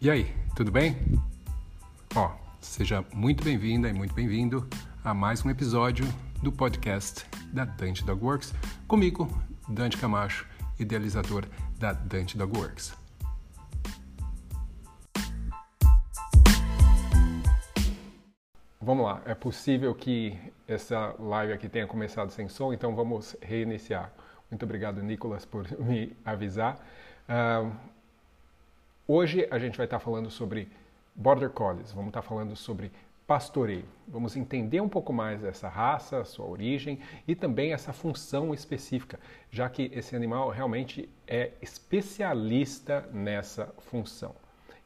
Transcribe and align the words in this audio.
E 0.00 0.08
aí, 0.08 0.32
tudo 0.54 0.70
bem? 0.70 0.96
Ó, 2.14 2.30
seja 2.60 3.04
muito 3.12 3.42
bem-vinda 3.42 3.88
e 3.88 3.92
muito 3.92 4.14
bem-vindo 4.14 4.64
a 5.02 5.12
mais 5.12 5.44
um 5.44 5.50
episódio 5.50 6.04
do 6.40 6.52
podcast 6.52 7.26
da 7.52 7.64
Dante 7.64 8.04
Dog 8.04 8.24
Works, 8.24 8.54
comigo, 8.86 9.28
Dante 9.68 9.96
Camacho, 9.96 10.46
idealizador 10.78 11.46
da 11.80 11.92
Dante 11.92 12.38
Dog 12.38 12.56
Works. 12.56 12.96
Vamos 18.80 19.04
lá, 19.04 19.20
é 19.24 19.34
possível 19.34 19.92
que 19.96 20.38
essa 20.68 21.16
live 21.18 21.52
aqui 21.52 21.68
tenha 21.68 21.88
começado 21.88 22.30
sem 22.30 22.48
som, 22.48 22.72
então 22.72 22.94
vamos 22.94 23.34
reiniciar. 23.42 24.12
Muito 24.48 24.64
obrigado, 24.64 25.02
Nicolas, 25.02 25.44
por 25.44 25.66
me 25.82 26.16
avisar. 26.24 26.78
Uh, 27.28 27.72
hoje 29.08 29.48
a 29.50 29.58
gente 29.58 29.76
vai 29.76 29.86
estar 29.86 29.98
falando 29.98 30.30
sobre 30.30 30.68
Border 31.14 31.50
Collies, 31.50 31.90
vamos 31.90 32.10
estar 32.10 32.22
falando 32.22 32.54
sobre 32.54 32.92
pastoreio. 33.26 33.84
Vamos 34.06 34.36
entender 34.36 34.80
um 34.80 34.88
pouco 34.88 35.12
mais 35.12 35.44
essa 35.44 35.68
raça, 35.68 36.24
sua 36.24 36.46
origem 36.46 36.98
e 37.26 37.34
também 37.34 37.74
essa 37.74 37.92
função 37.92 38.54
específica, 38.54 39.20
já 39.50 39.68
que 39.68 39.90
esse 39.92 40.16
animal 40.16 40.48
realmente 40.48 41.08
é 41.26 41.50
especialista 41.60 43.06
nessa 43.12 43.66
função. 43.90 44.34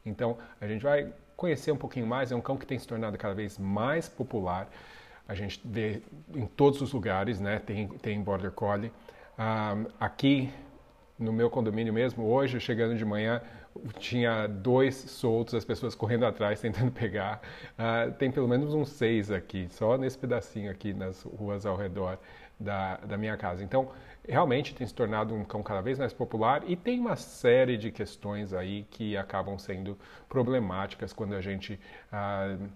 Então, 0.05 0.37
a 0.59 0.67
gente 0.67 0.81
vai 0.81 1.13
conhecer 1.37 1.71
um 1.71 1.77
pouquinho 1.77 2.05
mais, 2.05 2.33
é 2.33 2.35
um 2.35 2.41
cão 2.41 2.57
que 2.57 2.65
tem 2.65 2.77
se 2.77 2.85
tornado 2.85 3.17
cada 3.17 3.33
vez 3.33 3.57
mais 3.57 4.09
popular. 4.09 4.69
A 5.25 5.33
gente 5.33 5.61
vê 5.63 6.01
em 6.35 6.45
todos 6.45 6.81
os 6.81 6.91
lugares, 6.91 7.39
né? 7.39 7.59
Tem, 7.59 7.87
tem 7.87 8.21
Border 8.21 8.51
Collie. 8.51 8.91
Um, 9.39 9.85
aqui 9.97 10.51
no 11.17 11.31
meu 11.31 11.49
condomínio 11.49 11.93
mesmo, 11.93 12.25
hoje, 12.25 12.59
chegando 12.59 12.97
de 12.97 13.05
manhã, 13.05 13.41
tinha 13.99 14.47
dois 14.47 14.95
soltos, 14.95 15.53
as 15.53 15.65
pessoas 15.65 15.95
correndo 15.95 16.25
atrás 16.25 16.59
tentando 16.59 16.91
pegar. 16.93 17.41
Uh, 17.77 18.11
tem 18.13 18.31
pelo 18.31 18.47
menos 18.47 18.73
uns 18.73 18.89
seis 18.89 19.31
aqui, 19.31 19.67
só 19.69 19.97
nesse 19.97 20.17
pedacinho 20.17 20.71
aqui 20.71 20.93
nas 20.93 21.23
ruas 21.23 21.65
ao 21.65 21.75
redor 21.75 22.17
da, 22.59 22.97
da 22.97 23.17
minha 23.17 23.35
casa. 23.37 23.63
Então, 23.63 23.91
realmente 24.27 24.73
tem 24.73 24.87
se 24.87 24.93
tornado 24.93 25.33
um 25.33 25.43
cão 25.43 25.61
cada 25.61 25.81
vez 25.81 25.99
mais 25.99 26.13
popular 26.13 26.63
e 26.67 26.75
tem 26.75 26.99
uma 26.99 27.15
série 27.15 27.77
de 27.77 27.91
questões 27.91 28.53
aí 28.53 28.85
que 28.89 29.17
acabam 29.17 29.57
sendo 29.57 29.97
problemáticas 30.29 31.11
quando 31.11 31.33
a 31.35 31.41
gente 31.41 31.79
uh, 32.11 32.69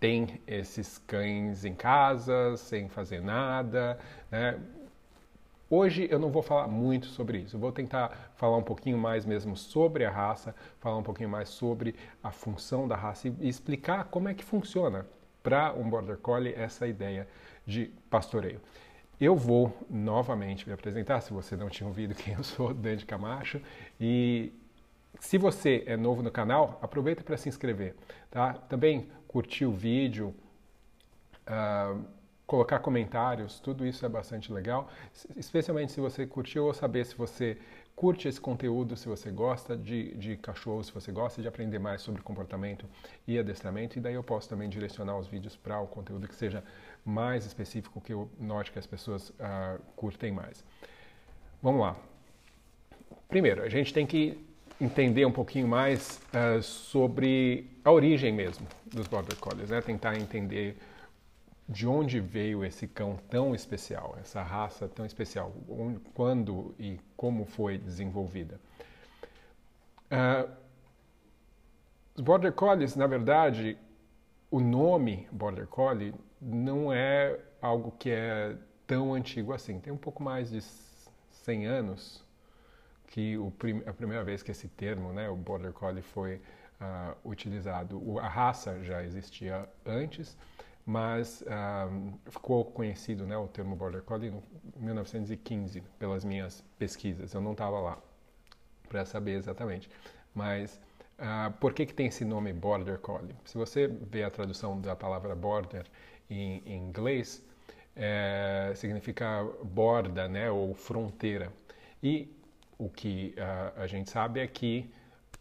tem 0.00 0.40
esses 0.48 0.98
cães 0.98 1.64
em 1.64 1.74
casa, 1.74 2.56
sem 2.56 2.88
fazer 2.88 3.22
nada, 3.22 3.98
né? 4.30 4.58
Hoje 5.74 6.06
eu 6.10 6.18
não 6.18 6.28
vou 6.28 6.42
falar 6.42 6.68
muito 6.68 7.06
sobre 7.06 7.38
isso, 7.38 7.56
eu 7.56 7.60
vou 7.60 7.72
tentar 7.72 8.30
falar 8.36 8.58
um 8.58 8.62
pouquinho 8.62 8.98
mais 8.98 9.24
mesmo 9.24 9.56
sobre 9.56 10.04
a 10.04 10.10
raça, 10.10 10.54
falar 10.78 10.98
um 10.98 11.02
pouquinho 11.02 11.30
mais 11.30 11.48
sobre 11.48 11.94
a 12.22 12.30
função 12.30 12.86
da 12.86 12.94
raça 12.94 13.28
e 13.40 13.48
explicar 13.48 14.04
como 14.04 14.28
é 14.28 14.34
que 14.34 14.44
funciona 14.44 15.06
para 15.42 15.72
um 15.72 15.88
Border 15.88 16.18
Collie 16.18 16.52
essa 16.54 16.86
ideia 16.86 17.26
de 17.66 17.90
pastoreio. 18.10 18.60
Eu 19.18 19.34
vou 19.34 19.74
novamente 19.88 20.68
me 20.68 20.74
apresentar, 20.74 21.22
se 21.22 21.32
você 21.32 21.56
não 21.56 21.70
tinha 21.70 21.86
ouvido 21.86 22.14
quem 22.14 22.34
eu 22.34 22.44
sou, 22.44 22.74
Dante 22.76 23.06
Camacho, 23.06 23.58
e 23.98 24.52
se 25.20 25.38
você 25.38 25.84
é 25.86 25.96
novo 25.96 26.22
no 26.22 26.30
canal, 26.30 26.78
aproveita 26.82 27.24
para 27.24 27.38
se 27.38 27.48
inscrever, 27.48 27.94
tá? 28.30 28.52
Também 28.52 29.08
curtir 29.26 29.64
o 29.64 29.72
vídeo, 29.72 30.34
uh, 31.48 32.04
colocar 32.46 32.80
comentários, 32.80 33.60
tudo 33.60 33.86
isso 33.86 34.04
é 34.04 34.08
bastante 34.08 34.52
legal, 34.52 34.88
especialmente 35.36 35.92
se 35.92 36.00
você 36.00 36.26
curtiu 36.26 36.66
ou 36.66 36.74
saber 36.74 37.06
se 37.06 37.14
você 37.14 37.56
curte 37.94 38.26
esse 38.26 38.40
conteúdo, 38.40 38.96
se 38.96 39.08
você 39.08 39.30
gosta 39.30 39.76
de, 39.76 40.14
de 40.14 40.36
cachorro, 40.36 40.82
se 40.82 40.92
você 40.92 41.12
gosta 41.12 41.40
de 41.40 41.48
aprender 41.48 41.78
mais 41.78 42.02
sobre 42.02 42.22
comportamento 42.22 42.86
e 43.26 43.38
adestramento, 43.38 43.98
e 43.98 44.00
daí 44.00 44.14
eu 44.14 44.22
posso 44.22 44.48
também 44.48 44.68
direcionar 44.68 45.16
os 45.16 45.26
vídeos 45.26 45.56
para 45.56 45.80
o 45.80 45.86
conteúdo 45.86 46.26
que 46.26 46.34
seja 46.34 46.64
mais 47.04 47.44
específico, 47.46 48.00
que 48.00 48.12
eu 48.12 48.28
note 48.38 48.72
que 48.72 48.78
as 48.78 48.86
pessoas 48.86 49.30
uh, 49.30 49.80
curtem 49.94 50.32
mais. 50.32 50.64
Vamos 51.62 51.80
lá. 51.80 51.96
Primeiro, 53.28 53.62
a 53.62 53.68
gente 53.68 53.92
tem 53.92 54.06
que 54.06 54.44
entender 54.80 55.24
um 55.24 55.32
pouquinho 55.32 55.68
mais 55.68 56.20
uh, 56.34 56.62
sobre 56.62 57.70
a 57.84 57.92
origem 57.92 58.32
mesmo 58.32 58.66
dos 58.86 59.06
Border 59.06 59.36
Collies, 59.36 59.70
né? 59.70 59.80
tentar 59.80 60.16
entender 60.16 60.76
de 61.68 61.86
onde 61.86 62.20
veio 62.20 62.64
esse 62.64 62.86
cão 62.86 63.16
tão 63.30 63.54
especial, 63.54 64.16
essa 64.20 64.42
raça 64.42 64.88
tão 64.88 65.06
especial, 65.06 65.52
onde, 65.68 66.00
quando 66.14 66.74
e 66.78 66.98
como 67.16 67.44
foi 67.44 67.78
desenvolvida. 67.78 68.60
Uh, 70.10 70.50
os 72.14 72.20
Border 72.20 72.52
Collies, 72.52 72.94
na 72.94 73.06
verdade, 73.06 73.78
o 74.50 74.60
nome 74.60 75.26
Border 75.32 75.66
Collie 75.66 76.14
não 76.40 76.92
é 76.92 77.38
algo 77.60 77.92
que 77.92 78.10
é 78.10 78.56
tão 78.86 79.14
antigo 79.14 79.54
assim. 79.54 79.80
Tem 79.80 79.92
um 79.92 79.96
pouco 79.96 80.22
mais 80.22 80.50
de 80.50 80.60
100 81.30 81.66
anos 81.66 82.24
que 83.06 83.38
o, 83.38 83.52
a 83.86 83.92
primeira 83.92 84.22
vez 84.24 84.42
que 84.42 84.50
esse 84.50 84.68
termo, 84.68 85.12
né, 85.12 85.28
o 85.28 85.36
Border 85.36 85.72
Collie, 85.72 86.02
foi 86.02 86.36
uh, 86.80 87.16
utilizado. 87.24 87.98
O, 87.98 88.18
a 88.18 88.28
raça 88.28 88.82
já 88.82 89.02
existia 89.02 89.68
antes, 89.86 90.36
mas 90.84 91.44
um, 91.90 92.12
ficou 92.30 92.64
conhecido 92.64 93.26
né, 93.26 93.36
o 93.36 93.46
termo 93.46 93.76
Border 93.76 94.02
Collie 94.02 94.32
em 94.76 94.84
1915 94.84 95.80
pelas 95.98 96.24
minhas 96.24 96.64
pesquisas. 96.78 97.32
Eu 97.32 97.40
não 97.40 97.52
estava 97.52 97.80
lá 97.80 97.98
para 98.88 99.04
saber 99.04 99.32
exatamente, 99.32 99.88
mas 100.34 100.80
uh, 101.18 101.52
por 101.60 101.72
que, 101.72 101.86
que 101.86 101.94
tem 101.94 102.06
esse 102.06 102.24
nome 102.24 102.52
Border 102.52 102.98
Collie? 102.98 103.34
Se 103.44 103.56
você 103.56 103.86
vê 103.86 104.24
a 104.24 104.30
tradução 104.30 104.80
da 104.80 104.96
palavra 104.96 105.34
border 105.34 105.86
em, 106.28 106.62
em 106.66 106.78
inglês, 106.78 107.44
é, 107.94 108.72
significa 108.74 109.46
borda 109.62 110.26
né, 110.28 110.50
ou 110.50 110.74
fronteira. 110.74 111.52
E 112.02 112.34
o 112.78 112.88
que 112.88 113.34
uh, 113.36 113.80
a 113.80 113.86
gente 113.86 114.10
sabe 114.10 114.40
é 114.40 114.46
que 114.46 114.90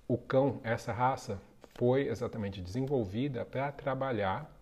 o 0.08 0.18
cão, 0.18 0.60
essa 0.64 0.92
raça, 0.92 1.40
foi 1.76 2.08
exatamente 2.08 2.62
desenvolvida 2.62 3.44
para 3.44 3.72
trabalhar 3.72 4.61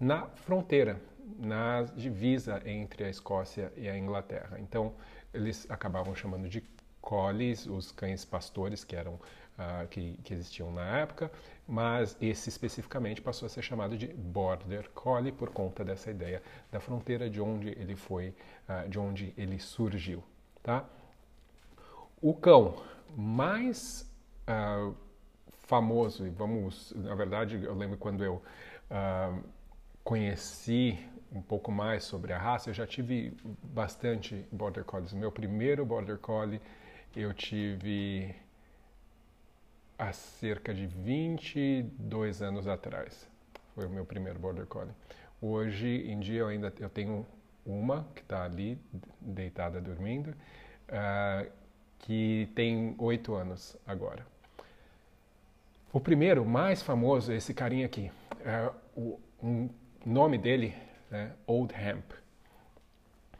na 0.00 0.26
fronteira, 0.26 1.00
na 1.38 1.82
divisa 1.82 2.62
entre 2.64 3.04
a 3.04 3.10
Escócia 3.10 3.72
e 3.76 3.88
a 3.88 3.96
Inglaterra. 3.96 4.58
Então, 4.60 4.94
eles 5.32 5.66
acabavam 5.70 6.14
chamando 6.14 6.48
de 6.48 6.62
collies, 7.00 7.66
os 7.66 7.92
cães 7.92 8.24
pastores 8.24 8.84
que 8.84 8.96
eram 8.96 9.14
uh, 9.14 9.86
que, 9.88 10.18
que, 10.22 10.34
existiam 10.34 10.72
na 10.72 10.98
época, 10.98 11.30
mas 11.66 12.16
esse 12.20 12.48
especificamente 12.48 13.20
passou 13.20 13.46
a 13.46 13.48
ser 13.48 13.62
chamado 13.62 13.96
de 13.96 14.08
border 14.08 14.88
collie 14.90 15.32
por 15.32 15.50
conta 15.50 15.84
dessa 15.84 16.10
ideia 16.10 16.42
da 16.70 16.80
fronteira 16.80 17.28
de 17.28 17.40
onde 17.40 17.68
ele 17.70 17.96
foi, 17.96 18.34
uh, 18.68 18.88
de 18.88 18.98
onde 18.98 19.32
ele 19.36 19.58
surgiu, 19.58 20.22
tá? 20.62 20.84
O 22.20 22.34
cão 22.34 22.82
mais 23.16 24.10
uh, 24.48 24.94
famoso 25.62 26.26
e 26.26 26.30
vamos, 26.30 26.92
na 26.96 27.14
verdade, 27.14 27.62
eu 27.62 27.74
lembro 27.74 27.96
quando 27.96 28.24
eu 28.24 28.42
conheci 30.08 30.98
um 31.30 31.42
pouco 31.42 31.70
mais 31.70 32.02
sobre 32.02 32.32
a 32.32 32.38
raça, 32.38 32.70
eu 32.70 32.74
já 32.74 32.86
tive 32.86 33.36
bastante 33.62 34.42
Border 34.50 34.82
Collies. 34.82 35.12
Meu 35.12 35.30
primeiro 35.30 35.84
Border 35.84 36.16
Collie 36.16 36.62
eu 37.14 37.34
tive 37.34 38.34
há 39.98 40.10
cerca 40.10 40.72
de 40.72 40.86
22 40.86 42.40
anos 42.40 42.66
atrás. 42.66 43.28
Foi 43.74 43.84
o 43.84 43.90
meu 43.90 44.06
primeiro 44.06 44.38
Border 44.38 44.64
Collie. 44.64 44.94
Hoje 45.42 46.10
em 46.10 46.18
dia 46.18 46.40
eu 46.40 46.48
ainda 46.48 46.72
eu 46.80 46.88
tenho 46.88 47.26
uma 47.66 48.08
que 48.14 48.22
está 48.22 48.44
ali 48.44 48.80
deitada 49.20 49.78
dormindo, 49.78 50.30
uh, 50.30 51.52
que 51.98 52.50
tem 52.54 52.94
oito 52.96 53.34
anos 53.34 53.76
agora. 53.86 54.26
O 55.92 56.00
primeiro, 56.00 56.46
mais 56.46 56.80
famoso, 56.80 57.30
é 57.30 57.36
esse 57.36 57.52
carinha 57.52 57.84
aqui. 57.84 58.10
É 58.42 58.70
um 59.42 59.68
nome 60.04 60.38
dele 60.38 60.74
é 61.10 61.30
Old 61.46 61.74
Hemp, 61.74 62.12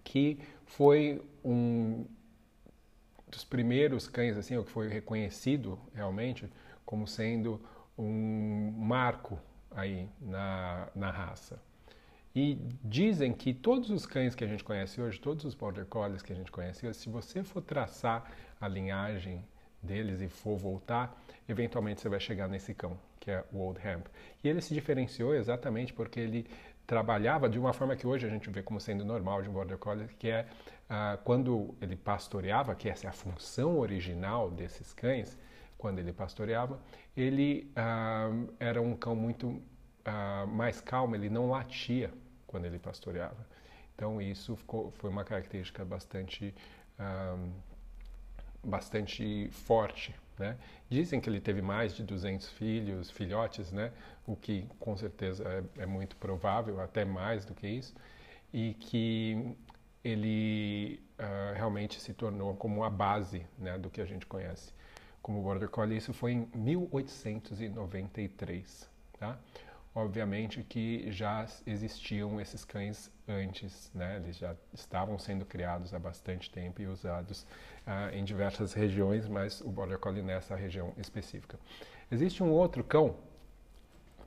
que 0.05 0.39
foi 0.65 1.23
um 1.45 2.05
dos 3.29 3.45
primeiros 3.45 4.09
cães 4.09 4.37
assim, 4.37 4.57
o 4.57 4.65
que 4.65 4.71
foi 4.71 4.89
reconhecido 4.89 5.79
realmente 5.95 6.49
como 6.85 7.07
sendo 7.07 7.61
um 7.97 8.73
marco 8.77 9.39
aí 9.71 10.09
na, 10.21 10.89
na 10.95 11.11
raça. 11.11 11.61
E 12.35 12.59
dizem 12.85 13.33
que 13.33 13.53
todos 13.53 13.91
os 13.91 14.07
cães 14.07 14.35
que 14.35 14.45
a 14.45 14.47
gente 14.47 14.63
conhece 14.63 15.01
hoje, 15.01 15.19
todos 15.21 15.45
os 15.45 15.55
Border 15.55 15.87
Collies 15.87 16.23
que 16.23 16.33
a 16.33 16.37
gente 16.37 16.51
conhece 16.51 16.87
hoje, 16.87 16.99
se 16.99 17.09
você 17.09 17.43
for 17.43 17.61
traçar 17.61 18.31
a 18.61 18.69
linhagem 18.69 19.45
deles 19.83 20.21
e 20.21 20.29
for 20.29 20.57
voltar, 20.57 21.21
eventualmente 21.49 22.01
você 22.01 22.09
vai 22.09 22.21
chegar 22.21 22.49
nesse 22.49 22.75
cão, 22.75 22.99
que 23.29 23.33
é 23.33 23.45
o 23.53 23.59
Old 23.59 23.79
Hemp. 23.87 24.07
E 24.43 24.49
ele 24.49 24.63
se 24.63 24.73
diferenciou 24.73 25.35
exatamente 25.35 25.93
porque 25.93 26.19
ele 26.19 26.47
trabalhava 26.87 27.47
de 27.47 27.59
uma 27.59 27.75
forma 27.75 27.95
que 27.95 28.07
hoje 28.07 28.27
a 28.27 28.31
gente 28.31 28.49
vê 28.49 28.63
como 28.63 28.81
sendo 28.81 29.05
normal 29.05 29.43
de 29.43 29.51
um 29.51 29.53
Border 29.53 29.77
Collie, 29.77 30.09
que 30.19 30.31
é 30.31 30.47
uh, 30.89 31.23
quando 31.25 31.75
ele 31.83 31.95
pastoreava, 31.95 32.75
que 32.75 32.89
essa 32.89 33.07
é 33.07 33.11
a 33.11 33.13
função 33.13 33.79
original 33.79 34.51
desses 34.51 34.95
cães, 34.95 35.37
quando 35.77 35.99
ele 35.99 36.11
pastoreava, 36.11 36.81
ele 37.15 37.71
ah, 37.77 38.31
era 38.59 38.83
um 38.83 38.97
cão 38.97 39.15
muito 39.15 39.63
ah, 40.05 40.45
mais 40.49 40.81
calmo, 40.81 41.15
ele 41.15 41.29
não 41.29 41.51
latia 41.51 42.11
quando 42.47 42.65
ele 42.65 42.81
pastoreava. 42.81 43.47
Então 43.95 44.21
isso 44.21 44.57
ficou, 44.57 44.91
foi 44.93 45.09
uma 45.09 45.23
característica 45.23 45.85
bastante 45.85 46.53
ah, 46.99 47.37
bastante 48.65 49.49
forte. 49.53 50.13
Né? 50.39 50.57
Dizem 50.89 51.21
que 51.21 51.29
ele 51.29 51.41
teve 51.41 51.61
mais 51.61 51.95
de 51.95 52.03
200 52.03 52.49
filhos, 52.51 53.11
filhotes, 53.11 53.73
né? 53.73 53.93
o 54.27 54.37
que 54.37 54.67
com 54.79 54.97
certeza 54.97 55.45
é, 55.45 55.83
é 55.83 55.87
muito 55.87 56.17
provável, 56.17 56.81
até 56.81 57.05
mais 57.05 57.45
do 57.45 57.55
que 57.55 57.67
isso, 57.67 57.95
e 58.53 58.75
que 58.75 59.57
ele 60.05 61.03
uh, 61.19 61.55
realmente 61.55 62.01
se 62.01 62.15
tornou 62.15 62.55
como 62.55 62.85
a 62.85 62.91
base 62.91 63.45
né, 63.59 63.77
do 63.77 63.91
que 63.91 64.01
a 64.01 64.07
gente 64.07 64.27
conhece 64.27 64.73
como 65.29 65.43
Border 65.43 65.69
Collie. 65.69 65.99
Isso 65.99 66.15
foi 66.15 66.33
em 66.33 66.49
1893. 66.55 68.89
Tá? 69.19 69.39
Obviamente 69.95 70.63
que 70.63 71.11
já 71.11 71.47
existiam 71.67 72.41
esses 72.41 72.65
cães 72.65 73.11
antes, 73.27 73.91
né? 73.95 74.17
eles 74.17 74.37
já 74.37 74.55
estavam 74.73 75.19
sendo 75.19 75.45
criados 75.45 75.93
há 75.93 75.99
bastante 75.99 76.51
tempo 76.51 76.81
e 76.81 76.87
usados 76.87 77.43
uh, 77.87 78.15
em 78.15 78.23
diversas 78.23 78.73
regiões, 78.73 79.27
mas 79.27 79.61
o 79.61 79.71
Border 79.71 79.99
Collie 79.99 80.23
nessa 80.23 80.55
região 80.55 80.93
específica. 80.97 81.59
Existe 82.11 82.43
um 82.43 82.51
outro 82.51 82.85
cão 82.85 83.17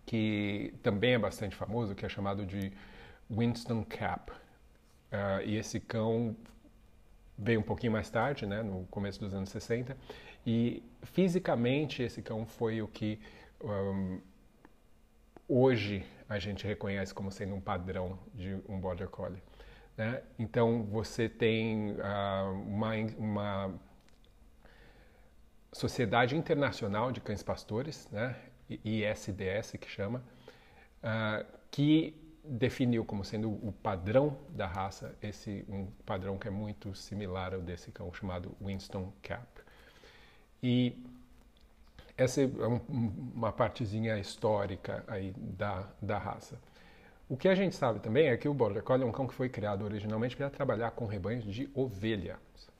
que 0.05 0.73
também 0.83 1.13
é 1.13 1.19
bastante 1.19 1.55
famoso, 1.55 1.95
que 1.95 2.05
é 2.05 2.09
chamado 2.09 2.45
de 2.45 2.73
Winston 3.29 3.83
Cap. 3.85 4.31
Uh, 4.31 5.41
e 5.45 5.55
esse 5.57 5.79
cão 5.79 6.35
veio 7.37 7.59
um 7.59 7.63
pouquinho 7.63 7.93
mais 7.93 8.09
tarde, 8.09 8.45
né, 8.45 8.61
no 8.61 8.85
começo 8.87 9.19
dos 9.19 9.33
anos 9.33 9.49
60, 9.49 9.97
e 10.45 10.83
fisicamente 11.03 12.03
esse 12.03 12.21
cão 12.21 12.45
foi 12.45 12.81
o 12.81 12.87
que 12.87 13.19
um, 13.63 14.19
hoje 15.51 16.05
a 16.29 16.39
gente 16.39 16.65
reconhece 16.65 17.13
como 17.13 17.29
sendo 17.29 17.53
um 17.53 17.59
padrão 17.59 18.17
de 18.33 18.57
um 18.69 18.79
Border 18.79 19.09
Collie. 19.09 19.43
Né? 19.97 20.23
Então 20.39 20.83
você 20.83 21.27
tem 21.27 21.91
uh, 21.91 22.51
uma, 22.65 22.95
uma 23.17 23.73
Sociedade 25.73 26.37
Internacional 26.37 27.11
de 27.11 27.19
Cães 27.19 27.43
Pastores, 27.43 28.07
né? 28.11 28.35
ISDS 28.69 29.73
que 29.77 29.89
chama, 29.89 30.23
uh, 31.03 31.45
que 31.69 32.15
definiu 32.45 33.03
como 33.03 33.25
sendo 33.25 33.49
o 33.51 33.73
padrão 33.83 34.37
da 34.49 34.65
raça 34.65 35.13
esse 35.21 35.65
um 35.67 35.87
padrão 36.05 36.37
que 36.37 36.47
é 36.47 36.51
muito 36.51 36.95
similar 36.95 37.53
ao 37.53 37.61
desse 37.61 37.91
cão 37.91 38.13
chamado 38.13 38.55
Winston 38.61 39.11
Cap. 39.21 39.45
E 40.63 40.95
essa 42.21 42.41
é 42.41 42.47
uma 42.87 43.51
partezinha 43.51 44.17
histórica 44.19 45.03
aí 45.07 45.33
da, 45.37 45.87
da 46.01 46.17
raça. 46.17 46.59
O 47.27 47.35
que 47.35 47.47
a 47.47 47.55
gente 47.55 47.75
sabe 47.75 47.99
também 47.99 48.27
é 48.27 48.37
que 48.37 48.47
o 48.47 48.53
Border 48.53 48.83
Collie 48.83 49.03
é 49.03 49.07
um 49.07 49.11
cão 49.11 49.25
que 49.25 49.33
foi 49.33 49.49
criado 49.49 49.83
originalmente 49.83 50.35
para 50.37 50.49
trabalhar 50.49 50.91
com 50.91 51.05
rebanhos 51.05 51.43
de 51.45 51.69
ovelhas, 51.73 52.37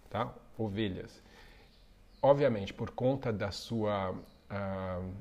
tá? 0.10 0.32
Ovelhas. 0.58 1.24
Obviamente, 2.22 2.74
por 2.74 2.92
conta 2.92 3.34
da 3.34 3.50
sua 3.50 4.12
uh, 4.12 5.14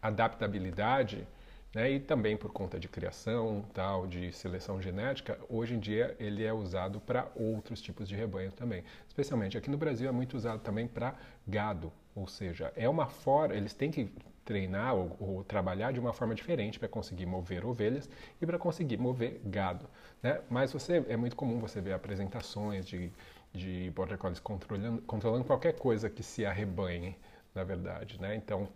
adaptabilidade, 0.00 1.26
né, 1.74 1.90
e 1.90 2.00
também 2.00 2.36
por 2.36 2.52
conta 2.52 2.78
de 2.78 2.88
criação, 2.88 3.64
tal, 3.74 4.06
de 4.06 4.32
seleção 4.32 4.80
genética, 4.80 5.38
hoje 5.48 5.74
em 5.74 5.78
dia 5.78 6.14
ele 6.18 6.44
é 6.44 6.52
usado 6.52 7.00
para 7.00 7.28
outros 7.34 7.80
tipos 7.80 8.08
de 8.08 8.14
rebanho 8.14 8.52
também. 8.52 8.84
Especialmente 9.06 9.58
aqui 9.58 9.70
no 9.70 9.76
Brasil 9.76 10.08
é 10.08 10.12
muito 10.12 10.36
usado 10.36 10.60
também 10.60 10.86
para 10.86 11.14
gado, 11.46 11.92
ou 12.18 12.26
seja, 12.26 12.72
é 12.74 12.88
uma 12.88 13.06
forma, 13.06 13.54
eles 13.54 13.72
têm 13.72 13.90
que 13.90 14.10
treinar 14.44 14.94
ou, 14.94 15.16
ou 15.20 15.44
trabalhar 15.44 15.92
de 15.92 16.00
uma 16.00 16.12
forma 16.12 16.34
diferente 16.34 16.78
para 16.78 16.88
conseguir 16.88 17.26
mover 17.26 17.64
ovelhas 17.64 18.10
e 18.40 18.46
para 18.46 18.58
conseguir 18.58 18.96
mover 18.96 19.40
gado. 19.44 19.86
Né? 20.22 20.40
Mas 20.50 20.72
você 20.72 21.04
é 21.08 21.16
muito 21.16 21.36
comum 21.36 21.60
você 21.60 21.80
ver 21.80 21.92
apresentações 21.92 22.86
de, 22.86 23.12
de 23.52 23.90
border 23.94 24.18
collies 24.18 24.40
controlando, 24.40 25.02
controlando 25.02 25.44
qualquer 25.44 25.74
coisa 25.74 26.10
que 26.10 26.22
se 26.22 26.44
arrebanhe, 26.44 27.16
na 27.54 27.62
verdade. 27.62 28.20
Né? 28.20 28.34
Então 28.34 28.68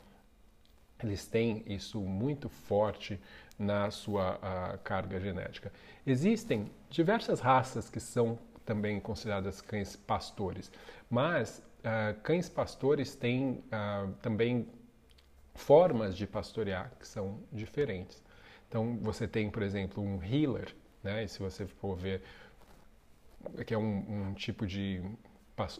eles 1.03 1.27
têm 1.27 1.65
isso 1.67 2.01
muito 2.01 2.49
forte 2.49 3.21
na 3.59 3.91
sua 3.91 4.37
uh, 4.37 4.79
carga 4.85 5.19
genética. 5.19 5.73
Existem 6.07 6.71
diversas 6.91 7.41
raças 7.41 7.91
que 7.91 7.99
são 7.99 8.39
também 8.65 9.01
consideradas 9.01 9.61
cães 9.61 9.97
pastores, 9.97 10.71
mas 11.11 11.63
uh, 11.81 12.19
cães 12.23 12.49
pastores 12.49 13.15
têm 13.15 13.63
uh, 13.67 14.13
também 14.23 14.69
formas 15.55 16.17
de 16.17 16.27
pastorear 16.27 16.93
que 16.99 17.07
são 17.07 17.41
diferentes. 17.53 18.23
Então 18.69 18.99
você 19.03 19.29
tem, 19.29 19.51
por 19.51 19.63
exemplo, 19.63 20.03
um 20.03 20.23
healer, 20.23 20.75
né? 21.03 21.25
E 21.25 21.29
se 21.29 21.39
você 21.39 21.67
for 21.67 21.95
ver, 21.95 22.23
que 23.67 23.75
é 23.75 23.79
um, 23.79 24.29
um 24.31 24.35
tipo 24.35 24.67
de 24.67 25.03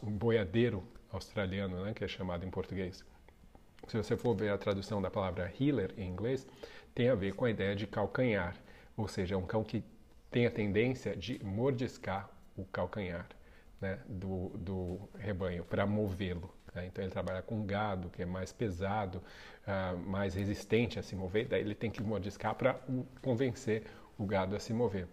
um 0.03 0.11
boiadeiro 0.11 0.83
australiano, 1.11 1.83
né? 1.83 1.93
Que 1.93 2.03
é 2.03 2.07
chamado 2.07 2.45
em 2.45 2.51
português 2.51 3.03
se 3.87 3.97
você 3.97 4.15
for 4.15 4.35
ver 4.35 4.49
a 4.49 4.57
tradução 4.57 5.01
da 5.01 5.11
palavra 5.11 5.51
healer 5.59 5.93
em 5.97 6.07
inglês, 6.07 6.47
tem 6.95 7.09
a 7.09 7.15
ver 7.15 7.33
com 7.33 7.45
a 7.45 7.49
ideia 7.49 7.75
de 7.75 7.87
calcanhar, 7.87 8.55
ou 8.95 9.07
seja, 9.07 9.35
é 9.35 9.37
um 9.37 9.45
cão 9.45 9.63
que 9.63 9.83
tem 10.31 10.45
a 10.45 10.51
tendência 10.51 11.15
de 11.15 11.43
mordiscar 11.43 12.29
o 12.55 12.65
calcanhar 12.65 13.27
né, 13.83 13.99
do, 14.07 14.49
do 14.57 15.09
rebanho 15.19 15.65
para 15.65 15.85
movê-lo. 15.85 16.49
Né? 16.73 16.87
Então 16.87 17.03
ele 17.03 17.11
trabalha 17.11 17.41
com 17.41 17.65
gado, 17.65 18.09
que 18.09 18.21
é 18.21 18.25
mais 18.25 18.51
pesado, 18.51 19.21
uh, 19.67 19.97
mais 19.97 20.33
resistente 20.33 20.97
a 20.97 21.03
se 21.03 21.15
mover, 21.15 21.47
daí 21.47 21.61
ele 21.61 21.75
tem 21.75 21.91
que 21.91 22.01
mordiscar 22.01 22.55
para 22.55 22.79
convencer 23.21 23.83
o 24.17 24.25
gado 24.25 24.55
a 24.55 24.59
se 24.59 24.73
mover. 24.73 25.07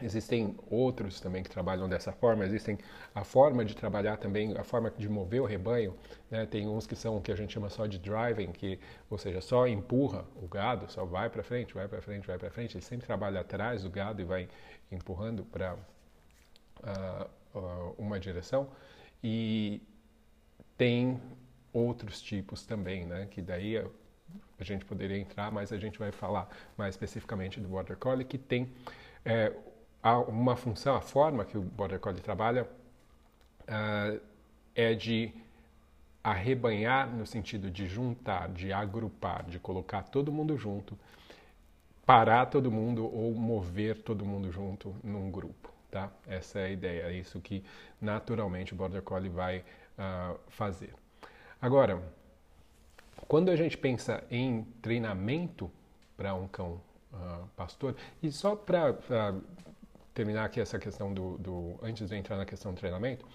Existem 0.00 0.56
outros 0.70 1.20
também 1.20 1.42
que 1.42 1.50
trabalham 1.50 1.88
dessa 1.88 2.12
forma, 2.12 2.44
existem 2.44 2.78
a 3.12 3.24
forma 3.24 3.64
de 3.64 3.74
trabalhar 3.74 4.16
também, 4.16 4.56
a 4.56 4.62
forma 4.62 4.92
de 4.96 5.08
mover 5.08 5.40
o 5.40 5.44
rebanho, 5.44 5.96
né? 6.30 6.46
tem 6.46 6.68
uns 6.68 6.86
que 6.86 6.94
são 6.94 7.16
o 7.16 7.20
que 7.20 7.32
a 7.32 7.34
gente 7.34 7.52
chama 7.52 7.68
só 7.68 7.84
de 7.86 7.98
driving, 7.98 8.52
que, 8.52 8.78
ou 9.10 9.18
seja, 9.18 9.40
só 9.40 9.66
empurra 9.66 10.24
o 10.36 10.46
gado, 10.46 10.90
só 10.92 11.04
vai 11.04 11.28
para 11.28 11.42
frente, 11.42 11.74
vai 11.74 11.88
para 11.88 12.00
frente, 12.00 12.26
vai 12.26 12.38
para 12.38 12.50
frente, 12.50 12.76
ele 12.76 12.84
sempre 12.84 13.06
trabalha 13.06 13.40
atrás 13.40 13.82
do 13.82 13.90
gado 13.90 14.20
e 14.22 14.24
vai 14.24 14.48
empurrando 14.92 15.44
para 15.44 15.76
uh, 16.82 17.94
uma 17.98 18.18
direção, 18.18 18.68
e 19.22 19.82
tem 20.76 21.20
outros 21.72 22.20
tipos 22.22 22.64
também, 22.64 23.04
né? 23.06 23.26
que 23.30 23.42
daí 23.42 23.78
a 24.58 24.64
gente 24.64 24.84
poderia 24.84 25.18
entrar, 25.18 25.50
mas 25.50 25.72
a 25.72 25.78
gente 25.78 25.98
vai 25.98 26.12
falar 26.12 26.48
mais 26.76 26.94
especificamente 26.94 27.60
do 27.60 27.68
Border 27.68 27.96
Collie, 27.96 28.24
que 28.24 28.38
tem 28.38 28.72
é, 29.24 29.52
uma 30.28 30.56
função, 30.56 30.96
a 30.96 31.00
forma 31.00 31.44
que 31.44 31.56
o 31.56 31.62
Border 31.62 31.98
Collie 31.98 32.20
trabalha 32.20 32.64
uh, 32.64 34.20
é 34.74 34.94
de 34.94 35.32
arrebanhar 36.22 37.08
no 37.08 37.26
sentido 37.26 37.70
de 37.70 37.86
juntar, 37.86 38.48
de 38.48 38.72
agrupar, 38.72 39.44
de 39.44 39.58
colocar 39.58 40.02
todo 40.02 40.32
mundo 40.32 40.56
junto, 40.56 40.98
parar 42.04 42.46
todo 42.46 42.70
mundo 42.70 43.04
ou 43.04 43.34
mover 43.34 44.02
todo 44.02 44.24
mundo 44.24 44.50
junto 44.50 44.94
num 45.02 45.30
grupo, 45.30 45.72
tá? 45.90 46.10
Essa 46.26 46.60
é 46.60 46.64
a 46.66 46.70
ideia, 46.70 47.02
é 47.04 47.12
isso 47.12 47.40
que 47.40 47.64
naturalmente 48.00 48.72
o 48.72 48.76
Border 48.76 49.02
Collie 49.02 49.28
vai 49.28 49.58
uh, 49.98 50.38
fazer. 50.48 50.94
Agora, 51.60 52.02
quando 53.26 53.50
a 53.50 53.56
gente 53.56 53.76
pensa 53.76 54.22
em 54.30 54.64
treinamento 54.80 55.70
para 56.16 56.34
um 56.34 56.46
cão 56.48 56.80
uh, 57.12 57.46
pastor, 57.56 57.96
e 58.22 58.30
só 58.30 58.54
para 58.54 58.92
uh, 58.92 59.42
terminar 60.14 60.44
aqui 60.44 60.60
essa 60.60 60.78
questão 60.78 61.12
do, 61.12 61.38
do, 61.38 61.78
antes 61.82 62.08
de 62.08 62.16
entrar 62.16 62.36
na 62.36 62.44
questão 62.44 62.72
do 62.72 62.78
treinamento, 62.78 63.26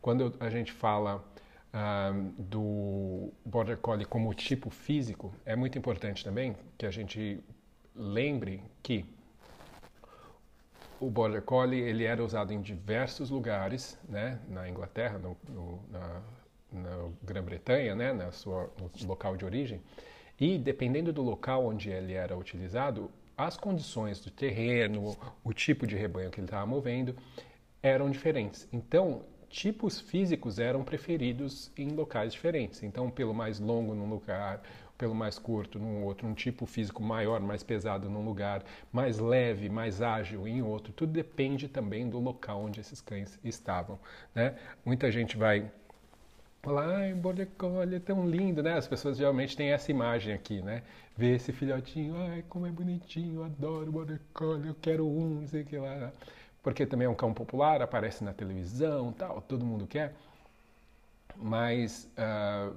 quando 0.00 0.34
a 0.40 0.48
gente 0.48 0.72
fala 0.72 1.22
um, 2.12 2.32
do 2.38 3.32
Border 3.44 3.76
Collie 3.76 4.06
como 4.06 4.32
tipo 4.34 4.70
físico, 4.70 5.32
é 5.44 5.54
muito 5.54 5.78
importante 5.78 6.24
também 6.24 6.56
que 6.78 6.86
a 6.86 6.90
gente 6.90 7.40
lembre 7.94 8.62
que 8.82 9.04
o 11.00 11.10
Border 11.10 11.42
Collie 11.42 11.80
ele 11.80 12.04
era 12.04 12.22
usado 12.22 12.52
em 12.52 12.60
diversos 12.60 13.30
lugares, 13.30 13.98
né, 14.08 14.38
na 14.48 14.68
Inglaterra, 14.68 15.18
no, 15.18 15.36
no, 15.48 15.80
na, 15.90 16.22
na 16.70 17.08
Grã-Bretanha, 17.22 17.94
né, 17.94 18.12
na 18.12 18.30
sua, 18.30 18.70
no 18.78 19.08
local 19.08 19.36
de 19.36 19.44
origem, 19.44 19.80
e 20.38 20.58
dependendo 20.58 21.12
do 21.12 21.22
local 21.22 21.66
onde 21.66 21.90
ele 21.90 22.12
era 22.12 22.36
utilizado, 22.36 23.10
as 23.36 23.56
condições 23.56 24.20
do 24.20 24.30
terreno, 24.30 25.16
o 25.42 25.52
tipo 25.52 25.86
de 25.86 25.96
rebanho 25.96 26.30
que 26.30 26.38
ele 26.38 26.46
estava 26.46 26.66
movendo 26.66 27.16
eram 27.82 28.10
diferentes. 28.10 28.68
Então, 28.70 29.22
tipos 29.48 29.98
físicos 29.98 30.58
eram 30.58 30.84
preferidos 30.84 31.72
em 31.76 31.88
locais 31.88 32.32
diferentes. 32.32 32.82
Então, 32.82 33.10
pelo 33.10 33.32
mais 33.32 33.58
longo 33.58 33.94
num 33.94 34.08
lugar, 34.08 34.62
pelo 35.00 35.14
mais 35.14 35.38
curto 35.38 35.78
num 35.78 36.04
outro, 36.04 36.28
um 36.28 36.34
tipo 36.34 36.66
físico 36.66 37.02
maior, 37.02 37.40
mais 37.40 37.62
pesado 37.62 38.10
num 38.10 38.22
lugar, 38.22 38.62
mais 38.92 39.18
leve, 39.18 39.70
mais 39.70 40.02
ágil 40.02 40.46
em 40.46 40.60
outro. 40.60 40.92
Tudo 40.92 41.10
depende 41.10 41.68
também 41.68 42.06
do 42.06 42.18
local 42.20 42.60
onde 42.64 42.80
esses 42.80 43.00
cães 43.00 43.38
estavam. 43.42 43.98
Né? 44.34 44.54
Muita 44.84 45.10
gente 45.10 45.38
vai 45.38 45.70
Falar, 46.62 46.94
ai, 46.94 47.14
border 47.14 47.48
collie 47.56 47.96
é 47.96 47.98
tão 47.98 48.28
lindo, 48.28 48.62
né? 48.62 48.74
As 48.76 48.86
pessoas 48.86 49.16
geralmente 49.16 49.56
têm 49.56 49.72
essa 49.72 49.90
imagem 49.90 50.34
aqui, 50.34 50.60
né? 50.60 50.82
Ver 51.16 51.36
esse 51.36 51.52
filhotinho, 51.54 52.14
ai, 52.18 52.44
como 52.50 52.66
é 52.66 52.70
bonitinho, 52.70 53.42
adoro 53.42 53.90
border 53.90 54.20
collie, 54.34 54.68
eu 54.68 54.74
quero 54.74 55.08
um, 55.08 55.40
não 55.40 55.48
sei 55.48 55.62
o 55.62 55.64
que 55.64 55.78
lá. 55.78 56.12
Porque 56.62 56.84
também 56.84 57.06
é 57.06 57.08
um 57.08 57.14
cão 57.14 57.32
popular, 57.32 57.80
aparece 57.80 58.22
na 58.22 58.34
televisão, 58.34 59.10
tal, 59.10 59.40
todo 59.40 59.64
mundo 59.64 59.86
quer. 59.86 60.14
Mas 61.34 62.06
uh, 62.18 62.76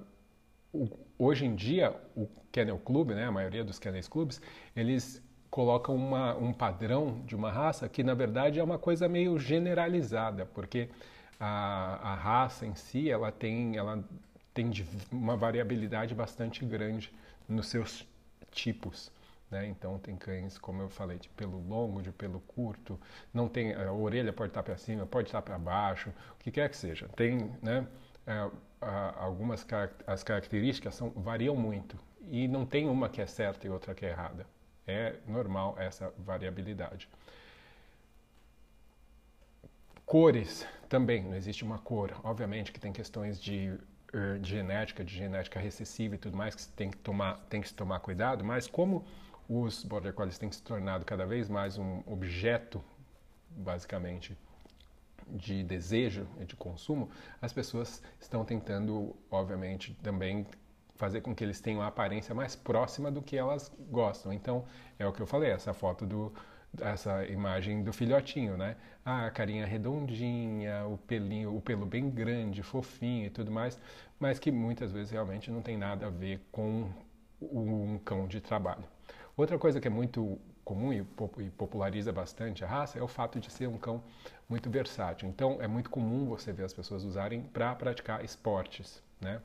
hoje 1.18 1.46
em 1.46 1.56
dia, 1.56 1.96
o 2.16 2.28
Kennel 2.52 2.80
Club, 2.80 3.12
né, 3.12 3.26
a 3.26 3.32
maioria 3.32 3.64
dos 3.64 3.80
Kennel 3.80 4.04
Clubs, 4.10 4.42
eles 4.76 5.22
colocam 5.50 5.96
uma, 5.96 6.36
um 6.36 6.52
padrão 6.52 7.22
de 7.26 7.36
uma 7.36 7.52
raça 7.52 7.88
que, 7.88 8.04
na 8.04 8.14
verdade, 8.14 8.60
é 8.60 8.64
uma 8.64 8.80
coisa 8.80 9.08
meio 9.08 9.38
generalizada, 9.38 10.46
porque 10.48 10.90
a, 11.40 12.12
a 12.12 12.16
raça 12.16 12.66
em 12.66 12.74
si, 12.74 13.10
ela 13.10 13.32
tem, 13.32 13.78
ela 13.78 14.04
tem 14.54 14.72
uma 15.12 15.38
variabilidade 15.38 16.16
bastante 16.16 16.66
grande 16.66 17.12
nos 17.48 17.68
seus 17.68 18.08
tipos. 18.52 19.12
Né? 19.52 19.68
Então 19.68 20.00
tem 20.00 20.16
cães, 20.16 20.58
como 20.58 20.82
eu 20.82 20.90
falei, 20.90 21.20
de 21.20 21.30
pelo 21.30 21.60
longo, 21.68 22.02
de 22.02 22.12
pelo 22.12 22.40
curto, 22.40 23.00
não 23.32 23.48
tem 23.48 23.76
a 23.76 23.92
orelha 23.94 24.34
pode 24.34 24.50
estar 24.50 24.64
para 24.64 24.76
cima, 24.78 25.06
pode 25.06 25.28
estar 25.28 25.44
para 25.44 25.60
baixo, 25.60 26.10
o 26.10 26.44
que 26.44 26.50
quer 26.50 26.68
que 26.70 26.76
seja. 26.76 27.08
Tem, 27.16 27.52
né? 27.62 27.86
É, 28.26 28.50
algumas 29.18 29.66
as 30.06 30.24
características 30.24 30.96
são, 30.96 31.10
variam 31.12 31.56
muito 31.56 31.98
e 32.30 32.48
não 32.48 32.66
tem 32.66 32.88
uma 32.88 33.10
que 33.10 33.22
é 33.22 33.26
certa 33.26 33.68
e 33.68 33.70
outra 33.70 33.94
que 33.94 34.06
é 34.06 34.10
errada. 34.10 34.46
É 34.86 35.16
normal 35.28 35.76
essa 35.78 36.14
variabilidade. 36.18 37.10
Cores 40.06 40.68
também, 40.90 41.24
não 41.24 41.36
existe 41.36 41.64
uma 41.64 41.80
cor. 41.80 42.14
Obviamente 42.24 42.72
que 42.72 42.80
tem 42.80 42.92
questões 42.92 43.42
de, 43.42 43.78
eh, 44.14 44.38
de 44.40 44.50
genética, 44.50 45.04
de 45.04 45.16
genética 45.16 45.60
recessiva 45.60 46.16
e 46.16 46.18
tudo 46.18 46.36
mais 46.36 46.54
que 46.54 46.68
tem 46.70 46.92
que 46.92 46.98
tomar, 46.98 47.38
tem 47.50 47.62
que 47.62 47.70
se 47.70 47.74
tomar 47.74 48.00
cuidado, 48.00 48.44
mas 48.44 48.68
como 48.68 49.06
os 49.48 49.84
border 49.84 50.14
collies 50.14 50.38
têm 50.38 50.52
se 50.52 50.62
tornado 50.62 51.06
cada 51.06 51.26
vez 51.26 51.50
mais 51.50 51.78
um 51.78 52.02
objeto, 52.06 52.84
basicamente, 53.50 54.38
de 55.30 55.64
desejo 55.64 56.28
e 56.40 56.46
de 56.46 56.56
consumo, 56.56 57.10
as 57.42 57.54
pessoas 57.54 58.02
estão 58.20 58.44
tentando, 58.44 59.16
obviamente, 59.30 59.94
também 60.02 60.46
fazer 60.96 61.22
com 61.22 61.34
que 61.36 61.44
eles 61.44 61.60
tenham 61.60 61.82
a 61.82 61.88
aparência 61.88 62.34
mais 62.34 62.56
próxima 62.56 63.12
do 63.12 63.22
que 63.22 63.36
elas 63.36 63.72
gostam. 63.90 64.32
Então, 64.32 64.66
é 64.98 65.06
o 65.08 65.12
que 65.12 65.22
eu 65.22 65.28
falei, 65.28 65.52
essa 65.52 65.74
foto 65.74 66.06
do 66.06 66.34
essa 66.82 67.26
imagem 67.26 67.84
do 67.84 67.94
filhotinho, 67.94 68.58
né? 68.58 68.76
Ah, 69.06 69.28
a 69.28 69.32
carinha 69.32 69.66
redondinha, 69.66 70.86
o 70.88 70.98
pelinho, 70.98 71.56
o 71.56 71.62
pelo 71.62 71.86
bem 71.86 72.10
grande, 72.10 72.64
fofinho 72.64 73.28
e 73.28 73.30
tudo 73.30 73.52
mais, 73.52 73.80
mas 74.20 74.40
que 74.40 74.52
muitas 74.52 74.92
vezes 74.92 75.12
realmente 75.12 75.52
não 75.52 75.62
tem 75.62 75.78
nada 75.78 76.08
a 76.08 76.10
ver 76.10 76.42
com 76.52 76.90
um 77.42 78.00
cão 78.00 78.28
de 78.28 78.42
trabalho. 78.42 78.84
Outra 79.36 79.60
coisa 79.60 79.80
que 79.80 79.88
é 79.88 79.92
muito 79.92 80.40
comum 80.64 80.94
e 80.94 81.04
populariza 81.52 82.12
bastante 82.12 82.64
a 82.64 82.68
raça 82.68 82.98
é 82.98 83.02
o 83.02 83.08
fato 83.08 83.40
de 83.40 83.52
ser 83.52 83.68
um 83.68 83.78
cão 83.78 84.04
muito 84.48 84.70
versátil. 84.70 85.28
Então, 85.28 85.62
é 85.62 85.68
muito 85.68 85.90
comum 85.90 86.26
você 86.26 86.52
ver 86.52 86.64
as 86.64 86.74
pessoas 86.74 87.04
usarem 87.04 87.42
para 87.42 87.74
praticar 87.76 88.24
esportes, 88.24 89.02
né? 89.20 89.42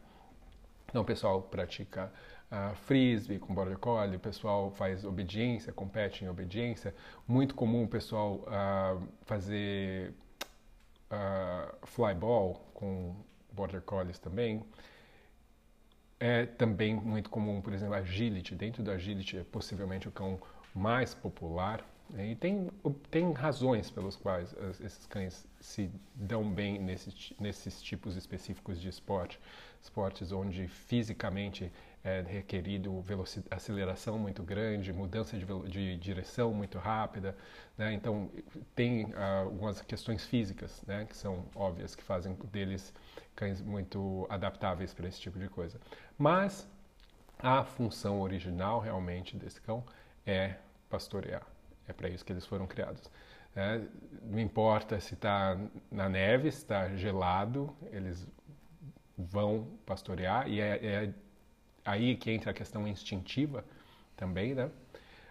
Então, 0.88 1.02
o 1.02 1.04
pessoal 1.04 1.42
pratica 1.42 2.10
uh, 2.50 2.75
frisbee 2.75 3.38
com 3.38 3.54
border 3.54 3.78
collie, 3.78 4.16
o 4.16 4.20
pessoal 4.20 4.70
faz 4.70 5.04
obediência, 5.04 5.72
compete 5.72 6.25
em 6.25 6.28
obediência. 6.28 6.94
Muito 7.26 7.54
comum 7.54 7.84
o 7.84 7.88
pessoal 7.88 8.44
uh, 8.46 9.06
fazer 9.22 10.14
uh, 11.10 11.87
flyball 11.87 12.70
com 12.72 13.14
border 13.52 13.82
collies 13.82 14.18
também. 14.18 14.64
É 16.20 16.46
também 16.46 16.94
muito 16.94 17.30
comum, 17.30 17.60
por 17.60 17.72
exemplo, 17.72 17.94
agility. 17.94 18.54
Dentro 18.54 18.82
da 18.82 18.92
agility 18.92 19.38
é 19.38 19.44
possivelmente 19.44 20.08
o 20.08 20.10
cão 20.10 20.40
mais 20.78 21.14
popular. 21.14 21.85
Né? 22.08 22.28
E 22.28 22.35
tem, 22.37 22.70
tem 23.11 23.32
razões 23.32 23.90
pelas 23.90 24.16
quais 24.16 24.54
esses 24.80 25.06
cães 25.06 25.47
se 25.61 25.90
dão 26.14 26.49
bem 26.50 26.78
nesse, 26.78 27.35
nesses 27.38 27.82
tipos 27.82 28.16
específicos 28.16 28.80
de 28.80 28.88
esporte. 28.88 29.38
Esportes 29.82 30.32
onde 30.32 30.66
fisicamente 30.68 31.70
é 32.02 32.23
requerido 32.26 33.04
aceleração 33.50 34.18
muito 34.18 34.42
grande, 34.42 34.92
mudança 34.92 35.37
de, 35.37 35.44
de 35.68 35.97
direção 35.97 36.54
muito 36.54 36.78
rápida. 36.78 37.37
Né? 37.76 37.92
Então, 37.92 38.30
tem 38.75 39.12
ah, 39.14 39.40
algumas 39.40 39.80
questões 39.82 40.25
físicas 40.25 40.82
né, 40.87 41.04
que 41.04 41.16
são 41.16 41.44
óbvias, 41.54 41.94
que 41.94 42.02
fazem 42.02 42.35
deles 42.52 42.94
cães 43.35 43.61
muito 43.61 44.26
adaptáveis 44.30 44.94
para 44.94 45.08
esse 45.08 45.20
tipo 45.20 45.38
de 45.38 45.49
coisa. 45.49 45.80
Mas 46.16 46.66
a 47.38 47.62
função 47.62 48.20
original 48.20 48.80
realmente 48.80 49.37
desse 49.37 49.61
cão 49.61 49.85
é 50.26 50.56
pastorear. 50.88 51.47
É 51.87 51.92
para 51.92 52.09
isso 52.09 52.25
que 52.25 52.33
eles 52.33 52.47
foram 52.47 52.66
criados. 52.66 53.11
É, 53.57 53.80
não 54.23 54.38
importa 54.38 55.00
se 55.00 55.14
está 55.14 55.59
na 55.90 56.09
neve, 56.09 56.50
se 56.52 56.59
está 56.59 56.95
gelado, 56.97 57.75
eles 57.90 58.26
vão 59.16 59.66
pastorear 59.85 60.49
e 60.49 60.61
é, 60.61 60.87
é, 60.87 61.14
aí 61.85 62.16
que 62.16 62.30
entra 62.30 62.50
a 62.50 62.54
questão 62.54 62.87
instintiva 62.87 63.64
também, 64.16 64.54
né? 64.54 64.71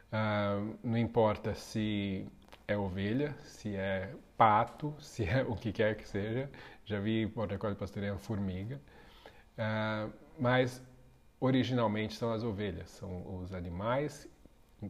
Uh, 0.08 0.78
não 0.84 0.98
importa 0.98 1.54
se 1.54 2.26
é 2.68 2.78
ovelha, 2.78 3.36
se 3.44 3.76
é 3.76 4.14
pato, 4.38 4.96
se 5.00 5.26
é 5.26 5.44
o 5.44 5.56
que 5.56 5.72
quer 5.72 5.96
que 5.96 6.08
seja. 6.08 6.50
Já 6.86 7.00
vi 7.00 7.26
border 7.26 7.60
pastoreando 7.76 8.20
formiga. 8.20 8.82
Uh, 9.58 10.12
mas 10.40 10.82
originalmente 11.40 12.16
são 12.16 12.32
as 12.32 12.44
ovelhas, 12.44 12.90
são 12.90 13.40
os 13.42 13.54
animais 13.54 14.28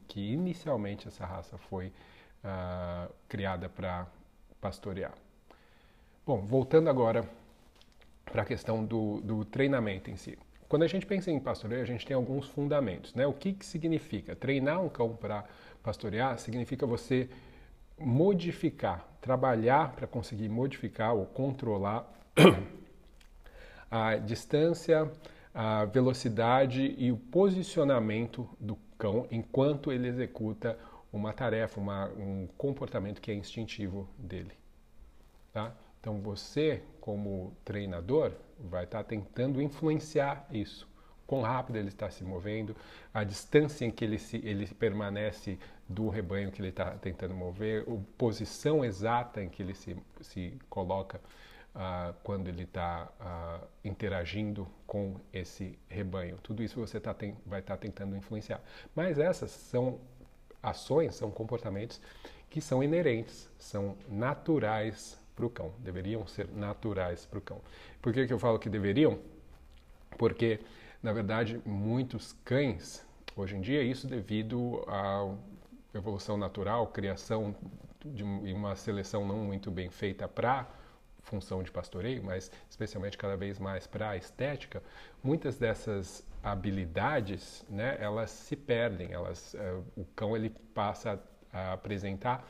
que 0.08 0.34
inicialmente 0.34 1.08
essa 1.08 1.25
raça 1.25 1.58
foi 1.58 1.88
uh, 2.44 3.12
criada 3.27 3.70
para 3.70 4.08
pastorear. 4.60 5.13
Bom, 6.25 6.41
voltando 6.41 6.89
agora 6.89 7.27
para 8.25 8.41
a 8.41 8.46
questão 8.46 8.84
do, 8.84 9.22
do, 9.22 9.46
treinamento 9.46 10.10
em 10.10 10.17
si. 10.17 10.38
Quando 10.67 10.84
a 10.84 10.88
gente 10.88 11.06
pensa 11.06 11.32
em 11.32 11.39
pastoreio, 11.39 11.82
a 11.82 11.86
gente 11.86 12.06
tem 12.06 12.15
alguns 12.15 12.48
fundamentos. 12.48 13.13
Né? 13.13 13.25
O 13.25 13.32
que, 13.32 13.53
que 13.53 13.65
significa? 13.65 14.36
Treinar 14.36 14.82
um 14.82 14.89
cão 14.89 15.15
para 15.15 15.46
pastorear 15.82 16.38
significa 16.38 16.86
você 16.86 17.29
modificar, 17.98 19.08
trabalhar 19.22 19.94
para 19.94 20.06
conseguir 20.06 20.50
modificar 20.50 21.15
ou 21.15 21.25
controlar 21.25 22.12
a 23.89 24.17
distância, 24.17 25.10
a 25.53 25.86
velocidade 25.86 26.94
e 26.98 27.12
o 27.12 27.17
posicionamento 27.17 28.48
do 28.60 28.77
cão 28.97 29.27
enquanto 29.31 29.91
ele 29.91 30.07
executa 30.07 30.77
uma 31.11 31.33
tarefa, 31.33 31.79
uma, 31.79 32.07
um 32.09 32.47
comportamento 32.57 33.21
que 33.21 33.31
é 33.31 33.33
instintivo 33.33 34.09
dele. 34.17 34.53
Tá? 35.53 35.73
Então 35.99 36.21
você, 36.21 36.83
como 36.99 37.55
treinador, 37.63 38.33
vai 38.59 38.83
estar 38.83 38.99
tá 38.99 39.03
tentando 39.03 39.61
influenciar 39.61 40.45
isso. 40.51 40.87
Quão 41.25 41.41
rápido 41.41 41.75
ele 41.75 41.89
está 41.89 42.09
se 42.09 42.23
movendo, 42.23 42.75
a 43.13 43.23
distância 43.23 43.85
em 43.85 43.91
que 43.91 44.05
ele, 44.05 44.17
se, 44.17 44.37
ele 44.37 44.65
permanece 44.67 45.59
do 45.87 46.07
rebanho 46.07 46.51
que 46.51 46.61
ele 46.61 46.69
está 46.69 46.91
tentando 46.91 47.33
mover, 47.33 47.83
a 47.83 48.17
posição 48.17 48.83
exata 48.83 49.43
em 49.43 49.49
que 49.49 49.61
ele 49.61 49.73
se, 49.73 49.97
se 50.21 50.57
coloca 50.69 51.19
uh, 51.77 52.13
quando 52.24 52.48
ele 52.48 52.63
está 52.63 53.07
uh, 53.22 53.67
interagindo 53.84 54.67
com 54.86 55.15
esse 55.31 55.77
rebanho. 55.88 56.38
Tudo 56.41 56.63
isso 56.63 56.79
você 56.79 57.00
tá 57.00 57.13
tem, 57.13 57.38
vai 57.46 57.60
estar 57.60 57.75
tá 57.75 57.81
tentando 57.81 58.15
influenciar. 58.15 58.60
Mas 58.96 59.19
essas 59.19 59.51
são 59.51 60.00
ações, 60.62 61.15
são 61.15 61.29
comportamentos 61.29 62.01
que 62.50 62.60
são 62.60 62.84
inerentes, 62.84 63.50
são 63.60 63.96
naturais 64.10 65.19
para 65.36 65.46
o 65.46 65.50
cão, 65.50 65.72
deveriam 65.79 66.25
ser 66.25 66.50
naturais 66.50 67.25
para 67.25 67.38
o 67.38 67.41
cão. 67.41 67.62
Por 68.01 68.12
que, 68.12 68.25
que 68.25 68.34
eu 68.34 68.39
falo 68.39 68.57
que 68.57 68.69
deveriam? 68.69 69.19
Porque, 70.17 70.60
na 71.03 71.13
verdade, 71.13 71.62
muitos 71.63 72.34
cães, 72.43 73.05
hoje 73.36 73.55
em 73.55 73.62
dia, 73.62 73.84
isso 73.84 74.07
devido 74.07 74.84
à 74.88 75.31
evolução 75.93 76.38
natural, 76.38 76.88
criação 76.88 77.55
de 78.03 78.24
uma 78.24 78.75
seleção 78.75 79.27
não 79.27 79.38
muito 79.39 79.69
bem 79.69 79.89
feita 79.89 80.27
para 80.27 80.67
função 81.27 81.62
de 81.62 81.72
pastoreio, 81.72 82.24
mas 82.24 82.50
especialmente 82.69 83.17
cada 83.17 83.36
vez 83.36 83.60
mais 83.60 83.86
para 83.86 84.12
a 84.12 84.17
estética, 84.17 84.81
muitas 85.24 85.57
dessas 85.57 86.25
habilidades, 86.41 87.65
né, 87.69 87.98
elas 88.00 88.31
se 88.31 88.55
perdem, 88.55 89.12
elas, 89.12 89.53
uh, 89.53 89.84
o 89.96 90.05
cão 90.15 90.36
ele 90.36 90.50
passa 90.74 91.22
a 91.51 91.74
apresentar 91.74 92.48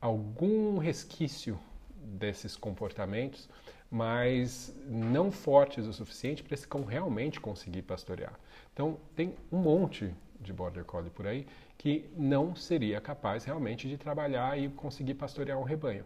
algum 0.00 0.78
resquício 0.78 1.58
desses 1.96 2.56
comportamentos, 2.56 3.48
mas 3.90 4.74
não 4.86 5.30
fortes 5.30 5.86
o 5.86 5.92
suficiente 5.92 6.42
para 6.42 6.54
esse 6.54 6.66
cão 6.66 6.84
realmente 6.84 7.40
conseguir 7.40 7.82
pastorear. 7.82 8.38
Então, 8.72 8.98
tem 9.16 9.34
um 9.50 9.58
monte 9.58 10.14
de 10.40 10.52
border 10.52 10.84
collie 10.84 11.10
por 11.10 11.26
aí 11.26 11.46
que 11.76 12.08
não 12.16 12.54
seria 12.54 13.00
capaz 13.00 13.44
realmente 13.44 13.88
de 13.88 13.96
trabalhar 13.96 14.58
e 14.58 14.68
conseguir 14.68 15.14
pastorear 15.14 15.58
um 15.58 15.64
rebanho. 15.64 16.04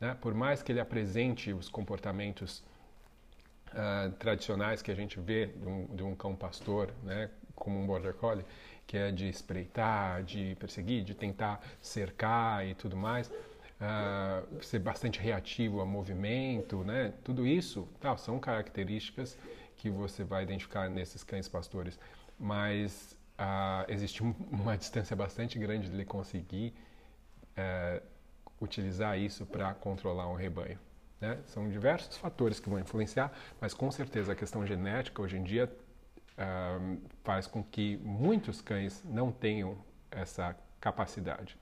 Né? 0.00 0.16
Por 0.20 0.34
mais 0.34 0.62
que 0.62 0.72
ele 0.72 0.80
apresente 0.80 1.52
os 1.52 1.68
comportamentos 1.68 2.64
uh, 3.72 4.10
tradicionais 4.18 4.82
que 4.82 4.90
a 4.90 4.94
gente 4.94 5.18
vê 5.20 5.46
de 5.46 5.66
um, 5.66 5.86
de 5.86 6.02
um 6.02 6.14
cão 6.14 6.34
pastor, 6.34 6.92
né, 7.02 7.30
como 7.54 7.78
um 7.78 7.86
border 7.86 8.14
collie, 8.14 8.44
que 8.86 8.96
é 8.96 9.10
de 9.10 9.28
espreitar, 9.28 10.22
de 10.22 10.56
perseguir, 10.56 11.04
de 11.04 11.14
tentar 11.14 11.60
cercar 11.80 12.66
e 12.66 12.74
tudo 12.74 12.96
mais, 12.96 13.28
uh, 13.28 14.62
ser 14.62 14.78
bastante 14.78 15.20
reativo 15.20 15.80
a 15.80 15.86
movimento, 15.86 16.84
né? 16.84 17.12
Tudo 17.22 17.46
isso 17.46 17.88
tá, 18.00 18.16
são 18.16 18.38
características 18.38 19.38
que 19.76 19.90
você 19.90 20.22
vai 20.24 20.42
identificar 20.42 20.88
nesses 20.88 21.24
cães 21.24 21.48
pastores, 21.48 21.98
mas 22.38 23.16
uh, 23.38 23.90
existe 23.90 24.22
uma 24.50 24.76
distância 24.76 25.16
bastante 25.16 25.58
grande 25.58 25.88
de 25.88 25.94
ele 25.94 26.04
conseguir 26.04 26.74
uh, 27.56 28.02
utilizar 28.60 29.18
isso 29.18 29.44
para 29.46 29.72
controlar 29.74 30.28
um 30.28 30.34
rebanho. 30.34 30.78
Né? 31.20 31.38
São 31.46 31.68
diversos 31.68 32.16
fatores 32.16 32.60
que 32.60 32.68
vão 32.68 32.78
influenciar, 32.78 33.32
mas 33.60 33.72
com 33.72 33.90
certeza 33.90 34.32
a 34.32 34.34
questão 34.34 34.66
genética 34.66 35.22
hoje 35.22 35.36
em 35.36 35.42
dia 35.42 35.70
uh, 36.38 36.98
faz 37.22 37.46
com 37.46 37.62
que 37.62 37.96
muitos 37.98 38.60
cães 38.60 39.02
não 39.04 39.32
tenham 39.32 39.78
essa 40.10 40.56
capacidade. 40.80 41.56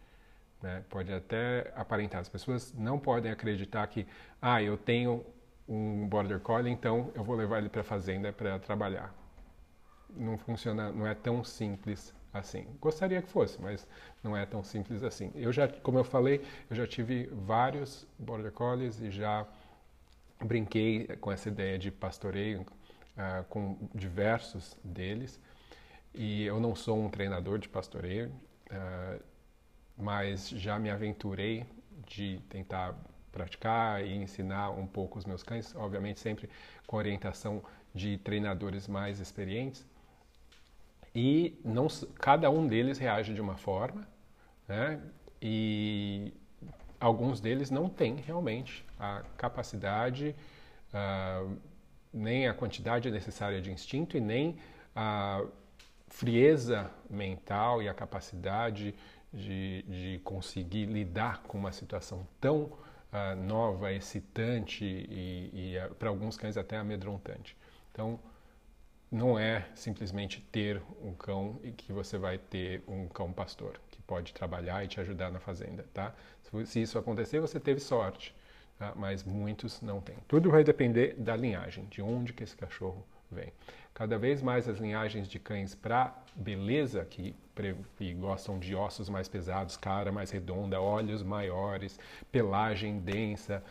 Né? 0.62 0.84
Pode 0.88 1.12
até 1.12 1.72
aparentar, 1.76 2.20
as 2.20 2.28
pessoas 2.28 2.72
não 2.74 2.98
podem 2.98 3.30
acreditar 3.30 3.86
que, 3.86 4.06
ah, 4.40 4.62
eu 4.62 4.76
tenho 4.76 5.24
um 5.68 6.06
border 6.06 6.40
collie, 6.40 6.72
então 6.72 7.10
eu 7.14 7.24
vou 7.24 7.36
levar 7.36 7.58
ele 7.58 7.68
para 7.68 7.80
a 7.80 7.84
fazenda 7.84 8.32
para 8.32 8.58
trabalhar. 8.58 9.14
Não 10.10 10.36
funciona, 10.36 10.92
não 10.92 11.06
é 11.06 11.14
tão 11.14 11.42
simples 11.42 12.14
assim. 12.32 12.66
Gostaria 12.80 13.20
que 13.20 13.28
fosse, 13.28 13.60
mas 13.60 13.86
não 14.22 14.36
é 14.36 14.46
tão 14.46 14.62
simples 14.62 15.02
assim. 15.02 15.30
Eu 15.34 15.52
já, 15.52 15.68
como 15.68 15.98
eu 15.98 16.04
falei, 16.04 16.44
eu 16.70 16.76
já 16.76 16.86
tive 16.86 17.26
vários 17.32 18.06
border 18.18 18.52
collies 18.52 19.00
e 19.00 19.10
já 19.10 19.46
brinquei 20.40 21.06
com 21.20 21.30
essa 21.30 21.48
ideia 21.48 21.78
de 21.78 21.90
pastoreio 21.90 22.62
uh, 22.62 23.44
com 23.48 23.76
diversos 23.94 24.76
deles. 24.82 25.40
E 26.14 26.44
eu 26.44 26.60
não 26.60 26.74
sou 26.74 26.98
um 26.98 27.08
treinador 27.08 27.58
de 27.58 27.68
pastoreio, 27.68 28.28
uh, 28.70 29.22
mas 29.96 30.48
já 30.48 30.78
me 30.78 30.90
aventurei 30.90 31.66
de 32.06 32.40
tentar 32.48 32.94
praticar 33.30 34.04
e 34.04 34.14
ensinar 34.14 34.70
um 34.70 34.86
pouco 34.86 35.18
os 35.18 35.24
meus 35.24 35.42
cães, 35.42 35.74
obviamente 35.74 36.20
sempre 36.20 36.50
com 36.86 36.96
orientação 36.96 37.62
de 37.94 38.18
treinadores 38.18 38.86
mais 38.86 39.20
experientes. 39.20 39.86
E 41.14 41.60
não, 41.64 41.88
cada 42.14 42.50
um 42.50 42.66
deles 42.66 42.98
reage 42.98 43.34
de 43.34 43.40
uma 43.40 43.56
forma, 43.56 44.06
né? 44.66 45.00
E 45.40 46.32
alguns 46.98 47.40
deles 47.40 47.70
não 47.70 47.88
têm 47.88 48.16
realmente 48.16 48.84
a 48.98 49.22
capacidade 49.36 50.34
uh, 50.94 51.56
nem 52.12 52.46
a 52.46 52.54
quantidade 52.54 53.10
necessária 53.10 53.60
de 53.60 53.70
instinto 53.70 54.16
e 54.16 54.20
nem 54.20 54.56
a 54.94 55.42
frieza 56.08 56.90
mental 57.08 57.82
e 57.82 57.88
a 57.88 57.94
capacidade 57.94 58.94
de, 59.32 59.82
de 59.82 60.20
conseguir 60.22 60.86
lidar 60.86 61.42
com 61.42 61.58
uma 61.58 61.72
situação 61.72 62.26
tão 62.40 62.64
uh, 62.64 63.34
nova, 63.46 63.92
excitante 63.92 64.84
e, 64.84 65.50
e 65.74 65.78
uh, 65.78 65.94
para 65.94 66.08
alguns 66.08 66.36
cães 66.36 66.56
até 66.56 66.76
amedrontante. 66.76 67.56
Então, 67.90 68.20
não 69.12 69.38
é 69.38 69.66
simplesmente 69.74 70.40
ter 70.50 70.82
um 71.02 71.12
cão 71.12 71.60
e 71.62 71.70
que 71.70 71.92
você 71.92 72.16
vai 72.16 72.38
ter 72.38 72.82
um 72.88 73.06
cão 73.06 73.30
pastor 73.30 73.78
que 73.90 74.00
pode 74.02 74.32
trabalhar 74.32 74.82
e 74.82 74.88
te 74.88 75.00
ajudar 75.00 75.30
na 75.30 75.38
fazenda, 75.38 75.84
tá? 75.92 76.14
Se 76.64 76.80
isso 76.80 76.98
acontecer, 76.98 77.38
você 77.38 77.60
teve 77.60 77.78
sorte 77.78 78.34
tá? 78.82 78.92
mas 78.96 79.22
muitos 79.22 79.80
não 79.80 80.00
têm. 80.00 80.16
Tudo 80.26 80.50
vai 80.50 80.64
depender 80.64 81.14
da 81.16 81.36
linhagem, 81.36 81.86
de 81.86 82.02
onde 82.02 82.32
que 82.32 82.42
esse 82.42 82.56
cachorro 82.56 83.06
vem. 83.30 83.52
Cada 83.94 84.18
vez 84.18 84.42
mais 84.42 84.68
as 84.68 84.78
linhagens 84.78 85.28
de 85.28 85.38
cães 85.38 85.74
para 85.74 86.14
beleza, 86.34 87.04
que, 87.04 87.34
que 87.96 88.14
gostam 88.14 88.58
de 88.58 88.74
ossos 88.74 89.08
mais 89.08 89.28
pesados, 89.28 89.76
cara 89.76 90.10
mais 90.10 90.30
redonda, 90.30 90.80
olhos 90.80 91.22
maiores, 91.22 92.00
pelagem 92.32 92.98
densa, 92.98 93.62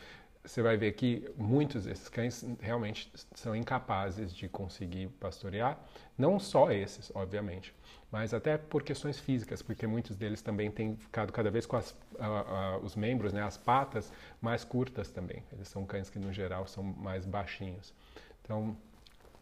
você 0.44 0.62
vai 0.62 0.76
ver 0.78 0.94
que 0.94 1.30
muitos 1.38 1.86
desses 1.86 2.10
cães 2.10 2.46
realmente 2.60 3.12
são 3.36 3.56
incapazes 3.56 4.34
de 4.34 4.50
conseguir 4.50 5.08
pastorear, 5.20 5.80
não 6.18 6.40
só 6.40 6.72
esses, 6.72 7.12
obviamente, 7.14 7.74
mas 8.12 8.34
até 8.34 8.58
por 8.58 8.84
questões 8.84 9.20
físicas, 9.20 9.62
porque 9.62 9.88
muitos 9.88 10.16
deles 10.16 10.42
também 10.42 10.70
têm 10.70 10.96
ficado 10.96 11.32
cada 11.32 11.50
vez 11.50 11.66
com 11.66 11.78
as, 11.78 11.96
os 12.84 12.96
membros, 12.96 13.32
né, 13.32 13.42
as 13.42 13.58
patas 13.58 14.12
mais 14.42 14.64
curtas 14.64 15.10
também. 15.10 15.44
Eles 15.54 15.68
são 15.68 15.86
cães 15.86 16.10
que 16.10 16.20
no 16.20 16.34
geral 16.34 16.68
são 16.68 16.84
mais 16.84 17.26
baixinhos. 17.26 17.94
Então, 18.44 18.76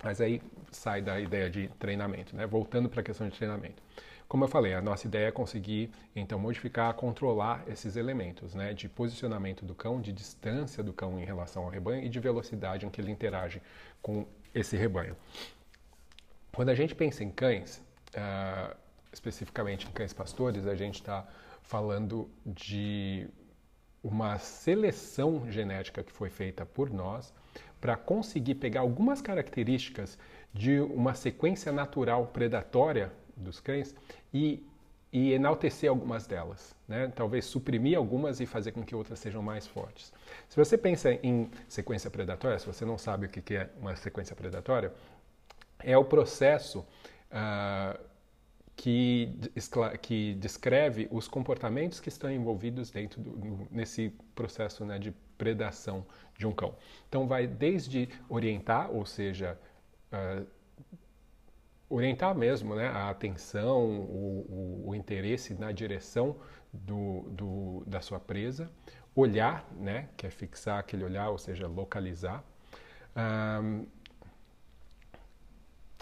mas 0.04 0.22
aí 0.22 0.42
sai 0.72 1.02
da 1.02 1.20
ideia 1.20 1.50
de 1.50 1.68
treinamento, 1.80 2.36
né? 2.36 2.46
Voltando 2.46 2.88
para 2.88 3.02
a 3.02 3.04
questão 3.04 3.28
de 3.28 3.36
treinamento. 3.36 3.82
Como 4.30 4.44
eu 4.44 4.48
falei, 4.48 4.76
a 4.76 4.82
nossa 4.82 5.08
ideia 5.08 5.30
é 5.30 5.32
conseguir 5.32 5.90
então 6.16 6.38
modificar, 6.38 6.94
controlar 6.94 7.64
esses 7.68 7.96
elementos, 7.96 8.54
né, 8.54 8.76
de 8.76 8.88
posicionamento 8.88 9.66
do 9.66 9.74
cão, 9.74 10.00
de 10.00 10.14
distância 10.14 10.84
do 10.84 10.94
cão 10.94 11.20
em 11.20 11.26
relação 11.26 11.64
ao 11.64 11.70
rebanho 11.70 12.06
e 12.06 12.10
de 12.10 12.20
velocidade 12.20 12.86
em 12.86 12.92
que 12.92 13.02
ele 13.02 13.10
interage 13.10 13.60
com 14.04 14.28
esse 14.54 14.78
rebanho. 14.78 15.18
Quando 16.54 16.70
a 16.70 16.76
gente 16.76 16.94
pensa 16.94 17.24
em 17.24 17.32
cães, 17.32 17.82
uh, 18.10 18.78
especificamente 19.12 19.88
em 19.88 19.92
cães 19.92 20.14
pastores, 20.14 20.68
a 20.68 20.76
gente 20.76 21.00
está 21.00 21.28
falando 21.64 22.30
de 22.46 23.28
uma 24.04 24.38
seleção 24.38 25.52
genética 25.52 26.04
que 26.04 26.12
foi 26.12 26.30
feita 26.30 26.64
por 26.68 26.92
nós 26.92 27.34
para 27.82 27.98
conseguir 27.98 28.56
pegar 28.56 28.82
algumas 28.82 29.24
características 29.24 30.20
de 30.54 30.80
uma 30.80 31.16
sequência 31.16 31.72
natural 31.72 32.28
predatória 32.28 33.12
dos 33.40 33.60
cães 33.60 33.96
e, 34.34 34.64
e 35.12 35.34
enaltecer 35.34 35.90
algumas 35.90 36.28
delas, 36.28 36.76
né? 36.88 37.12
talvez 37.16 37.46
suprimir 37.46 37.98
algumas 37.98 38.40
e 38.40 38.46
fazer 38.46 38.72
com 38.72 38.84
que 38.84 38.96
outras 38.96 39.20
sejam 39.20 39.42
mais 39.42 39.66
fortes. 39.66 40.14
Se 40.48 40.56
você 40.56 40.78
pensa 40.78 41.12
em 41.24 41.50
sequência 41.68 42.10
predatória, 42.10 42.60
se 42.60 42.68
você 42.68 42.86
não 42.86 42.98
sabe 42.98 43.26
o 43.26 43.30
que 43.30 43.56
é 43.56 43.70
uma 43.80 43.96
sequência 43.96 44.36
predatória, 44.36 44.94
é 45.80 45.98
o 45.98 46.04
processo 46.04 46.80
uh, 47.32 48.00
que, 48.76 49.34
que 50.02 50.36
descreve 50.36 51.08
os 51.12 51.28
comportamentos 51.28 52.00
que 52.00 52.10
estão 52.10 52.32
envolvidos 52.32 52.90
dentro 52.90 53.22
do, 53.22 53.68
nesse 53.70 54.14
processo 54.34 54.86
né, 54.86 54.98
de 54.98 55.12
predação 55.38 56.06
de 56.38 56.48
um 56.48 56.52
cão. 56.52 56.76
Então, 57.08 57.28
vai 57.28 57.46
desde 57.46 58.08
orientar, 58.30 58.90
ou 58.92 59.06
seja, 59.06 59.60
uh, 60.14 60.46
orientar 61.90 62.36
mesmo 62.36 62.76
né, 62.76 62.88
a 62.88 63.10
atenção, 63.10 63.84
o, 63.84 64.84
o, 64.86 64.90
o 64.90 64.96
interesse 64.96 65.54
na 65.56 65.72
direção 65.72 66.36
do, 66.72 67.22
do, 67.30 67.84
da 67.88 68.00
sua 68.00 68.20
presa, 68.20 68.70
olhar, 69.16 69.66
né, 69.72 70.10
que 70.16 70.28
é 70.28 70.30
fixar 70.30 70.80
aquele 70.80 71.04
olhar, 71.04 71.30
ou 71.30 71.38
seja, 71.38 71.68
localizar, 71.68 72.44
um, 73.62 73.86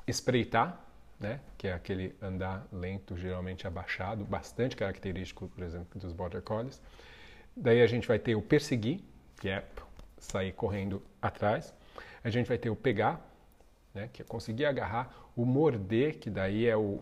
espreitar, 0.05 0.83
né, 1.19 1.39
que 1.57 1.67
é 1.67 1.73
aquele 1.73 2.15
andar 2.21 2.67
lento, 2.71 3.17
geralmente 3.17 3.65
abaixado, 3.65 4.23
bastante 4.25 4.75
característico, 4.75 5.47
por 5.47 5.63
exemplo, 5.63 5.99
dos 5.99 6.11
Border 6.11 6.41
Collies. 6.41 6.81
Daí 7.55 7.81
a 7.81 7.87
gente 7.87 8.07
vai 8.07 8.19
ter 8.19 8.35
o 8.35 8.41
perseguir, 8.41 9.01
que 9.39 9.49
é 9.49 9.65
sair 10.19 10.51
correndo 10.51 11.01
atrás. 11.21 11.73
A 12.23 12.29
gente 12.29 12.47
vai 12.47 12.57
ter 12.57 12.69
o 12.69 12.75
pegar, 12.75 13.19
né, 13.93 14.09
que 14.13 14.21
é 14.21 14.25
conseguir 14.25 14.65
agarrar, 14.65 15.26
o 15.37 15.45
morder, 15.45 16.17
que 16.17 16.31
daí 16.31 16.65
é 16.65 16.75
o 16.75 16.99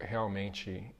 realmente, 0.00 0.90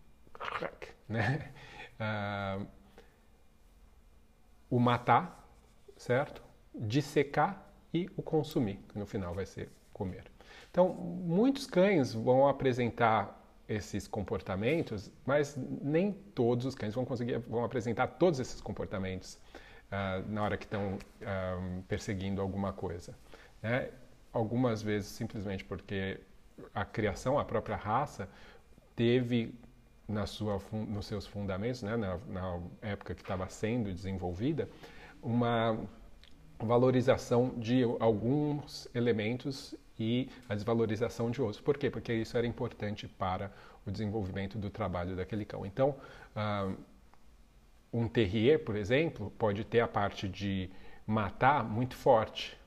né, 1.08 1.50
uh, 1.98 2.66
o 4.68 4.78
matar, 4.78 5.48
certo? 5.96 6.42
Dissecar 6.74 7.66
e 7.94 8.10
o 8.14 8.22
consumir, 8.22 8.76
que 8.88 8.98
no 8.98 9.06
final 9.06 9.34
vai 9.34 9.46
ser 9.46 9.70
comer. 9.92 10.24
Então, 10.70 10.92
muitos 10.92 11.66
cães 11.66 12.12
vão 12.12 12.46
apresentar 12.46 13.40
esses 13.66 14.06
comportamentos, 14.06 15.10
mas 15.24 15.56
nem 15.56 16.12
todos 16.12 16.66
os 16.66 16.74
cães 16.74 16.94
vão 16.94 17.06
conseguir 17.06 17.38
vão 17.38 17.64
apresentar 17.64 18.06
todos 18.06 18.38
esses 18.38 18.60
comportamentos 18.60 19.38
uh, 19.90 20.28
na 20.28 20.42
hora 20.42 20.58
que 20.58 20.66
estão 20.66 20.96
uh, 20.96 21.82
perseguindo 21.84 22.42
alguma 22.42 22.72
coisa. 22.72 23.16
Né? 23.62 23.88
Algumas 24.30 24.82
vezes 24.82 25.08
simplesmente 25.08 25.64
porque 25.64 26.20
a 26.74 26.84
criação, 26.84 27.38
a 27.38 27.44
própria 27.44 27.76
raça, 27.76 28.28
teve 28.94 29.54
na 30.08 30.26
sua, 30.26 30.60
nos 30.72 31.06
seus 31.06 31.26
fundamentos, 31.26 31.82
né, 31.82 31.96
na, 31.96 32.18
na 32.28 32.60
época 32.82 33.14
que 33.14 33.22
estava 33.22 33.48
sendo 33.48 33.92
desenvolvida, 33.92 34.68
uma 35.22 35.78
valorização 36.58 37.54
de 37.56 37.82
alguns 37.98 38.88
elementos 38.94 39.74
e 39.98 40.28
a 40.48 40.54
desvalorização 40.54 41.30
de 41.30 41.40
outros. 41.40 41.60
Por 41.60 41.78
quê? 41.78 41.90
Porque 41.90 42.12
isso 42.12 42.36
era 42.36 42.46
importante 42.46 43.08
para 43.08 43.52
o 43.86 43.90
desenvolvimento 43.90 44.58
do 44.58 44.70
trabalho 44.70 45.16
daquele 45.16 45.44
cão. 45.44 45.64
Então, 45.64 45.96
uh, 46.36 46.76
um 47.92 48.08
terrier, 48.08 48.64
por 48.64 48.76
exemplo, 48.76 49.32
pode 49.38 49.64
ter 49.64 49.80
a 49.80 49.88
parte 49.88 50.28
de 50.28 50.68
matar 51.06 51.64
muito 51.64 51.94
forte, 51.94 52.58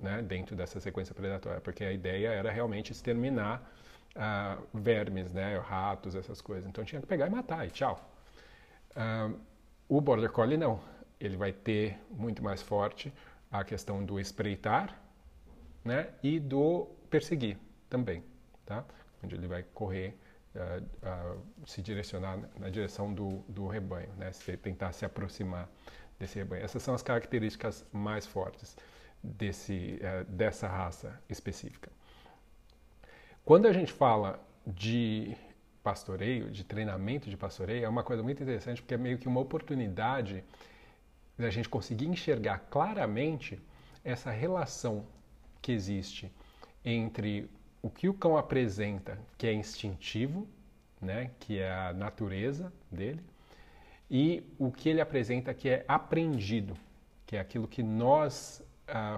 né, 0.00 0.22
dentro 0.22 0.54
dessa 0.56 0.80
sequência 0.80 1.14
predatória, 1.14 1.60
porque 1.60 1.84
a 1.84 1.92
ideia 1.92 2.28
era 2.28 2.50
realmente 2.50 2.92
exterminar 2.92 3.70
uh, 4.16 4.66
vermes, 4.72 5.32
né, 5.32 5.58
ratos, 5.58 6.14
essas 6.14 6.40
coisas. 6.40 6.68
Então 6.68 6.84
tinha 6.84 7.00
que 7.00 7.06
pegar 7.06 7.26
e 7.26 7.30
matar 7.30 7.66
e 7.66 7.70
tchau. 7.70 8.10
Uh, 8.90 9.38
o 9.88 10.00
Border 10.00 10.30
Collie 10.30 10.56
não. 10.56 10.80
Ele 11.20 11.36
vai 11.36 11.52
ter 11.52 11.98
muito 12.10 12.42
mais 12.42 12.62
forte 12.62 13.12
a 13.50 13.64
questão 13.64 14.04
do 14.04 14.20
espreitar 14.20 14.96
né, 15.84 16.08
e 16.22 16.38
do 16.38 16.86
perseguir 17.10 17.56
também, 17.88 18.22
tá? 18.64 18.84
onde 19.24 19.34
ele 19.34 19.48
vai 19.48 19.64
correr, 19.74 20.16
uh, 20.54 21.36
uh, 21.36 21.66
se 21.66 21.82
direcionar 21.82 22.38
na 22.58 22.68
direção 22.68 23.12
do, 23.12 23.38
do 23.48 23.66
rebanho, 23.66 24.10
né? 24.16 24.30
se 24.30 24.56
tentar 24.56 24.92
se 24.92 25.04
aproximar 25.04 25.68
desse 26.18 26.38
rebanho. 26.38 26.64
Essas 26.64 26.82
são 26.82 26.94
as 26.94 27.02
características 27.02 27.84
mais 27.92 28.26
fortes 28.26 28.76
desse, 29.22 30.00
uh, 30.00 30.24
dessa 30.30 30.68
raça 30.68 31.20
específica. 31.28 31.90
Quando 33.44 33.66
a 33.66 33.72
gente 33.72 33.92
fala 33.92 34.38
de 34.66 35.36
pastoreio, 35.82 36.50
de 36.50 36.64
treinamento 36.64 37.30
de 37.30 37.36
pastoreio, 37.36 37.84
é 37.84 37.88
uma 37.88 38.02
coisa 38.02 38.22
muito 38.22 38.42
interessante 38.42 38.82
porque 38.82 38.94
é 38.94 38.98
meio 38.98 39.18
que 39.18 39.26
uma 39.26 39.40
oportunidade 39.40 40.44
da 41.38 41.48
gente 41.50 41.68
conseguir 41.68 42.06
enxergar 42.06 42.58
claramente 42.70 43.58
essa 44.04 44.30
relação 44.30 45.06
que 45.62 45.72
existe 45.72 46.32
entre 46.84 47.48
o 47.80 47.88
que 47.88 48.08
o 48.08 48.14
cão 48.14 48.36
apresenta, 48.36 49.18
que 49.36 49.46
é 49.46 49.52
instintivo, 49.52 50.46
né, 51.00 51.30
que 51.38 51.58
é 51.58 51.72
a 51.72 51.92
natureza 51.92 52.72
dele, 52.90 53.22
e 54.10 54.42
o 54.58 54.72
que 54.72 54.88
ele 54.88 55.00
apresenta, 55.00 55.54
que 55.54 55.68
é 55.68 55.84
aprendido, 55.86 56.76
que 57.26 57.36
é 57.36 57.40
aquilo 57.40 57.68
que 57.68 57.82
nós 57.82 58.62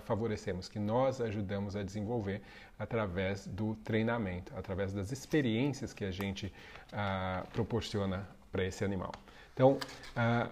favorecemos, 0.03 0.69
que 0.69 0.79
nós 0.79 1.21
ajudamos 1.21 1.77
a 1.77 1.83
desenvolver 1.83 2.43
através 2.79 3.47
do 3.47 3.75
treinamento, 3.77 4.53
através 4.57 4.93
das 4.93 5.13
experiências 5.13 5.93
que 5.93 6.05
a 6.05 6.11
gente 6.11 6.53
uh, 6.93 7.47
proporciona 7.53 8.29
para 8.51 8.65
esse 8.65 8.85
animal. 8.85 9.13
Então, 9.55 9.73
uh, 9.73 10.51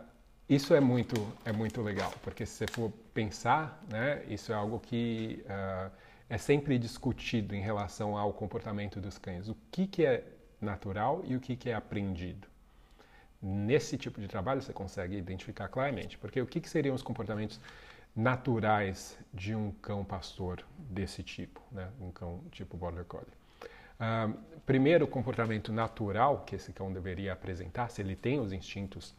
isso 0.49 0.75
é 0.75 0.81
muito, 0.81 1.15
é 1.45 1.53
muito 1.53 1.83
legal, 1.83 2.13
porque 2.23 2.47
se 2.47 2.55
você 2.55 2.67
for 2.67 2.93
pensar, 3.13 3.83
né, 3.91 4.25
isso 4.29 4.53
é 4.53 4.55
algo 4.55 4.79
que 4.79 5.45
uh, 5.47 5.91
é 6.31 6.39
sempre 6.39 6.79
discutido 6.79 7.55
em 7.55 7.61
relação 7.61 8.17
ao 8.17 8.33
comportamento 8.33 9.01
dos 9.01 9.19
cães. 9.19 9.49
O 9.49 9.57
que, 9.71 9.87
que 9.87 10.05
é 10.05 10.25
natural 10.61 11.23
e 11.25 11.37
o 11.37 11.41
que, 11.41 11.57
que 11.57 11.71
é 11.71 11.75
aprendido. 11.75 12.47
Nesse 13.41 13.97
tipo 13.97 14.21
de 14.21 14.27
trabalho 14.27 14.61
você 14.61 14.73
consegue 14.73 15.17
identificar 15.17 15.69
claramente, 15.69 16.19
porque 16.19 16.41
o 16.41 16.47
que, 16.47 16.61
que 16.61 16.69
seriam 16.69 16.95
os 16.95 17.03
comportamentos 17.03 17.61
naturais 18.19 19.17
de 19.33 19.55
um 19.55 19.71
cão 19.71 20.05
pastor 20.05 20.65
desse 20.77 21.23
tipo, 21.23 21.63
né? 21.71 21.89
um 22.01 22.11
cão 22.11 22.41
tipo 22.51 22.77
Border 22.77 23.05
Collie? 23.05 23.39
Primeiro, 24.67 25.07
comportamento 25.07 25.73
natural 25.73 26.45
que 26.45 26.57
esse 26.57 26.73
cão 26.73 26.93
deveria 26.93 27.33
apresentar, 27.33 27.89
se 27.89 28.03
ele 28.03 28.17
tem 28.17 28.41
os 28.41 28.53
instintos 28.53 29.15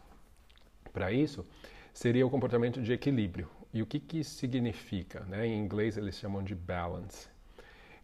para 0.92 1.14
isso, 1.14 1.46
seria 1.94 2.28
o 2.28 2.30
comportamento 2.30 2.82
de 2.82 2.92
equilíbrio. 2.92 3.50
E 3.74 3.82
o 3.82 3.86
que, 3.86 4.00
que 4.02 4.20
isso 4.20 4.36
significa? 4.36 5.22
Né? 5.22 5.48
Em 5.48 5.58
inglês 5.58 5.96
eles 5.96 6.16
chamam 6.16 6.44
de 6.44 6.54
balance, 6.54 7.30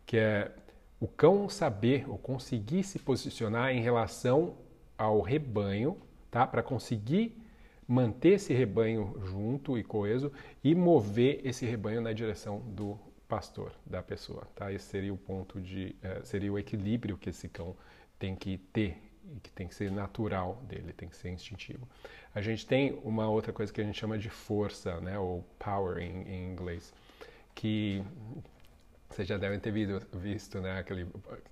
que 0.06 0.18
é 0.18 0.50
o 0.98 1.08
cão 1.10 1.50
saber 1.50 2.10
ou 2.10 2.18
conseguir 2.18 2.84
se 2.84 3.00
posicionar 3.00 3.72
em 3.72 3.82
relação 3.82 4.56
ao 4.98 5.20
rebanho, 5.20 5.98
tá? 6.32 6.48
para 6.48 6.64
conseguir 6.64 7.38
manter 7.88 8.34
esse 8.34 8.54
rebanho 8.54 9.16
junto 9.26 9.78
e 9.78 9.84
coeso 9.84 10.32
e 10.64 10.74
mover 10.74 11.42
esse 11.44 11.66
rebanho 11.66 12.02
na 12.02 12.14
direção 12.14 12.60
do 12.60 13.00
pastor, 13.28 13.72
da 13.86 14.02
pessoa. 14.02 14.48
Tá? 14.56 14.72
Esse 14.72 14.86
seria 14.86 15.14
o 15.14 15.18
ponto 15.18 15.60
de, 15.60 15.96
eh, 16.02 16.22
seria 16.24 16.52
o 16.52 16.58
equilíbrio 16.58 17.18
que 17.18 17.30
esse 17.30 17.48
cão 17.48 17.76
tem 18.18 18.36
que 18.36 18.58
ter 18.58 18.98
e 19.36 19.40
que 19.40 19.52
tem 19.52 19.68
que 19.68 19.74
ser 19.74 19.92
natural 19.92 20.62
dele, 20.68 20.94
tem 20.94 21.10
que 21.10 21.18
ser 21.18 21.30
instintivo. 21.30 21.88
A 22.34 22.42
gente 22.42 22.66
tem 22.66 23.00
uma 23.04 23.28
outra 23.28 23.52
coisa 23.52 23.74
que 23.74 23.82
a 23.82 23.84
gente 23.84 24.00
chama 24.00 24.18
de 24.18 24.30
força, 24.30 25.00
né, 25.02 25.18
ou 25.18 25.44
power 25.58 25.98
em, 25.98 26.22
em 26.28 26.52
inglês, 26.52 26.94
que 27.56 28.04
vocês 29.10 29.28
já 29.28 29.38
devem 29.38 29.60
ter 29.60 29.72
visto, 29.72 30.60
né, 30.60 30.80
aquele, 30.80 31.08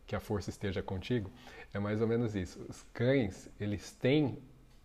que 0.06 0.16
a 0.16 0.20
força 0.20 0.50
esteja 0.50 0.84
contigo, 0.84 1.32
é 1.74 1.80
mais 1.80 2.02
ou 2.02 2.08
menos 2.08 2.36
isso. 2.36 2.64
Os 2.70 2.84
cães, 2.94 3.50
eles 3.60 3.92
têm 3.94 4.38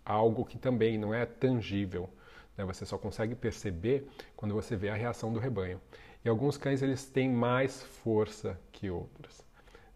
algo 0.09 0.45
que 0.45 0.59
também 0.59 0.97
não 0.97 1.13
é 1.13 1.27
tangível, 1.27 2.09
né, 2.57 2.65
você 2.65 2.85
só 2.85 2.97
consegue 2.99 3.35
perceber 3.35 4.09
quando 4.35 4.55
você 4.55 4.75
vê 4.75 4.89
a 4.89 4.95
reação 4.95 5.33
do 5.33 5.39
rebanho. 5.39 5.81
E 6.25 6.29
alguns 6.29 6.57
cães, 6.57 6.83
eles 6.83 7.07
têm 7.07 7.31
mais 7.31 7.83
força 7.83 8.59
que 8.73 8.91
outros. 8.91 9.45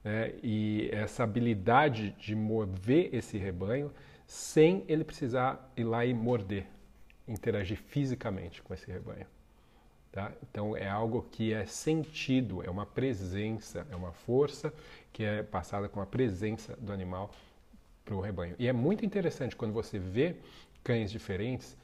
Né? 0.05 0.35
E 0.42 0.88
essa 0.92 1.25
habilidade 1.25 2.11
de 2.18 2.37
mover 2.37 3.12
esse 3.12 3.37
rebanho 3.37 3.92
sem 4.27 4.85
ele 4.87 5.05
precisar 5.05 5.72
ir 5.77 5.85
lá 5.85 6.07
e 6.07 6.14
morder, 6.14 6.66
interagir 7.27 7.77
fisicamente 7.77 8.62
com 8.62 8.72
esse 8.72 8.90
rebanho. 8.90 9.27
Tá? 10.12 10.31
Então 10.42 10.77
é 10.77 10.88
algo 10.88 11.27
que 11.31 11.53
é 11.53 11.64
sentido, 11.64 12.62
é 12.62 12.70
uma 12.70 12.87
presença, 12.87 13.87
é 13.90 13.96
uma 13.96 14.12
força 14.12 14.72
que 15.12 15.25
é 15.25 15.42
passada 15.42 15.88
com 15.88 16.01
a 16.01 16.07
presença 16.07 16.77
do 16.77 16.92
animal 16.92 17.31
para 18.04 18.14
o 18.14 18.20
rebanho. 18.20 18.54
E 18.58 18.66
é 18.66 18.72
muito 18.72 19.04
interessante 19.04 19.56
quando 19.56 19.72
você 19.72 19.98
vê 19.98 20.36
cães 20.82 21.10
diferentes 21.10 21.76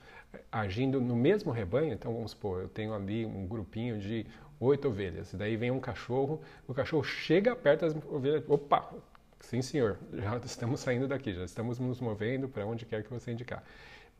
agindo 0.50 1.00
no 1.00 1.16
mesmo 1.16 1.50
rebanho. 1.52 1.92
Então 1.92 2.12
vamos 2.14 2.33
supor, 2.33 2.62
eu 2.62 2.68
tenho 2.68 2.94
ali 2.94 3.24
um 3.24 3.46
grupinho 3.46 3.98
de 3.98 4.26
oito 4.61 4.88
ovelhas. 4.88 5.33
E 5.33 5.37
daí 5.37 5.57
vem 5.57 5.70
um 5.70 5.81
cachorro, 5.81 6.40
o 6.66 6.74
cachorro 6.74 7.04
chega 7.04 7.54
perto 7.54 7.81
das 7.83 7.94
ovelhas, 8.11 8.44
opa, 8.48 8.92
sim 9.40 9.62
senhor, 9.62 9.98
já 10.12 10.37
estamos 10.44 10.81
saindo 10.81 11.07
daqui, 11.07 11.33
já 11.33 11.44
estamos 11.44 11.78
nos 11.78 12.00
movendo 12.00 12.48
para 12.48 12.66
onde 12.66 12.85
quer 12.85 13.02
que 13.02 13.11
você 13.11 13.33
indicar. 13.33 13.62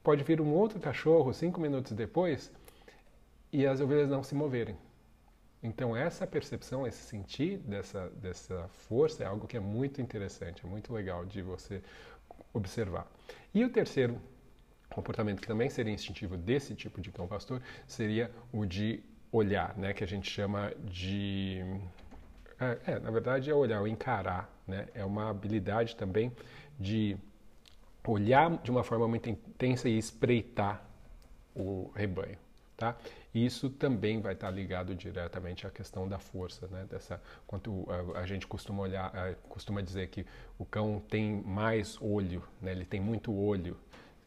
Pode 0.03 0.23
vir 0.23 0.41
um 0.41 0.53
outro 0.53 0.79
cachorro 0.79 1.33
cinco 1.33 1.61
minutos 1.61 1.93
depois 1.93 2.51
e 3.53 3.67
as 3.67 3.81
ovelhas 3.81 4.09
não 4.09 4.23
se 4.23 4.35
moverem. 4.35 4.77
Então 5.63 5.97
essa 5.97 6.27
percepção, 6.27 6.87
esse 6.87 7.03
sentir 7.03 7.59
dessa, 7.59 8.09
dessa 8.11 8.69
força 8.69 9.25
é 9.25 9.27
algo 9.27 9.47
que 9.47 9.57
é 9.57 9.61
muito 9.61 10.01
interessante, 10.01 10.65
é 10.65 10.69
muito 10.69 10.93
legal 10.93 11.25
de 11.25 11.43
você 11.43 11.83
observar. 12.53 13.11
E 13.53 13.65
o 13.65 13.71
terceiro 13.71 14.21
comportamento 14.89 15.41
que 15.41 15.47
também 15.47 15.69
seria 15.69 15.93
instintivo 15.93 16.37
desse 16.37 16.75
tipo 16.75 17.01
de 17.01 17.11
cão 17.11 17.27
pastor 17.27 17.61
seria 17.87 18.31
o 18.53 18.65
de 18.65 19.03
olhar, 19.31 19.77
né, 19.77 19.93
que 19.93 20.03
a 20.03 20.07
gente 20.07 20.31
chama 20.31 20.73
de 20.85 21.63
é, 22.61 22.93
é, 22.93 22.99
na 22.99 23.11
verdade 23.11 23.51
é 23.51 23.55
olhar, 23.55 23.81
o 23.81 23.87
encarar, 23.87 24.51
né? 24.67 24.89
É 24.93 25.05
uma 25.05 25.31
habilidade 25.31 25.95
também 25.95 26.33
de 26.79 27.17
olhar 28.05 28.57
de 28.59 28.71
uma 28.71 28.83
forma 28.83 29.07
muito 29.07 29.29
intensa 29.31 29.89
e 29.89 29.97
espreitar 29.97 30.83
o 31.55 31.91
rebanho, 31.95 32.39
tá? 32.79 32.97
Isso 33.35 33.69
também 33.69 34.21
vai 34.21 34.33
estar 34.33 34.51
ligado 34.51 34.95
diretamente 34.95 35.67
à 35.67 35.71
questão 35.71 36.09
da 36.09 36.19
força, 36.19 36.67
né? 36.69 36.87
Dessa, 36.89 37.21
quanto 37.47 37.87
a, 38.15 38.21
a 38.21 38.27
gente 38.27 38.47
costuma 38.47 38.85
olhar, 38.85 39.15
a, 39.15 39.35
costuma 39.49 39.83
dizer 39.83 40.09
que 40.09 40.25
o 40.59 40.65
cão 40.65 41.03
tem 41.11 41.43
mais 41.43 41.99
olho, 42.01 42.43
né? 42.63 42.71
Ele 42.71 42.87
tem 42.87 43.01
muito 43.01 43.35
olho 43.35 43.77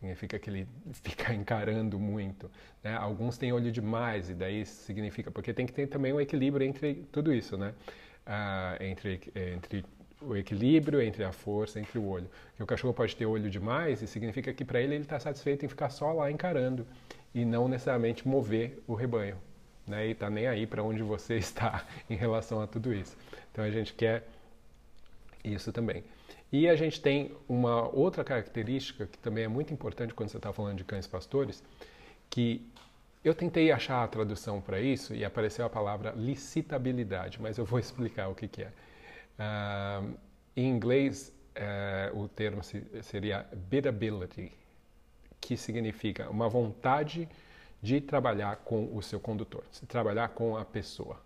significa 0.01 0.39
que 0.39 0.49
ele 0.49 0.67
fica 1.03 1.33
encarando 1.33 1.97
muito. 1.99 2.49
Né? 2.83 2.95
Alguns 2.95 3.37
têm 3.37 3.53
olho 3.53 3.71
demais, 3.71 4.29
e 4.29 4.33
daí 4.33 4.65
significa. 4.65 5.31
Porque 5.31 5.53
tem 5.53 5.65
que 5.65 5.73
ter 5.73 5.87
também 5.87 6.11
um 6.11 6.19
equilíbrio 6.19 6.65
entre 6.65 7.07
tudo 7.11 7.33
isso, 7.33 7.57
né? 7.57 7.73
Ah, 8.25 8.77
entre, 8.79 9.21
entre 9.35 9.85
o 10.21 10.35
equilíbrio, 10.35 11.01
entre 11.01 11.23
a 11.23 11.31
força, 11.31 11.79
entre 11.79 11.97
o 11.97 12.07
olho. 12.07 12.29
O 12.59 12.65
cachorro 12.65 12.93
pode 12.93 13.15
ter 13.15 13.25
olho 13.25 13.49
demais 13.49 14.01
e 14.01 14.07
significa 14.07 14.53
que 14.53 14.65
para 14.65 14.79
ele 14.81 14.95
ele 14.95 15.03
está 15.03 15.19
satisfeito 15.19 15.65
em 15.65 15.67
ficar 15.67 15.89
só 15.89 16.11
lá 16.13 16.31
encarando 16.31 16.85
e 17.33 17.45
não 17.45 17.67
necessariamente 17.67 18.27
mover 18.27 18.81
o 18.87 18.93
rebanho. 18.93 19.37
Né? 19.87 20.07
E 20.07 20.11
está 20.11 20.29
nem 20.29 20.47
aí 20.47 20.67
para 20.67 20.83
onde 20.83 21.01
você 21.01 21.35
está 21.39 21.85
em 22.09 22.15
relação 22.15 22.61
a 22.61 22.67
tudo 22.67 22.93
isso. 22.93 23.17
Então 23.51 23.63
a 23.63 23.69
gente 23.69 23.93
quer 23.93 24.27
isso 25.43 25.71
também. 25.71 26.03
E 26.51 26.67
a 26.67 26.75
gente 26.75 26.99
tem 27.01 27.31
uma 27.47 27.87
outra 27.95 28.23
característica 28.23 29.07
que 29.07 29.17
também 29.17 29.45
é 29.45 29.47
muito 29.47 29.73
importante 29.73 30.13
quando 30.13 30.29
você 30.29 30.37
está 30.37 30.51
falando 30.51 30.77
de 30.77 30.83
cães 30.83 31.07
pastores, 31.07 31.63
que 32.29 32.65
eu 33.23 33.33
tentei 33.33 33.71
achar 33.71 34.03
a 34.03 34.07
tradução 34.07 34.59
para 34.59 34.79
isso 34.81 35.13
e 35.13 35.23
apareceu 35.23 35.65
a 35.65 35.69
palavra 35.69 36.11
licitabilidade, 36.11 37.41
mas 37.41 37.57
eu 37.57 37.65
vou 37.65 37.77
explicar 37.79 38.27
o 38.27 38.35
que, 38.35 38.47
que 38.47 38.63
é. 38.63 38.71
Uh, 39.39 40.13
em 40.55 40.67
inglês, 40.67 41.33
uh, 41.55 42.19
o 42.19 42.27
termo 42.27 42.61
seria 43.01 43.47
biddability, 43.69 44.51
que 45.41 45.57
significa 45.57 46.29
uma 46.29 46.47
vontade 46.47 47.27
de 47.81 47.99
trabalhar 47.99 48.57
com 48.57 48.95
o 48.95 49.01
seu 49.01 49.19
condutor, 49.19 49.63
se 49.71 49.85
trabalhar 49.87 50.29
com 50.29 50.55
a 50.55 50.63
pessoa. 50.63 51.19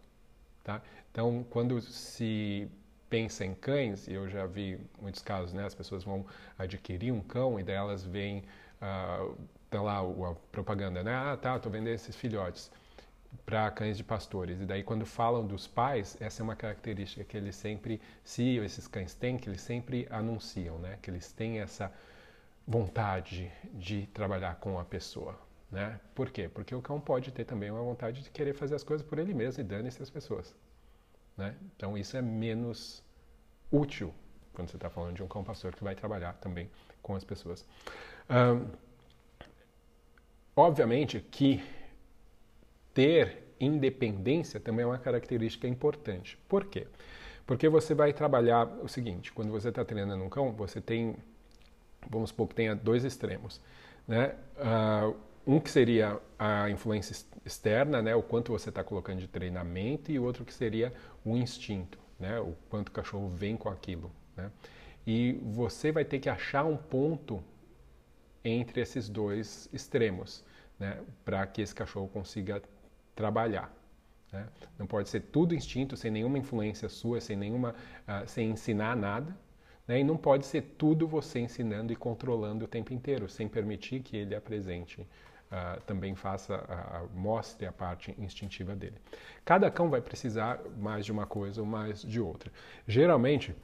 Tá? 0.63 0.82
Então, 1.12 1.45
quando 1.49 1.80
se 1.82 2.67
pensa 3.10 3.45
em 3.45 3.54
cães, 3.54 4.08
e 4.08 4.13
eu 4.13 4.28
já 4.30 4.45
vi 4.45 4.80
muitos 5.01 5.21
casos, 5.21 5.54
né, 5.54 5.65
as 5.65 5.75
pessoas 5.75 6.04
vão 6.04 6.25
adquirir 6.58 7.12
um 7.12 7.21
cão 7.21 7.60
e 7.60 7.63
daí 7.63 7.75
elas 7.75 8.04
veem, 8.04 8.43
uh, 8.82 9.36
tá 9.69 9.82
lá 9.82 9.99
a 9.99 10.36
propaganda, 10.51 11.04
né, 11.04 11.13
ah 11.13 11.38
tá, 11.38 11.60
tô 11.60 11.69
vendendo 11.69 11.93
esses 11.93 12.15
filhotes. 12.15 12.71
para 13.45 13.69
cães 13.71 13.97
de 13.97 14.04
pastores. 14.04 14.62
E 14.62 14.65
daí, 14.65 14.84
quando 14.84 15.06
falam 15.06 15.45
dos 15.45 15.67
pais, 15.67 16.17
essa 16.19 16.41
é 16.41 16.43
uma 16.43 16.56
característica 16.56 17.23
que 17.23 17.36
eles 17.38 17.56
sempre, 17.56 18.01
se 18.23 18.58
esses 18.58 18.88
cães 18.88 19.13
têm, 19.13 19.38
que 19.38 19.49
eles 19.49 19.62
sempre 19.62 20.08
anunciam, 20.10 20.80
né? 20.80 20.97
Que 21.01 21.10
eles 21.12 21.32
têm 21.32 21.60
essa 21.60 21.91
vontade 22.67 23.51
de 23.73 24.08
trabalhar 24.08 24.56
com 24.56 24.80
a 24.80 24.86
pessoa, 24.86 25.39
né? 25.71 25.99
Por 26.13 26.30
quê? 26.30 26.49
Porque 26.49 26.73
o 26.73 26.82
cão 26.82 26.99
pode 26.99 27.32
ter 27.32 27.45
também 27.45 27.69
uma 27.69 27.82
vontade 27.82 28.23
de 28.23 28.30
querer 28.30 28.54
fazer 28.54 28.75
as 28.75 28.84
coisas 28.84 29.06
por 29.06 29.19
ele 29.19 29.34
mesmo 29.34 29.62
e 29.62 29.63
dane-se 29.63 30.01
as 30.01 30.10
pessoas, 30.10 30.56
né? 31.38 31.56
Então, 31.75 31.97
isso 31.97 32.17
é 32.17 32.21
menos 32.21 33.04
útil 33.71 34.13
quando 34.54 34.69
você 34.69 34.78
está 34.78 34.89
falando 34.89 35.15
de 35.15 35.23
um 35.23 35.28
cão 35.28 35.43
pastor 35.43 35.75
que 35.75 35.84
vai 35.84 35.93
trabalhar 35.93 36.34
também 36.34 36.69
com 37.01 37.15
as 37.15 37.23
pessoas. 37.23 37.65
Um, 38.30 38.67
obviamente 40.56 41.19
que 41.19 41.62
ter 42.93 43.43
independência 43.60 44.60
também 44.60 44.84
é 44.84 44.88
uma 44.88 44.97
característica 44.97 45.67
importante. 45.67 46.38
Por 46.47 46.65
quê? 46.65 46.88
Porque 47.45 47.69
você 47.69 47.93
vai 47.93 48.13
trabalhar 48.13 48.65
o 48.82 48.88
seguinte: 48.88 49.32
quando 49.32 49.51
você 49.51 49.69
está 49.69 49.84
treinando 49.86 50.23
um 50.23 50.30
cão, 50.30 50.51
você 50.54 50.82
tem, 50.82 51.15
vamos 52.10 52.30
supor 52.30 52.48
que 52.48 52.56
tenha 52.56 52.76
dois 52.76 53.04
extremos, 53.04 53.62
né? 54.08 54.36
Uh, 54.58 55.15
um 55.48 55.60
que 55.60 55.70
seria 55.70 56.20
a 56.39 56.70
influência 56.70 57.15
externa, 57.46 58.02
né? 58.02 58.15
O 58.15 58.24
quanto 58.24 58.52
você 58.52 58.70
está 58.70 58.84
colocando 58.84 59.20
de 59.20 59.28
treinamento, 59.28 60.12
e 60.12 60.18
outro 60.18 60.44
que 60.44 60.54
seria 60.54 60.94
o 61.24 61.38
instinto, 61.38 62.00
né? 62.20 62.39
O 62.39 62.56
quanto 62.70 62.89
o 62.89 62.91
cachorro 62.91 63.30
vem 63.30 63.56
com 63.56 63.70
aquilo, 63.70 64.12
né? 64.36 64.52
E 65.06 65.39
você 65.44 65.91
vai 65.91 66.04
ter 66.04 66.20
que 66.20 66.30
achar 66.30 66.65
um 66.65 66.78
ponto 66.78 67.44
entre 68.44 68.82
esses 68.82 69.08
dois 69.08 69.70
extremos, 69.72 70.44
né? 70.80 71.00
Para 71.24 71.46
que 71.46 71.62
esse 71.62 71.76
cachorro 71.76 72.08
consiga 72.08 72.62
trabalhar. 73.15 73.72
Né? 74.32 74.48
Não 74.78 74.86
pode 74.86 75.10
ser 75.10 75.22
tudo 75.22 75.56
instinto, 75.56 75.96
sem 75.96 76.12
nenhuma 76.12 76.38
influência 76.38 76.89
sua, 76.89 77.22
sem 77.22 77.36
nenhuma, 77.36 77.74
uh, 78.08 78.28
sem 78.28 78.50
ensinar 78.50 78.96
nada. 78.96 79.36
Né? 79.88 80.00
E 80.00 80.04
não 80.04 80.17
pode 80.17 80.45
ser 80.45 80.62
tudo 80.78 81.08
você 81.08 81.39
ensinando 81.39 81.93
e 81.93 81.95
controlando 81.95 82.65
o 82.65 82.67
tempo 82.67 82.93
inteiro, 82.93 83.30
sem 83.30 83.48
permitir 83.48 84.02
que 84.02 84.17
ele 84.17 84.36
apresente, 84.36 85.02
uh, 85.02 85.80
também 85.86 86.15
faça, 86.15 86.56
uh, 86.56 87.17
mostre 87.17 87.65
a 87.65 87.71
parte 87.71 88.15
instintiva 88.17 88.76
dele. 88.76 88.95
Cada 89.43 89.69
cão 89.69 89.89
vai 89.89 90.02
precisar 90.02 90.60
mais 90.78 91.06
de 91.06 91.12
uma 91.12 91.26
coisa 91.26 91.62
ou 91.62 91.67
mais 91.67 92.02
de 92.02 92.19
outra. 92.19 92.52
Geralmente, 92.88 93.56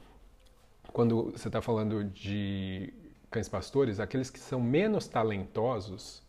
quando 0.92 1.32
você 1.32 1.48
está 1.48 1.60
falando 1.60 2.04
de 2.04 2.92
cães 3.30 3.48
pastores, 3.48 3.98
aqueles 3.98 4.30
que 4.30 4.38
são 4.38 4.60
menos 4.60 5.08
talentosos, 5.08 6.22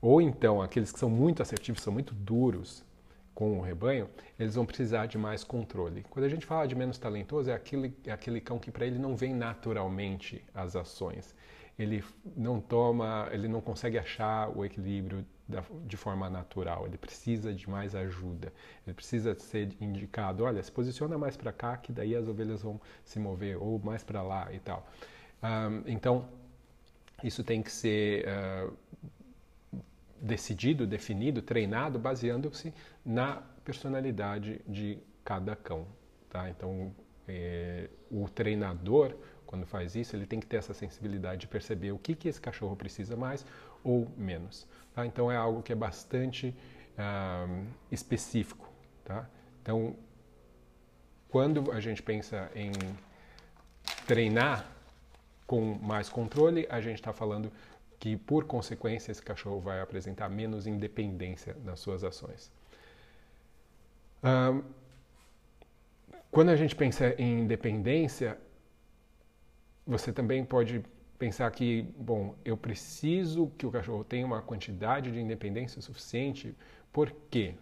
ou 0.00 0.20
então, 0.20 0.60
aqueles 0.60 0.92
que 0.92 0.98
são 0.98 1.08
muito 1.08 1.40
assertivos, 1.40 1.82
são 1.82 1.92
muito 1.92 2.14
duros 2.14 2.84
com 3.34 3.58
o 3.58 3.60
rebanho, 3.60 4.08
eles 4.38 4.54
vão 4.54 4.64
precisar 4.64 5.06
de 5.06 5.18
mais 5.18 5.42
controle. 5.42 6.04
Quando 6.08 6.24
a 6.24 6.28
gente 6.28 6.46
fala 6.46 6.66
de 6.66 6.74
menos 6.74 6.98
talentoso, 6.98 7.50
é 7.50 7.54
aquele, 7.54 7.94
é 8.04 8.12
aquele 8.12 8.40
cão 8.40 8.58
que 8.58 8.70
para 8.70 8.86
ele 8.86 8.98
não 8.98 9.16
vem 9.16 9.34
naturalmente 9.34 10.44
as 10.54 10.76
ações. 10.76 11.34
Ele 11.76 12.04
não 12.36 12.60
toma, 12.60 13.28
ele 13.32 13.48
não 13.48 13.60
consegue 13.60 13.98
achar 13.98 14.48
o 14.56 14.64
equilíbrio 14.64 15.26
da, 15.48 15.64
de 15.84 15.96
forma 15.96 16.30
natural. 16.30 16.86
Ele 16.86 16.96
precisa 16.96 17.52
de 17.52 17.68
mais 17.68 17.96
ajuda. 17.96 18.52
Ele 18.86 18.94
precisa 18.94 19.34
ser 19.34 19.76
indicado, 19.80 20.44
olha, 20.44 20.62
se 20.62 20.70
posiciona 20.70 21.18
mais 21.18 21.36
para 21.36 21.52
cá, 21.52 21.76
que 21.76 21.90
daí 21.90 22.14
as 22.14 22.28
ovelhas 22.28 22.62
vão 22.62 22.80
se 23.04 23.18
mover, 23.18 23.60
ou 23.60 23.80
mais 23.80 24.04
para 24.04 24.22
lá 24.22 24.52
e 24.52 24.60
tal. 24.60 24.86
Um, 25.42 25.82
então, 25.86 26.28
isso 27.24 27.42
tem 27.42 27.60
que 27.60 27.72
ser 27.72 28.24
uh, 28.28 28.72
decidido, 30.24 30.86
definido, 30.86 31.42
treinado, 31.42 31.98
baseando-se 31.98 32.72
na 33.04 33.42
personalidade 33.62 34.60
de 34.66 34.98
cada 35.22 35.54
cão. 35.54 35.86
Tá? 36.30 36.48
Então, 36.48 36.94
é, 37.28 37.90
o 38.10 38.26
treinador, 38.28 39.14
quando 39.44 39.66
faz 39.66 39.94
isso, 39.94 40.16
ele 40.16 40.26
tem 40.26 40.40
que 40.40 40.46
ter 40.46 40.56
essa 40.56 40.72
sensibilidade 40.72 41.42
de 41.42 41.46
perceber 41.46 41.92
o 41.92 41.98
que, 41.98 42.14
que 42.14 42.26
esse 42.26 42.40
cachorro 42.40 42.74
precisa 42.74 43.16
mais 43.16 43.44
ou 43.84 44.08
menos. 44.16 44.66
Tá? 44.94 45.04
Então, 45.04 45.30
é 45.30 45.36
algo 45.36 45.62
que 45.62 45.72
é 45.72 45.76
bastante 45.76 46.54
ah, 46.96 47.46
específico. 47.92 48.66
Tá? 49.04 49.28
Então, 49.60 49.94
quando 51.28 51.70
a 51.70 51.80
gente 51.80 52.02
pensa 52.02 52.50
em 52.54 52.72
treinar 54.06 54.66
com 55.46 55.74
mais 55.82 56.08
controle, 56.08 56.66
a 56.70 56.80
gente 56.80 56.96
está 56.96 57.12
falando 57.12 57.52
que, 58.04 58.18
por 58.18 58.44
consequência, 58.44 59.10
esse 59.10 59.22
cachorro 59.22 59.60
vai 59.60 59.80
apresentar 59.80 60.28
menos 60.28 60.66
independência 60.66 61.56
nas 61.64 61.80
suas 61.80 62.04
ações. 62.04 62.52
Um, 64.22 64.62
quando 66.30 66.50
a 66.50 66.56
gente 66.56 66.76
pensa 66.76 67.14
em 67.18 67.40
independência, 67.40 68.38
você 69.86 70.12
também 70.12 70.44
pode 70.44 70.84
pensar 71.18 71.50
que, 71.50 71.80
bom, 71.96 72.36
eu 72.44 72.58
preciso 72.58 73.50
que 73.56 73.64
o 73.64 73.70
cachorro 73.70 74.04
tenha 74.04 74.26
uma 74.26 74.42
quantidade 74.42 75.10
de 75.10 75.18
independência 75.18 75.80
suficiente, 75.80 76.54
porque 76.92 77.54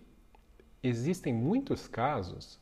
existem 0.83 1.33
muitos 1.33 1.87
casos 1.87 2.59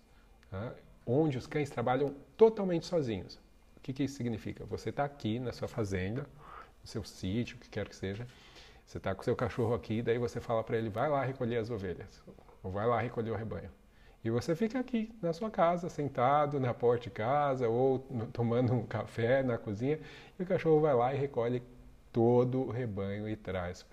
tá, 0.51 0.75
onde 1.07 1.39
os 1.39 1.47
cães 1.47 1.71
trabalham 1.71 2.15
totalmente 2.37 2.85
sozinhos. 2.85 3.41
O 3.79 3.81
que, 3.81 3.95
que 3.95 4.05
isso 4.05 4.17
significa? 4.17 4.67
Você 4.67 4.91
está 4.91 5.03
aqui 5.03 5.39
na 5.39 5.51
sua 5.51 5.67
fazenda, 5.67 6.29
seu 6.85 7.05
sítio, 7.05 7.57
o 7.57 7.61
que 7.61 7.69
quer 7.69 7.89
que 7.89 7.97
seja. 7.97 8.27
Você 8.87 8.99
está 8.99 9.15
com 9.15 9.23
seu 9.23 9.37
cachorro 9.37 9.75
aqui, 9.75 10.03
daí 10.03 10.19
você 10.19 10.41
fala 10.41 10.65
para 10.65 10.77
ele, 10.77 10.89
vai 10.89 11.09
lá 11.09 11.25
recolher 11.25 11.59
as 11.59 11.71
ovelhas, 11.71 12.23
ou 12.63 12.71
vai 12.71 12.87
lá 12.87 13.01
recolher 13.01 13.31
o 13.31 13.37
rebanho. 13.37 13.71
E 14.23 14.29
você 14.29 14.55
fica 14.55 14.79
aqui 14.79 15.15
na 15.23 15.33
sua 15.33 15.51
casa, 15.51 15.89
sentado 15.89 16.61
na 16.61 16.75
porta 16.75 17.05
de 17.05 17.11
casa, 17.11 17.69
ou 17.69 18.01
tomando 18.33 18.75
um 18.75 18.85
café 18.85 19.43
na 19.43 19.57
cozinha, 19.57 19.99
e 20.39 20.43
o 20.43 20.47
cachorro 20.47 20.81
vai 20.81 20.95
lá 20.95 21.15
e 21.15 21.19
recolhe 21.19 21.63
todo 22.13 22.63
o 22.63 22.71
rebanho 22.71 23.29
e 23.29 23.37
traz 23.37 23.87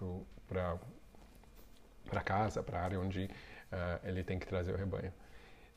para 0.50 2.22
casa, 2.26 2.62
para 2.62 2.80
a 2.80 2.84
área 2.84 3.00
onde 3.00 3.26
uh, 3.26 4.08
ele 4.08 4.24
tem 4.24 4.40
que 4.40 4.48
trazer 4.48 4.74
o 4.74 4.78
rebanho. 4.78 5.14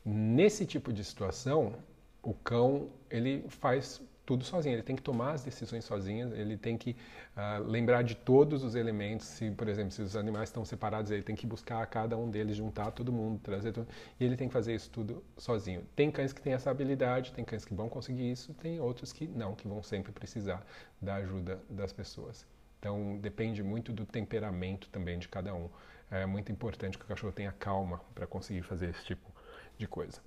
Nesse 0.03 0.65
tipo 0.65 0.91
de 0.91 1.03
situação, 1.03 1.75
o 2.23 2.33
cão 2.33 2.89
ele 3.09 3.45
faz 3.49 4.01
tudo 4.31 4.45
sozinho, 4.45 4.75
ele 4.75 4.81
tem 4.81 4.95
que 4.95 5.01
tomar 5.01 5.33
as 5.33 5.43
decisões 5.43 5.83
sozinho, 5.83 6.33
ele 6.33 6.55
tem 6.55 6.77
que 6.77 6.95
uh, 7.35 7.61
lembrar 7.65 8.01
de 8.01 8.15
todos 8.15 8.63
os 8.63 8.75
elementos, 8.75 9.27
se, 9.27 9.51
por 9.51 9.67
exemplo, 9.67 9.91
se 9.91 10.01
os 10.01 10.15
animais 10.15 10.47
estão 10.47 10.63
separados, 10.63 11.11
ele 11.11 11.21
tem 11.21 11.35
que 11.35 11.45
buscar 11.45 11.85
cada 11.87 12.17
um 12.17 12.29
deles, 12.29 12.55
juntar 12.55 12.91
todo 12.91 13.11
mundo, 13.11 13.41
trazer 13.43 13.73
tudo, 13.73 13.89
e 14.17 14.23
ele 14.23 14.37
tem 14.37 14.47
que 14.47 14.53
fazer 14.53 14.73
isso 14.73 14.89
tudo 14.89 15.21
sozinho. 15.37 15.83
Tem 15.97 16.09
cães 16.09 16.31
que 16.31 16.41
têm 16.41 16.53
essa 16.53 16.71
habilidade, 16.71 17.33
tem 17.33 17.43
cães 17.43 17.65
que 17.65 17.73
vão 17.73 17.89
conseguir 17.89 18.31
isso, 18.31 18.53
tem 18.53 18.79
outros 18.79 19.11
que 19.11 19.27
não, 19.27 19.53
que 19.53 19.67
vão 19.67 19.83
sempre 19.83 20.13
precisar 20.13 20.65
da 21.01 21.15
ajuda 21.15 21.61
das 21.69 21.91
pessoas. 21.91 22.47
Então, 22.79 23.17
depende 23.17 23.61
muito 23.61 23.91
do 23.91 24.05
temperamento 24.05 24.87
também 24.89 25.19
de 25.19 25.27
cada 25.27 25.53
um. 25.53 25.69
É 26.09 26.25
muito 26.25 26.53
importante 26.53 26.97
que 26.97 27.03
o 27.03 27.07
cachorro 27.07 27.33
tenha 27.33 27.51
calma 27.51 27.99
para 28.15 28.25
conseguir 28.25 28.61
fazer 28.61 28.91
esse 28.91 29.03
tipo 29.03 29.29
de 29.77 29.87
coisa. 29.87 30.21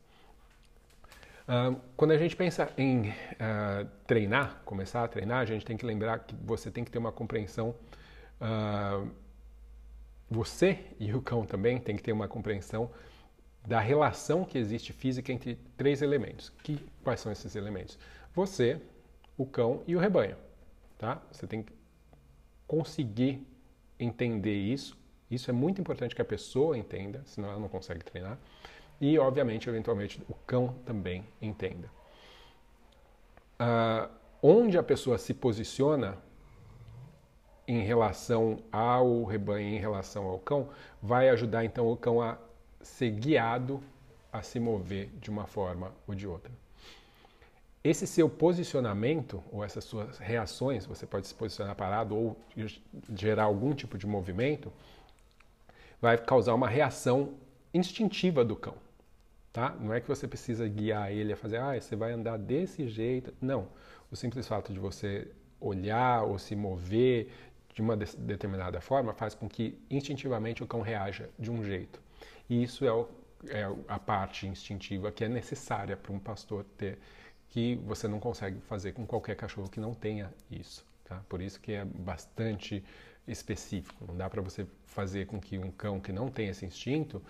Uh, 1.47 1.79
quando 1.95 2.13
a 2.13 2.17
gente 2.17 2.35
pensa 2.35 2.73
em 2.79 3.11
uh, 3.11 3.87
treinar, 4.07 4.63
começar 4.65 5.05
a 5.05 5.09
treinar, 5.09 5.41
a 5.41 5.45
gente 5.45 5.65
tem 5.65 5.77
que 5.77 5.85
lembrar 5.85 6.21
que 6.21 6.35
você 6.37 6.71
tem 6.71 6.83
que 6.83 6.91
ter 6.91 6.99
uma 6.99 7.13
compreensão. 7.13 7.75
Uh, 8.41 9.11
você 10.31 10.79
e 10.99 11.13
o 11.13 11.21
cão 11.21 11.45
também 11.45 11.79
tem 11.79 11.97
que 11.97 12.03
ter 12.03 12.13
uma 12.13 12.27
compreensão 12.27 12.91
da 13.67 13.79
relação 13.79 14.45
que 14.45 14.57
existe 14.57 14.93
física 14.93 15.33
entre 15.33 15.57
três 15.77 16.01
elementos. 16.01 16.51
Que, 16.63 16.79
quais 17.03 17.21
são 17.21 17.31
esses 17.31 17.55
elementos? 17.55 17.99
Você, 18.35 18.81
o 19.37 19.45
cão 19.45 19.83
e 19.87 19.95
o 19.95 19.99
rebanho. 19.99 20.37
Tá? 20.97 21.21
Você 21.31 21.47
tem 21.47 21.63
que 21.63 21.73
conseguir 22.67 23.47
entender 24.01 24.57
isso. 24.57 24.97
Isso 25.31 25.51
é 25.51 25.53
muito 25.53 25.79
importante 25.79 26.15
que 26.15 26.23
a 26.23 26.25
pessoa 26.25 26.77
entenda, 26.77 27.23
senão 27.27 27.51
ela 27.51 27.61
não 27.61 27.69
consegue 27.69 28.03
treinar 28.03 28.39
e, 29.05 29.19
obviamente, 29.19 29.69
eventualmente, 29.69 30.19
o 30.27 30.33
cão 30.47 30.75
também 30.87 31.27
entenda. 31.43 31.91
Uh, 33.61 34.09
onde 34.43 34.79
a 34.79 34.83
pessoa 34.83 35.19
se 35.19 35.35
posiciona 35.35 36.17
em 37.69 37.83
relação 37.83 38.61
ao 38.73 39.25
rebanho, 39.25 39.69
em 39.69 39.79
relação 39.79 40.25
ao 40.25 40.39
cão, 40.39 40.71
vai 41.03 41.29
ajudar 41.29 41.67
então 41.67 41.87
o 41.87 41.95
cão 41.99 42.23
a 42.23 42.39
ser 42.81 43.11
guiado 43.11 43.83
a 44.33 44.41
se 44.41 44.59
mover 44.59 45.11
de 45.21 45.29
uma 45.29 45.47
forma 45.47 45.93
ou 46.09 46.15
de 46.15 46.27
outra. 46.27 46.51
Esse 47.85 48.07
seu 48.07 48.27
posicionamento 48.27 49.45
ou 49.53 49.63
essas 49.63 49.85
suas 49.85 50.17
reações, 50.17 50.87
você 50.87 51.07
pode 51.07 51.27
se 51.27 51.35
posicionar 51.35 51.77
parado 51.77 52.17
ou 52.17 52.39
gerar 53.15 53.45
algum 53.45 53.75
tipo 53.75 53.99
de 53.99 54.07
movimento, 54.07 54.73
vai 56.01 56.17
causar 56.17 56.55
uma 56.55 56.69
reação 56.69 57.35
instintiva 57.75 58.43
do 58.43 58.57
cão. 58.57 58.83
Tá? 59.55 59.71
Não 59.79 59.95
é 59.95 60.01
que 60.01 60.09
você 60.09 60.27
precisa 60.27 60.67
guiar 60.67 61.13
ele 61.13 61.33
a 61.33 61.37
fazer, 61.37 61.59
ah, 61.59 61.81
você 61.81 61.95
vai 61.95 62.11
andar 62.11 62.37
desse 62.37 62.89
jeito. 62.89 63.33
Não. 63.41 63.69
O 64.11 64.17
simples 64.17 64.49
fato 64.49 64.73
de 64.73 64.81
você 64.81 65.29
olhar 65.61 66.25
ou 66.25 66.41
se 66.41 66.57
mover 66.57 67.29
de 67.73 67.81
uma 67.81 67.97
de 67.97 68.17
determinada 68.17 68.81
forma 68.81 69.15
faz 69.15 69.33
com 69.33 69.49
que 69.49 69.79
instintivamente 69.89 70.65
o 70.65 70.67
cão 70.67 70.81
reaja 70.81 71.31
de 71.39 71.53
um 71.53 71.63
jeito. 71.63 72.03
E 72.51 72.65
isso 72.65 72.85
é, 72.85 72.93
o, 72.93 73.09
é 73.47 73.63
a 73.87 73.97
parte 73.97 74.45
instintiva 74.45 75.13
que 75.13 75.23
é 75.23 75.29
necessária 75.29 75.97
para 75.97 76.13
um 76.13 76.19
pastor 76.19 76.65
ter, 76.77 76.99
que 77.49 77.77
você 77.87 78.09
não 78.09 78.19
consegue 78.19 78.59
fazer 78.63 78.91
com 78.91 79.07
qualquer 79.07 79.37
cachorro 79.37 79.69
que 79.69 79.79
não 79.79 79.95
tenha 79.95 80.35
isso. 80.51 80.85
Tá? 81.05 81.23
Por 81.29 81.41
isso 81.41 81.61
que 81.61 81.75
é 81.75 81.85
bastante 81.85 82.83
específico. 83.29 84.05
Não 84.05 84.17
dá 84.17 84.29
para 84.29 84.43
você 84.43 84.67
fazer 84.85 85.27
com 85.27 85.41
que 85.41 85.57
um 85.57 85.71
cão 85.71 86.01
que 86.01 86.11
não 86.11 86.29
tem 86.29 86.49
esse 86.49 86.67
instinto, 86.67 87.23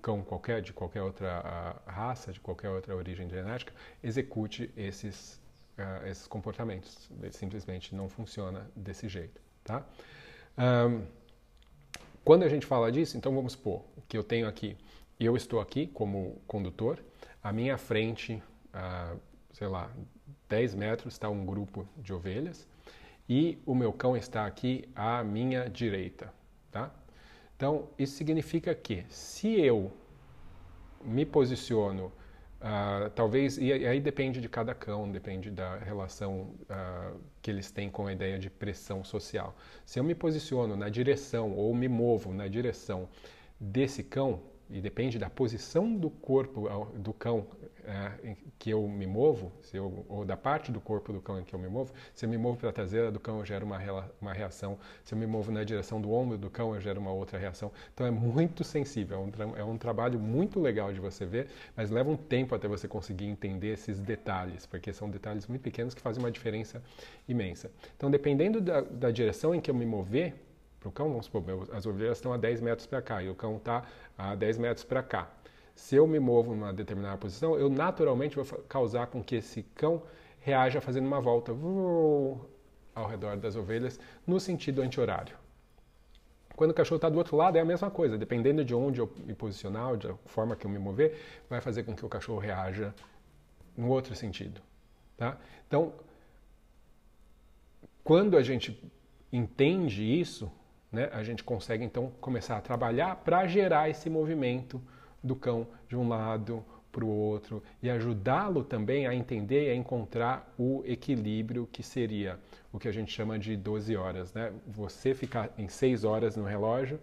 cão 0.00 0.22
qualquer 0.22 0.62
de 0.62 0.72
qualquer 0.72 1.02
outra 1.02 1.76
raça, 1.86 2.32
de 2.32 2.40
qualquer 2.40 2.70
outra 2.70 2.96
origem 2.96 3.28
genética, 3.28 3.72
execute 4.02 4.70
esses 4.76 5.40
uh, 5.80 6.06
esses 6.06 6.26
comportamentos. 6.26 7.10
Ele 7.22 7.32
simplesmente 7.32 7.94
não 7.94 8.08
funciona 8.08 8.70
desse 8.76 9.08
jeito, 9.08 9.40
tá? 9.64 9.84
Um, 10.58 11.04
quando 12.24 12.42
a 12.42 12.48
gente 12.48 12.66
fala 12.66 12.92
disso, 12.92 13.16
então 13.16 13.34
vamos 13.34 13.52
supor 13.52 13.82
que 14.08 14.16
eu 14.16 14.22
tenho 14.22 14.46
aqui, 14.46 14.76
eu 15.18 15.36
estou 15.36 15.60
aqui 15.60 15.86
como 15.86 16.40
condutor, 16.46 17.02
à 17.42 17.52
minha 17.52 17.78
frente, 17.78 18.42
uh, 18.74 19.18
sei 19.52 19.68
lá, 19.68 19.90
10 20.48 20.74
metros 20.74 21.14
está 21.14 21.28
um 21.28 21.46
grupo 21.46 21.88
de 21.96 22.12
ovelhas 22.12 22.68
e 23.28 23.58
o 23.64 23.74
meu 23.74 23.92
cão 23.92 24.16
está 24.16 24.44
aqui 24.46 24.88
à 24.94 25.24
minha 25.24 25.68
direita, 25.68 26.32
tá? 26.70 26.92
Então, 27.60 27.90
isso 27.98 28.14
significa 28.14 28.74
que 28.74 29.04
se 29.10 29.60
eu 29.60 29.92
me 31.04 31.26
posiciono 31.26 32.10
Uh, 32.60 33.08
talvez, 33.14 33.56
e 33.56 33.72
aí 33.72 33.98
depende 33.98 34.38
de 34.38 34.46
cada 34.46 34.74
cão, 34.74 35.10
depende 35.10 35.50
da 35.50 35.78
relação 35.78 36.50
uh, 36.68 37.18
que 37.40 37.50
eles 37.50 37.70
têm 37.70 37.88
com 37.88 38.06
a 38.06 38.12
ideia 38.12 38.38
de 38.38 38.50
pressão 38.50 39.02
social. 39.02 39.56
Se 39.86 39.98
eu 39.98 40.04
me 40.04 40.14
posiciono 40.14 40.76
na 40.76 40.90
direção 40.90 41.54
ou 41.54 41.74
me 41.74 41.88
movo 41.88 42.34
na 42.34 42.48
direção 42.48 43.08
desse 43.58 44.02
cão, 44.02 44.42
e 44.70 44.80
depende 44.80 45.18
da 45.18 45.28
posição 45.28 45.94
do 45.96 46.08
corpo 46.10 46.68
do 46.94 47.12
cão 47.12 47.46
é, 47.84 48.36
que 48.58 48.70
eu 48.70 48.86
me 48.86 49.06
movo, 49.06 49.50
eu, 49.72 50.04
ou 50.08 50.24
da 50.24 50.36
parte 50.36 50.70
do 50.70 50.80
corpo 50.80 51.12
do 51.12 51.20
cão 51.20 51.40
em 51.40 51.44
que 51.44 51.54
eu 51.54 51.58
me 51.58 51.68
movo, 51.68 51.92
se 52.14 52.24
eu 52.24 52.28
me 52.28 52.38
movo 52.38 52.58
para 52.58 52.68
a 52.68 52.72
traseira 52.72 53.10
do 53.10 53.18
cão, 53.18 53.38
eu 53.38 53.44
gero 53.44 53.66
uma, 53.66 53.78
uma 54.20 54.32
reação, 54.32 54.78
se 55.02 55.14
eu 55.14 55.18
me 55.18 55.26
movo 55.26 55.50
na 55.50 55.64
direção 55.64 56.00
do 56.00 56.12
ombro 56.12 56.38
do 56.38 56.48
cão, 56.48 56.74
eu 56.74 56.80
gero 56.80 57.00
uma 57.00 57.12
outra 57.12 57.38
reação. 57.38 57.72
Então 57.92 58.06
é 58.06 58.10
muito 58.10 58.62
sensível, 58.62 59.18
é 59.18 59.20
um, 59.20 59.30
tra 59.30 59.44
é 59.56 59.64
um 59.64 59.76
trabalho 59.76 60.20
muito 60.20 60.60
legal 60.60 60.92
de 60.92 61.00
você 61.00 61.24
ver, 61.26 61.48
mas 61.76 61.90
leva 61.90 62.10
um 62.10 62.16
tempo 62.16 62.54
até 62.54 62.68
você 62.68 62.86
conseguir 62.86 63.26
entender 63.26 63.72
esses 63.72 63.98
detalhes, 64.00 64.66
porque 64.66 64.92
são 64.92 65.10
detalhes 65.10 65.46
muito 65.46 65.62
pequenos 65.62 65.94
que 65.94 66.00
fazem 66.00 66.22
uma 66.22 66.30
diferença 66.30 66.82
imensa. 67.28 67.70
Então, 67.96 68.10
dependendo 68.10 68.60
da, 68.60 68.82
da 68.82 69.10
direção 69.10 69.54
em 69.54 69.60
que 69.60 69.70
eu 69.70 69.74
me 69.74 69.86
mover, 69.86 70.34
para 70.80 70.88
o 70.88 70.92
cão, 70.92 71.10
vamos 71.10 71.26
supor, 71.26 71.44
as 71.72 71.84
ovelhas 71.84 72.16
estão 72.16 72.32
a 72.32 72.38
10 72.38 72.62
metros 72.62 72.86
para 72.86 73.02
cá 73.02 73.22
e 73.22 73.28
o 73.28 73.34
cão 73.34 73.58
está 73.58 73.84
a 74.16 74.34
10 74.34 74.58
metros 74.58 74.84
para 74.84 75.02
cá. 75.02 75.30
Se 75.74 75.94
eu 75.94 76.06
me 76.06 76.18
movo 76.18 76.54
numa 76.54 76.72
determinada 76.72 77.16
posição, 77.18 77.58
eu 77.58 77.68
naturalmente 77.68 78.36
vou 78.36 78.44
causar 78.68 79.06
com 79.06 79.22
que 79.22 79.36
esse 79.36 79.62
cão 79.62 80.02
reaja 80.40 80.80
fazendo 80.80 81.06
uma 81.06 81.20
volta 81.20 81.52
ao 82.94 83.06
redor 83.06 83.36
das 83.36 83.56
ovelhas 83.56 84.00
no 84.26 84.40
sentido 84.40 84.82
anti-horário. 84.82 85.36
Quando 86.56 86.72
o 86.72 86.74
cachorro 86.74 86.96
está 86.96 87.08
do 87.08 87.16
outro 87.16 87.36
lado, 87.36 87.56
é 87.56 87.60
a 87.60 87.64
mesma 87.64 87.90
coisa. 87.90 88.18
Dependendo 88.18 88.62
de 88.64 88.74
onde 88.74 89.00
eu 89.00 89.10
me 89.24 89.34
posicionar, 89.34 89.96
da 89.96 90.14
forma 90.26 90.54
que 90.54 90.66
eu 90.66 90.70
me 90.70 90.78
mover, 90.78 91.18
vai 91.48 91.60
fazer 91.60 91.84
com 91.84 91.94
que 91.94 92.04
o 92.04 92.08
cachorro 92.08 92.38
reaja 92.38 92.94
no 93.76 93.88
outro 93.88 94.14
sentido. 94.14 94.60
Tá? 95.16 95.38
Então, 95.66 95.94
quando 98.04 98.36
a 98.36 98.42
gente 98.42 98.82
entende 99.32 100.02
isso, 100.02 100.50
né, 100.90 101.08
a 101.12 101.22
gente 101.22 101.44
consegue 101.44 101.84
então 101.84 102.10
começar 102.20 102.56
a 102.56 102.60
trabalhar 102.60 103.16
para 103.16 103.46
gerar 103.46 103.88
esse 103.88 104.10
movimento 104.10 104.80
do 105.22 105.36
cão 105.36 105.66
de 105.88 105.96
um 105.96 106.08
lado 106.08 106.64
para 106.90 107.04
o 107.04 107.08
outro 107.08 107.62
e 107.82 107.88
ajudá-lo 107.88 108.64
também 108.64 109.06
a 109.06 109.14
entender 109.14 109.68
e 109.68 109.70
a 109.70 109.74
encontrar 109.74 110.52
o 110.58 110.82
equilíbrio 110.84 111.68
que 111.70 111.82
seria 111.82 112.38
o 112.72 112.78
que 112.78 112.88
a 112.88 112.92
gente 112.92 113.12
chama 113.12 113.38
de 113.38 113.56
12 113.56 113.96
horas. 113.96 114.34
Né? 114.34 114.52
Você 114.66 115.14
ficar 115.14 115.50
em 115.56 115.68
6 115.68 116.04
horas 116.04 116.36
no 116.36 116.44
relógio, 116.44 116.98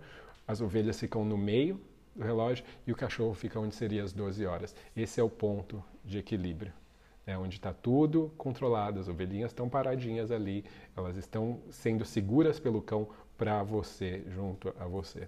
as 0.46 0.60
ovelhas 0.60 1.00
ficam 1.00 1.24
no 1.24 1.38
meio 1.38 1.80
do 2.16 2.24
relógio 2.24 2.66
e 2.86 2.92
o 2.92 2.96
cachorro 2.96 3.34
fica 3.34 3.60
onde 3.60 3.76
seria 3.76 4.04
as 4.04 4.12
12 4.12 4.46
horas. 4.46 4.76
Esse 4.96 5.22
é 5.22 5.24
o 5.24 5.30
ponto 5.30 5.82
de 6.04 6.18
equilíbrio 6.18 6.74
né, 7.28 7.38
onde 7.38 7.58
está 7.58 7.74
tudo 7.74 8.32
controlado, 8.38 9.02
as 9.02 9.10
ovelhinhas 9.10 9.52
estão 9.52 9.68
paradinhas 9.68 10.32
ali, 10.32 10.64
elas 10.96 11.18
estão 11.18 11.60
sendo 11.70 12.06
seguras 12.06 12.58
pelo 12.58 12.82
cão 12.82 13.10
para 13.38 13.64
você, 13.64 14.24
junto 14.30 14.74
a 14.80 14.86
você. 14.86 15.28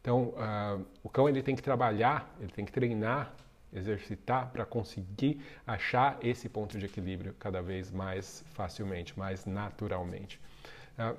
Então, 0.00 0.34
uh, 0.36 0.84
o 1.02 1.08
cão 1.08 1.28
ele 1.28 1.42
tem 1.42 1.56
que 1.56 1.62
trabalhar, 1.62 2.32
ele 2.40 2.52
tem 2.52 2.64
que 2.64 2.72
treinar, 2.72 3.32
exercitar 3.72 4.50
para 4.50 4.64
conseguir 4.64 5.40
achar 5.66 6.18
esse 6.22 6.48
ponto 6.48 6.78
de 6.78 6.86
equilíbrio 6.86 7.34
cada 7.38 7.60
vez 7.60 7.90
mais 7.90 8.44
facilmente, 8.54 9.18
mais 9.18 9.44
naturalmente. 9.44 10.40
Uh, 10.98 11.16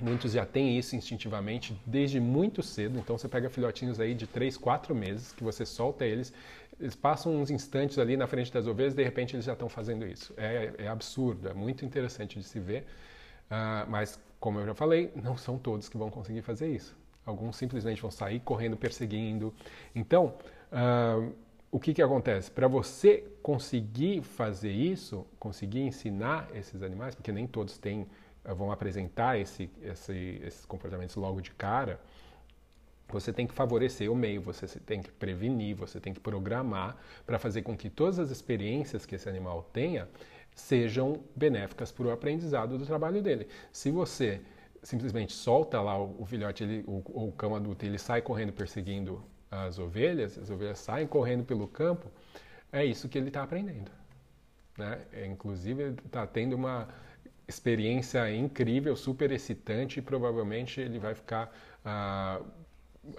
Muitos 0.00 0.32
já 0.32 0.46
têm 0.46 0.78
isso 0.78 0.94
instintivamente 0.94 1.76
desde 1.84 2.20
muito 2.20 2.62
cedo, 2.62 2.98
então 2.98 3.18
você 3.18 3.28
pega 3.28 3.50
filhotinhos 3.50 3.98
aí 3.98 4.14
de 4.14 4.26
3, 4.26 4.56
4 4.56 4.94
meses, 4.94 5.32
que 5.32 5.42
você 5.42 5.66
solta 5.66 6.04
eles, 6.04 6.32
eles 6.78 6.94
passam 6.94 7.34
uns 7.34 7.50
instantes 7.50 7.98
ali 7.98 8.16
na 8.16 8.26
frente 8.26 8.52
das 8.52 8.66
ovelhas, 8.66 8.94
de 8.94 9.02
repente 9.02 9.34
eles 9.34 9.44
já 9.44 9.54
estão 9.54 9.68
fazendo 9.68 10.06
isso. 10.06 10.32
É, 10.36 10.72
é 10.78 10.88
absurdo, 10.88 11.48
é 11.48 11.54
muito 11.54 11.84
interessante 11.84 12.38
de 12.38 12.44
se 12.44 12.60
ver, 12.60 12.86
uh, 13.50 13.90
mas 13.90 14.20
como 14.40 14.60
eu 14.60 14.66
já 14.66 14.74
falei, 14.74 15.12
não 15.14 15.36
são 15.36 15.58
todos 15.58 15.88
que 15.88 15.96
vão 15.96 16.10
conseguir 16.10 16.42
fazer 16.42 16.68
isso. 16.68 16.96
Alguns 17.24 17.56
simplesmente 17.56 18.00
vão 18.00 18.10
sair 18.10 18.40
correndo, 18.40 18.76
perseguindo. 18.76 19.52
Então, 19.94 20.34
uh, 20.72 21.32
o 21.70 21.78
que, 21.78 21.92
que 21.92 22.00
acontece? 22.00 22.50
Para 22.50 22.68
você 22.68 23.24
conseguir 23.42 24.22
fazer 24.22 24.72
isso, 24.72 25.26
conseguir 25.38 25.80
ensinar 25.80 26.48
esses 26.54 26.82
animais, 26.82 27.14
porque 27.14 27.32
nem 27.32 27.46
todos 27.46 27.76
têm, 27.76 28.06
uh, 28.44 28.54
vão 28.54 28.72
apresentar 28.72 29.38
esse, 29.38 29.70
esse, 29.82 30.40
esses 30.42 30.64
comportamentos 30.64 31.16
logo 31.16 31.40
de 31.40 31.50
cara, 31.50 32.00
você 33.10 33.32
tem 33.32 33.46
que 33.46 33.54
favorecer 33.54 34.12
o 34.12 34.14
meio, 34.14 34.40
você 34.42 34.66
tem 34.80 35.02
que 35.02 35.10
prevenir, 35.10 35.74
você 35.74 35.98
tem 35.98 36.12
que 36.12 36.20
programar 36.20 36.96
para 37.26 37.38
fazer 37.38 37.62
com 37.62 37.74
que 37.76 37.88
todas 37.88 38.18
as 38.18 38.30
experiências 38.30 39.06
que 39.06 39.14
esse 39.14 39.28
animal 39.28 39.68
tenha 39.72 40.06
sejam 40.58 41.22
benéficas 41.36 41.92
para 41.92 42.06
o 42.06 42.10
aprendizado 42.10 42.76
do 42.76 42.84
trabalho 42.84 43.22
dele. 43.22 43.48
Se 43.72 43.90
você 43.90 44.40
simplesmente 44.82 45.32
solta 45.32 45.80
lá 45.80 45.98
o, 45.98 46.24
filhote, 46.26 46.64
ele, 46.64 46.84
o, 46.86 47.26
o 47.26 47.32
cão 47.32 47.54
adulto, 47.54 47.84
ele 47.84 47.98
sai 47.98 48.20
correndo 48.20 48.52
perseguindo 48.52 49.22
as 49.50 49.78
ovelhas, 49.78 50.36
as 50.36 50.50
ovelhas 50.50 50.78
saem 50.78 51.06
correndo 51.06 51.44
pelo 51.44 51.66
campo, 51.68 52.10
é 52.72 52.84
isso 52.84 53.08
que 53.08 53.16
ele 53.16 53.28
está 53.28 53.42
aprendendo. 53.42 53.90
Né? 54.76 55.00
É, 55.12 55.26
inclusive, 55.26 55.94
está 56.04 56.26
tendo 56.26 56.54
uma 56.54 56.88
experiência 57.46 58.30
incrível, 58.34 58.94
super 58.96 59.30
excitante 59.30 60.00
e 60.00 60.02
provavelmente 60.02 60.80
ele 60.80 60.98
vai 60.98 61.14
ficar 61.14 61.50
ah, 61.84 62.40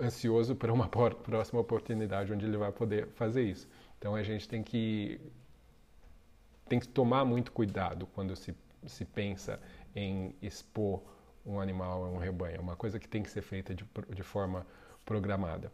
ansioso 0.02 0.56
por 0.56 0.69
uma 0.69 0.88
próxima 0.88 1.60
oportunidade 1.60 2.32
onde 2.32 2.45
ele 2.45 2.58
vai 2.58 2.71
poder 2.71 3.08
fazer 3.15 3.43
isso. 3.43 3.67
Então 3.97 4.13
a 4.15 4.23
gente 4.23 4.47
tem 4.47 4.62
que 4.62 5.19
tem 6.69 6.79
que 6.79 6.88
tomar 6.88 7.25
muito 7.25 7.51
cuidado 7.51 8.08
quando 8.13 8.36
se, 8.36 8.55
se 8.86 9.03
pensa 9.03 9.60
em 9.95 10.36
expor 10.41 11.01
um 11.45 11.60
animal 11.60 12.03
a 12.03 12.10
um 12.10 12.17
rebanho. 12.17 12.58
É 12.58 12.60
uma 12.60 12.75
coisa 12.75 12.99
que 12.99 13.08
tem 13.08 13.23
que 13.23 13.29
ser 13.29 13.41
feita 13.41 13.73
de, 13.73 13.86
de 14.13 14.23
forma 14.23 14.65
programada. 15.05 15.71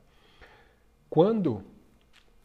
Quando 1.10 1.64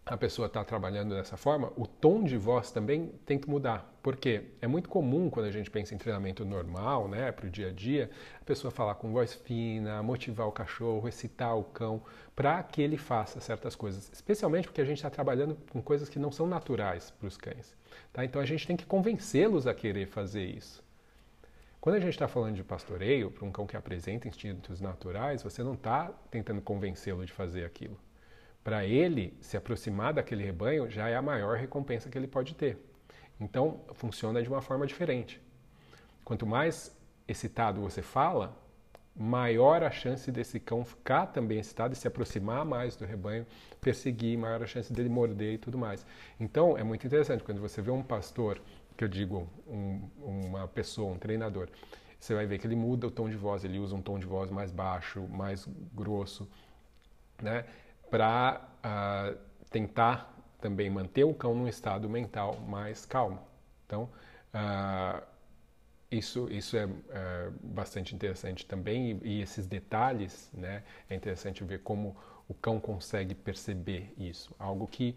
a 0.04 0.16
pessoa 0.16 0.46
está 0.46 0.64
trabalhando 0.64 1.14
dessa 1.14 1.36
forma, 1.36 1.72
o 1.76 1.86
tom 1.86 2.24
de 2.24 2.36
voz 2.36 2.72
também 2.72 3.12
tem 3.24 3.38
que 3.38 3.48
mudar. 3.48 3.88
Porque 4.02 4.44
é 4.60 4.66
muito 4.66 4.88
comum 4.88 5.30
quando 5.30 5.46
a 5.46 5.50
gente 5.52 5.70
pensa 5.70 5.94
em 5.94 5.98
treinamento 5.98 6.44
normal, 6.44 7.06
né, 7.06 7.30
para 7.30 7.46
o 7.46 7.50
dia 7.50 7.68
a 7.68 7.72
dia, 7.72 8.10
a 8.40 8.44
pessoa 8.44 8.70
falar 8.70 8.96
com 8.96 9.12
voz 9.12 9.34
fina, 9.34 10.02
motivar 10.02 10.48
o 10.48 10.52
cachorro, 10.52 11.06
excitar 11.06 11.56
o 11.56 11.62
cão, 11.62 12.02
para 12.34 12.60
que 12.62 12.82
ele 12.82 12.96
faça 12.96 13.40
certas 13.40 13.76
coisas. 13.76 14.10
Especialmente 14.12 14.66
porque 14.66 14.80
a 14.80 14.84
gente 14.84 14.96
está 14.96 15.10
trabalhando 15.10 15.56
com 15.70 15.80
coisas 15.80 16.08
que 16.08 16.18
não 16.18 16.32
são 16.32 16.46
naturais 16.46 17.12
para 17.12 17.28
os 17.28 17.36
cães. 17.36 17.76
Tá? 18.12 18.24
Então 18.24 18.40
a 18.40 18.46
gente 18.46 18.66
tem 18.66 18.76
que 18.76 18.86
convencê-los 18.86 19.66
a 19.66 19.74
querer 19.74 20.06
fazer 20.06 20.44
isso. 20.44 20.82
Quando 21.80 21.96
a 21.96 22.00
gente 22.00 22.10
está 22.10 22.28
falando 22.28 22.56
de 22.56 22.64
pastoreio, 22.64 23.30
para 23.30 23.44
um 23.44 23.50
cão 23.50 23.66
que 23.66 23.76
apresenta 23.76 24.28
instintos 24.28 24.80
naturais, 24.80 25.42
você 25.42 25.62
não 25.62 25.74
está 25.74 26.12
tentando 26.30 26.60
convencê-lo 26.60 27.24
de 27.24 27.32
fazer 27.32 27.64
aquilo 27.64 27.98
para 28.62 28.84
ele 28.84 29.36
se 29.40 29.56
aproximar 29.56 30.12
daquele 30.12 30.44
rebanho 30.44 30.90
já 30.90 31.08
é 31.08 31.16
a 31.16 31.22
maior 31.22 31.56
recompensa 31.56 32.08
que 32.08 32.18
ele 32.18 32.26
pode 32.26 32.54
ter. 32.54 32.78
Então, 33.40 33.80
funciona 33.94 34.42
de 34.42 34.48
uma 34.48 34.60
forma 34.60 34.86
diferente. 34.86 35.40
Quanto 36.24 36.46
mais 36.46 36.94
excitado 37.26 37.80
você 37.80 38.02
fala, 38.02 38.56
maior 39.16 39.82
a 39.82 39.90
chance 39.90 40.30
desse 40.30 40.58
cão 40.58 40.84
ficar 40.84 41.26
também 41.26 41.58
excitado 41.58 41.92
e 41.92 41.96
se 41.96 42.06
aproximar 42.06 42.64
mais 42.64 42.96
do 42.96 43.04
rebanho, 43.04 43.46
perseguir, 43.80 44.38
maior 44.38 44.62
a 44.62 44.66
chance 44.66 44.92
dele 44.92 45.08
morder 45.08 45.54
e 45.54 45.58
tudo 45.58 45.76
mais. 45.76 46.06
Então, 46.38 46.76
é 46.78 46.82
muito 46.82 47.06
interessante 47.06 47.42
quando 47.42 47.60
você 47.60 47.82
vê 47.82 47.90
um 47.90 48.02
pastor, 48.02 48.60
que 48.96 49.04
eu 49.04 49.08
digo 49.08 49.48
um, 49.66 50.00
uma 50.22 50.68
pessoa, 50.68 51.12
um 51.12 51.18
treinador, 51.18 51.68
você 52.18 52.34
vai 52.34 52.46
ver 52.46 52.58
que 52.58 52.66
ele 52.66 52.76
muda 52.76 53.06
o 53.06 53.10
tom 53.10 53.28
de 53.28 53.36
voz, 53.36 53.64
ele 53.64 53.78
usa 53.78 53.94
um 53.96 54.02
tom 54.02 54.18
de 54.18 54.26
voz 54.26 54.50
mais 54.50 54.70
baixo, 54.70 55.26
mais 55.28 55.66
grosso, 55.94 56.48
né? 57.42 57.64
para 58.10 58.68
uh, 58.84 59.38
tentar 59.70 60.34
também 60.60 60.90
manter 60.90 61.24
o 61.24 61.32
cão 61.32 61.54
num 61.54 61.68
estado 61.68 62.08
mental 62.08 62.58
mais 62.68 63.06
calmo. 63.06 63.40
Então, 63.86 64.10
uh, 64.54 65.22
isso, 66.10 66.48
isso 66.50 66.76
é, 66.76 66.88
é, 67.10 67.50
bastante 67.62 68.14
interessante 68.14 68.66
também 68.66 69.20
e, 69.22 69.38
e, 69.38 69.42
esses 69.42 69.66
detalhes, 69.66 70.50
né, 70.52 70.82
é 71.08 71.14
interessante 71.14 71.62
ver 71.62 71.80
como 71.80 72.16
o 72.48 72.54
cão 72.54 72.80
consegue 72.80 73.34
perceber 73.34 74.12
isso. 74.18 74.52
Algo 74.58 74.86
que 74.86 75.16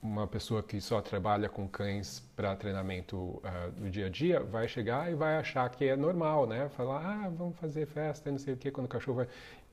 uma 0.00 0.26
pessoa 0.26 0.62
que 0.62 0.80
só 0.80 1.00
trabalha 1.00 1.48
com 1.48 1.68
cães 1.68 2.20
para 2.34 2.56
treinamento 2.56 3.16
uh, 3.16 3.70
do 3.76 3.88
dia 3.88 4.06
a 4.06 4.08
dia 4.08 4.40
vai 4.40 4.66
chegar 4.66 5.10
e 5.10 5.14
vai 5.14 5.36
achar 5.36 5.68
que 5.70 5.84
é 5.84 5.96
normal, 5.96 6.46
né? 6.46 6.68
Falar, 6.70 7.04
ah, 7.04 7.28
vamos 7.28 7.56
fazer 7.58 7.86
festa, 7.86 8.30
não 8.30 8.38
sei 8.38 8.54
o 8.54 8.56
que, 8.56 8.70
quando 8.70 8.86
o 8.86 8.88
cachorro 8.88 9.18
vai... 9.18 9.28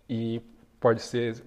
E 0.07 0.41
pode 0.79 1.01
ser 1.01 1.43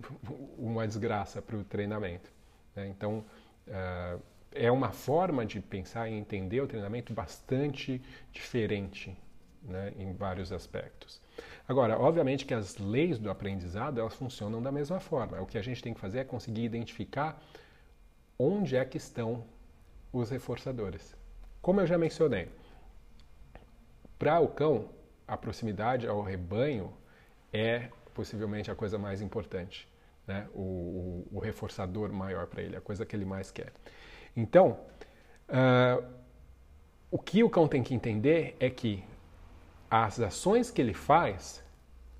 uma 0.58 0.86
desgraça 0.86 1.40
para 1.40 1.56
o 1.56 1.64
treinamento. 1.64 2.30
Né? 2.74 2.88
Então, 2.88 3.24
uh, 3.68 4.20
é 4.54 4.70
uma 4.70 4.90
forma 4.90 5.44
de 5.44 5.60
pensar 5.60 6.08
e 6.08 6.14
entender 6.14 6.60
o 6.60 6.66
treinamento 6.66 7.12
bastante 7.12 8.00
diferente 8.32 9.16
né, 9.62 9.92
em 9.96 10.12
vários 10.12 10.52
aspectos. 10.52 11.20
Agora, 11.68 11.98
obviamente 11.98 12.44
que 12.44 12.54
as 12.54 12.76
leis 12.78 13.18
do 13.18 13.30
aprendizado 13.30 14.00
elas 14.00 14.14
funcionam 14.14 14.62
da 14.62 14.72
mesma 14.72 15.00
forma. 15.00 15.40
O 15.40 15.46
que 15.46 15.58
a 15.58 15.62
gente 15.62 15.82
tem 15.82 15.94
que 15.94 16.00
fazer 16.00 16.18
é 16.18 16.24
conseguir 16.24 16.64
identificar 16.64 17.40
onde 18.38 18.76
é 18.76 18.84
que 18.84 18.96
estão 18.96 19.44
os 20.12 20.30
reforçadores. 20.30 21.14
Como 21.60 21.80
eu 21.80 21.86
já 21.86 21.96
mencionei, 21.96 22.48
para 24.18 24.40
o 24.40 24.48
cão, 24.48 24.88
a 25.26 25.36
proximidade 25.36 26.06
ao 26.06 26.22
rebanho 26.22 26.92
é 27.52 27.88
possivelmente 28.14 28.70
a 28.70 28.74
coisa 28.74 28.98
mais 28.98 29.22
importante, 29.22 29.88
né? 30.26 30.48
o, 30.54 30.60
o, 30.60 31.28
o 31.32 31.38
reforçador 31.38 32.12
maior 32.12 32.46
para 32.46 32.62
ele, 32.62 32.76
a 32.76 32.80
coisa 32.80 33.06
que 33.06 33.16
ele 33.16 33.24
mais 33.24 33.50
quer. 33.50 33.72
Então, 34.36 34.78
uh, 35.48 36.04
o 37.10 37.18
que 37.18 37.42
o 37.44 37.50
cão 37.50 37.68
tem 37.68 37.82
que 37.82 37.94
entender 37.94 38.56
é 38.58 38.70
que 38.70 39.04
as 39.90 40.18
ações 40.20 40.70
que 40.70 40.80
ele 40.80 40.94
faz, 40.94 41.62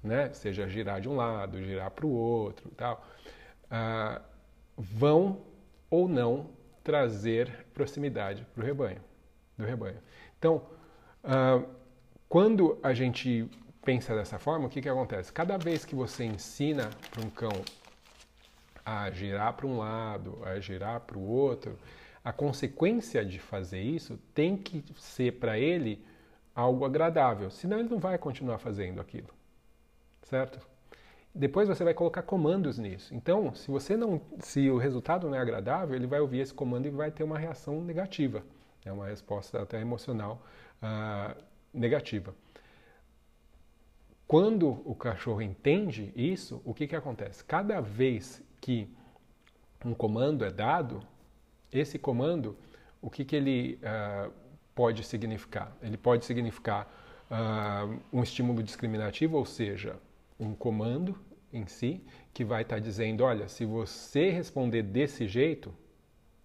né, 0.02 0.32
seja 0.34 0.68
girar 0.68 1.00
de 1.00 1.08
um 1.08 1.16
lado, 1.16 1.62
girar 1.62 1.90
para 1.90 2.04
o 2.04 2.10
outro, 2.10 2.70
tal, 2.76 3.02
uh, 3.64 4.20
vão 4.76 5.40
ou 5.90 6.08
não 6.08 6.50
trazer 6.84 7.66
proximidade 7.72 8.46
para 8.54 8.62
o 8.62 8.66
rebanho, 8.66 9.00
do 9.56 9.64
rebanho. 9.64 9.98
Então, 10.38 10.62
uh, 11.24 11.66
quando 12.28 12.78
a 12.82 12.92
gente 12.92 13.48
pensa 13.84 14.14
dessa 14.14 14.38
forma, 14.38 14.66
o 14.66 14.68
que, 14.68 14.80
que 14.80 14.88
acontece? 14.88 15.32
Cada 15.32 15.56
vez 15.56 15.84
que 15.84 15.94
você 15.94 16.24
ensina 16.24 16.90
para 17.10 17.24
um 17.24 17.30
cão 17.30 17.62
a 18.84 19.10
girar 19.10 19.54
para 19.54 19.66
um 19.66 19.78
lado, 19.78 20.38
a 20.44 20.58
girar 20.60 21.00
para 21.00 21.18
o 21.18 21.26
outro, 21.26 21.78
a 22.24 22.32
consequência 22.32 23.24
de 23.24 23.38
fazer 23.38 23.80
isso 23.80 24.18
tem 24.34 24.56
que 24.56 24.84
ser 24.96 25.38
para 25.40 25.58
ele 25.58 26.04
algo 26.54 26.84
agradável, 26.84 27.50
senão 27.50 27.78
ele 27.78 27.88
não 27.88 27.98
vai 27.98 28.18
continuar 28.18 28.58
fazendo 28.58 29.00
aquilo, 29.00 29.28
certo? 30.22 30.60
Depois 31.34 31.66
você 31.66 31.82
vai 31.82 31.94
colocar 31.94 32.22
comandos 32.22 32.78
nisso. 32.78 33.14
Então, 33.14 33.54
se 33.54 33.70
você 33.70 33.96
não, 33.96 34.20
se 34.40 34.68
o 34.68 34.76
resultado 34.76 35.28
não 35.28 35.36
é 35.36 35.40
agradável, 35.40 35.96
ele 35.96 36.06
vai 36.06 36.20
ouvir 36.20 36.40
esse 36.40 36.52
comando 36.52 36.86
e 36.86 36.90
vai 36.90 37.10
ter 37.10 37.24
uma 37.24 37.38
reação 37.38 37.80
negativa, 37.82 38.42
é 38.84 38.92
uma 38.92 39.06
resposta 39.06 39.62
até 39.62 39.80
emocional 39.80 40.42
uh, 40.82 41.42
negativa. 41.72 42.34
Quando 44.26 44.82
o 44.84 44.94
cachorro 44.94 45.42
entende 45.42 46.12
isso, 46.14 46.60
o 46.64 46.72
que, 46.72 46.86
que 46.86 46.96
acontece? 46.96 47.44
Cada 47.44 47.80
vez 47.80 48.42
que 48.60 48.88
um 49.84 49.94
comando 49.94 50.44
é 50.44 50.50
dado, 50.50 51.00
esse 51.72 51.98
comando, 51.98 52.56
o 53.00 53.10
que, 53.10 53.24
que 53.24 53.34
ele 53.34 53.78
uh, 53.82 54.32
pode 54.74 55.02
significar? 55.04 55.76
Ele 55.82 55.96
pode 55.96 56.24
significar 56.24 56.86
uh, 57.30 57.98
um 58.12 58.22
estímulo 58.22 58.62
discriminativo, 58.62 59.36
ou 59.36 59.46
seja, 59.46 59.96
um 60.38 60.54
comando 60.54 61.18
em 61.52 61.66
si 61.66 62.02
que 62.32 62.44
vai 62.44 62.62
estar 62.62 62.76
tá 62.76 62.80
dizendo, 62.80 63.24
olha, 63.24 63.48
se 63.48 63.64
você 63.64 64.30
responder 64.30 64.82
desse 64.82 65.26
jeito, 65.26 65.74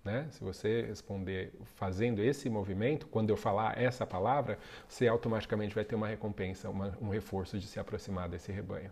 né, 0.03 0.27
se 0.31 0.41
você 0.41 0.83
responder 0.83 1.51
fazendo 1.75 2.23
esse 2.23 2.49
movimento, 2.49 3.07
quando 3.07 3.29
eu 3.29 3.37
falar 3.37 3.77
essa 3.77 4.05
palavra, 4.05 4.57
você 4.87 5.07
automaticamente 5.07 5.75
vai 5.75 5.83
ter 5.83 5.95
uma 5.95 6.07
recompensa, 6.07 6.69
uma, 6.69 6.97
um 7.01 7.09
reforço 7.09 7.59
de 7.59 7.67
se 7.67 7.79
aproximar 7.79 8.29
desse 8.29 8.51
rebanho, 8.51 8.91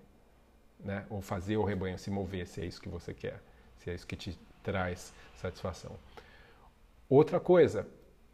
né, 0.79 1.05
ou 1.09 1.21
fazer 1.21 1.57
o 1.57 1.63
rebanho 1.63 1.97
se 1.97 2.11
mover, 2.11 2.45
se 2.47 2.61
é 2.61 2.65
isso 2.65 2.81
que 2.81 2.89
você 2.89 3.13
quer, 3.13 3.41
se 3.77 3.89
é 3.89 3.93
isso 3.93 4.05
que 4.05 4.15
te 4.15 4.37
traz 4.61 5.13
satisfação. 5.35 5.95
Outra 7.09 7.39
coisa, 7.39 7.87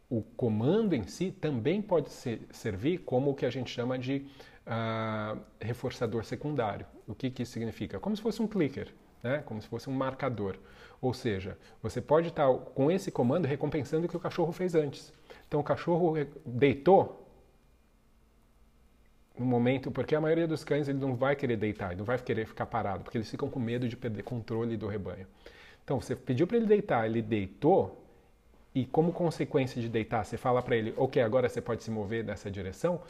o 0.08 0.22
comando 0.22 0.94
em 0.94 1.04
si 1.04 1.30
também 1.30 1.80
pode 1.80 2.10
ser, 2.10 2.42
servir 2.50 2.98
como 2.98 3.30
o 3.30 3.34
que 3.34 3.46
a 3.46 3.50
gente 3.50 3.70
chama 3.70 3.98
de 3.98 4.26
uh, 4.66 5.40
reforçador 5.60 6.24
secundário. 6.24 6.86
O 7.06 7.14
que, 7.14 7.30
que 7.30 7.42
isso 7.42 7.52
significa? 7.52 7.98
Como 7.98 8.16
se 8.16 8.22
fosse 8.22 8.40
um 8.40 8.46
clicker, 8.46 8.92
né? 9.22 9.42
como 9.44 9.60
se 9.60 9.68
fosse 9.68 9.88
um 9.88 9.92
marcador. 9.92 10.58
Ou 11.00 11.12
seja, 11.12 11.58
você 11.82 12.00
pode 12.00 12.28
estar 12.28 12.52
com 12.52 12.90
esse 12.90 13.10
comando 13.10 13.46
recompensando 13.46 14.06
o 14.06 14.08
que 14.08 14.16
o 14.16 14.20
cachorro 14.20 14.52
fez 14.52 14.74
antes. 14.74 15.12
Então 15.48 15.60
o 15.60 15.64
cachorro 15.64 16.14
deitou 16.46 17.22
no 19.38 19.44
momento, 19.46 19.90
porque 19.90 20.14
a 20.14 20.20
maioria 20.20 20.46
dos 20.46 20.62
cães 20.62 20.88
ele 20.88 20.98
não 20.98 21.14
vai 21.14 21.34
querer 21.34 21.56
deitar, 21.56 21.88
ele 21.88 21.98
não 21.98 22.04
vai 22.04 22.18
querer 22.18 22.46
ficar 22.46 22.66
parado, 22.66 23.02
porque 23.02 23.18
eles 23.18 23.30
ficam 23.30 23.48
com 23.48 23.58
medo 23.58 23.88
de 23.88 23.96
perder 23.96 24.22
controle 24.22 24.76
do 24.76 24.86
rebanho. 24.86 25.26
Então 25.82 26.00
você 26.00 26.14
pediu 26.14 26.46
para 26.46 26.58
ele 26.58 26.66
deitar, 26.66 27.06
ele 27.06 27.22
deitou, 27.22 28.01
e 28.74 28.86
como 28.86 29.12
consequência 29.12 29.80
de 29.80 29.88
deitar, 29.88 30.24
você 30.24 30.36
fala 30.36 30.62
para 30.62 30.76
ele, 30.76 30.94
ok, 30.96 31.22
agora 31.22 31.48
você 31.48 31.60
pode 31.60 31.82
se 31.82 31.90
mover 31.90 32.24
nessa 32.24 32.50
direção, 32.50 33.02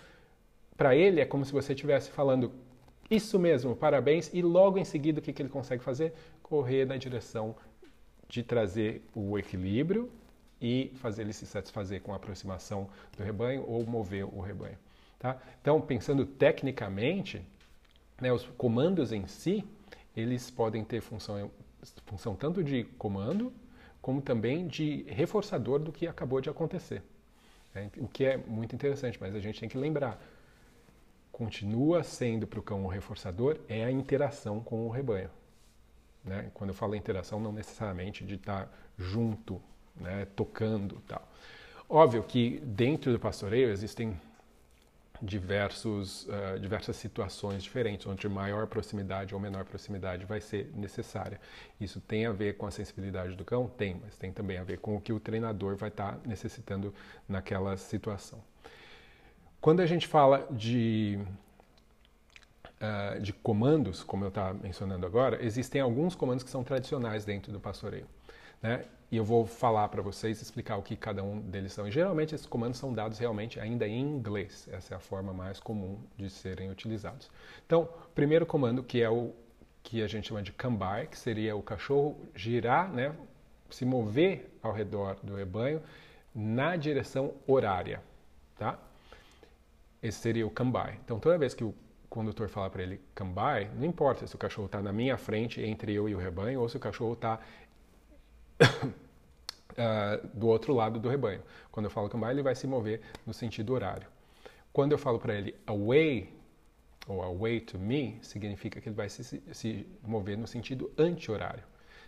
para 0.76 0.96
ele 0.96 1.20
é 1.20 1.24
como 1.24 1.44
se 1.44 1.52
você 1.52 1.72
estivesse 1.72 2.10
falando, 2.10 2.52
isso 3.10 3.38
mesmo, 3.38 3.76
parabéns, 3.76 4.30
e 4.32 4.42
logo 4.42 4.78
em 4.78 4.84
seguida 4.84 5.20
o 5.20 5.22
que, 5.22 5.32
que 5.32 5.42
ele 5.42 5.48
consegue 5.48 5.82
fazer? 5.82 6.14
Correr 6.42 6.84
na 6.84 6.96
direção 6.96 7.54
de 8.28 8.42
trazer 8.42 9.02
o 9.14 9.38
equilíbrio 9.38 10.10
e 10.60 10.90
fazer 10.96 11.22
ele 11.22 11.32
se 11.32 11.46
satisfazer 11.46 12.00
com 12.00 12.12
a 12.12 12.16
aproximação 12.16 12.88
do 13.16 13.22
rebanho 13.22 13.64
ou 13.68 13.84
mover 13.84 14.24
o 14.24 14.40
rebanho. 14.40 14.78
Tá? 15.18 15.36
Então, 15.60 15.80
pensando 15.80 16.24
tecnicamente, 16.24 17.42
né, 18.20 18.32
os 18.32 18.44
comandos 18.56 19.12
em 19.12 19.26
si, 19.26 19.64
eles 20.16 20.50
podem 20.50 20.82
ter 20.82 21.00
função, 21.00 21.50
função 22.06 22.34
tanto 22.34 22.64
de 22.64 22.84
comando 22.98 23.52
como 24.03 24.20
também 24.20 24.66
de 24.66 25.05
reforçador 25.05 25.78
do 25.78 25.92
que 25.92 26.09
acabou 26.09 26.40
de 26.40 26.50
acontecer. 26.50 27.03
É, 27.74 27.88
o 27.98 28.09
que 28.09 28.24
é 28.24 28.36
muito 28.36 28.74
interessante, 28.74 29.16
mas 29.20 29.34
a 29.34 29.40
gente 29.40 29.61
tem 29.61 29.68
que 29.68 29.78
lembrar. 29.78 30.20
Continua 31.30 32.03
sendo 32.03 32.46
para 32.46 32.59
o 32.59 32.62
cão 32.62 32.84
um 32.84 32.88
reforçador 32.88 33.59
é 33.68 33.84
a 33.84 33.90
interação 33.90 34.61
com 34.61 34.86
o 34.86 34.90
rebanho. 34.90 35.30
Né? 36.24 36.50
Quando 36.53 36.70
eu 36.70 36.74
falo 36.74 36.94
interação, 36.94 37.40
não 37.40 37.53
necessariamente 37.53 38.24
de 38.24 38.34
estar 38.34 38.70
junto, 38.98 39.62
né, 39.96 40.26
tocando 40.36 41.00
tal. 41.07 41.26
Óbvio 41.88 42.22
que 42.22 42.61
dentro 42.61 43.12
do 43.12 43.18
pastoreio 43.18 43.70
existem 43.70 44.20
diversos, 45.22 46.26
uh, 46.26 46.58
diversas 46.58 46.96
situações 46.96 47.62
diferentes, 47.62 48.06
onde 48.08 48.28
maior 48.28 48.66
proximidade 48.66 49.32
ou 49.34 49.40
menor 49.40 49.64
proximidade 49.64 50.26
vai 50.26 50.40
ser 50.40 50.72
necessária. 50.74 51.40
Isso 51.80 52.00
tem 52.00 52.26
a 52.26 52.32
ver 52.32 52.56
com 52.56 52.66
a 52.66 52.72
sensibilidade 52.72 53.36
do 53.36 53.44
cão? 53.44 53.68
Tem, 53.68 54.00
mas 54.02 54.16
tem 54.16 54.32
também 54.32 54.58
a 54.58 54.64
ver 54.64 54.78
com 54.78 54.96
o 54.96 55.00
que 55.00 55.12
o 55.12 55.20
treinador 55.20 55.76
vai 55.76 55.90
estar 55.90 56.18
necessitando 56.26 56.92
naquela 57.28 57.76
situação. 57.76 58.42
Quando 59.60 59.78
a 59.78 59.86
gente 59.86 60.08
fala 60.08 60.44
de, 60.50 61.20
uh, 62.80 63.20
de 63.20 63.32
comandos, 63.32 64.02
como 64.02 64.24
eu 64.24 64.28
estava 64.28 64.54
mencionando 64.54 65.06
agora, 65.06 65.38
existem 65.40 65.80
alguns 65.80 66.16
comandos 66.16 66.42
que 66.42 66.50
são 66.50 66.64
tradicionais 66.64 67.24
dentro 67.24 67.52
do 67.52 67.60
pastoreio. 67.60 68.08
Né? 68.60 68.84
E 69.12 69.16
eu 69.18 69.24
vou 69.24 69.44
falar 69.44 69.88
para 69.88 70.00
vocês, 70.00 70.40
explicar 70.40 70.78
o 70.78 70.82
que 70.82 70.96
cada 70.96 71.22
um 71.22 71.38
deles 71.38 71.74
são. 71.74 71.86
E 71.86 71.90
geralmente 71.90 72.34
esses 72.34 72.46
comandos 72.46 72.78
são 72.78 72.94
dados 72.94 73.18
realmente 73.18 73.60
ainda 73.60 73.86
em 73.86 74.00
inglês. 74.00 74.66
Essa 74.72 74.94
é 74.94 74.96
a 74.96 75.00
forma 75.00 75.34
mais 75.34 75.60
comum 75.60 75.98
de 76.16 76.30
serem 76.30 76.70
utilizados. 76.70 77.30
Então, 77.66 77.86
primeiro 78.14 78.46
comando 78.46 78.82
que 78.82 79.02
é 79.02 79.10
o 79.10 79.34
que 79.82 80.02
a 80.02 80.06
gente 80.06 80.28
chama 80.28 80.42
de 80.42 80.50
come 80.52 80.78
by, 80.78 81.08
que 81.08 81.18
seria 81.18 81.54
o 81.54 81.62
cachorro 81.62 82.18
girar, 82.34 82.90
né, 82.90 83.14
se 83.68 83.84
mover 83.84 84.50
ao 84.62 84.72
redor 84.72 85.18
do 85.22 85.34
rebanho 85.34 85.82
na 86.34 86.74
direção 86.76 87.34
horária, 87.46 88.02
tá? 88.56 88.78
Esse 90.02 90.20
seria 90.20 90.46
o 90.46 90.50
come 90.50 90.72
by. 90.72 90.98
Então, 91.04 91.20
toda 91.20 91.36
vez 91.36 91.52
que 91.52 91.64
o 91.64 91.74
condutor 92.08 92.48
falar 92.48 92.70
para 92.70 92.82
ele 92.82 92.98
come 93.14 93.34
by, 93.34 93.78
não 93.78 93.84
importa 93.84 94.26
se 94.26 94.34
o 94.34 94.38
cachorro 94.38 94.66
está 94.66 94.80
na 94.80 94.90
minha 94.90 95.18
frente 95.18 95.60
entre 95.60 95.92
eu 95.92 96.08
e 96.08 96.14
o 96.14 96.18
rebanho 96.18 96.62
ou 96.62 96.68
se 96.70 96.78
o 96.78 96.80
cachorro 96.80 97.12
está 97.12 97.38
uh, 99.72 100.26
do 100.34 100.48
outro 100.48 100.74
lado 100.74 100.98
do 100.98 101.08
rebanho. 101.08 101.42
Quando 101.70 101.86
eu 101.86 101.90
falo 101.90 102.08
come 102.08 102.24
by, 102.24 102.30
ele 102.30 102.42
vai 102.42 102.54
se 102.54 102.66
mover 102.66 103.00
no 103.26 103.32
sentido 103.32 103.72
horário. 103.72 104.06
Quando 104.72 104.92
eu 104.92 104.98
falo 104.98 105.18
para 105.18 105.34
ele 105.34 105.54
away 105.66 106.32
ou 107.06 107.22
away 107.22 107.60
to 107.60 107.78
me, 107.78 108.18
significa 108.22 108.80
que 108.80 108.88
ele 108.88 108.96
vai 108.96 109.08
se, 109.08 109.42
se 109.52 109.86
mover 110.02 110.38
no 110.38 110.46
sentido 110.46 110.90
anti-horário. 110.96 111.64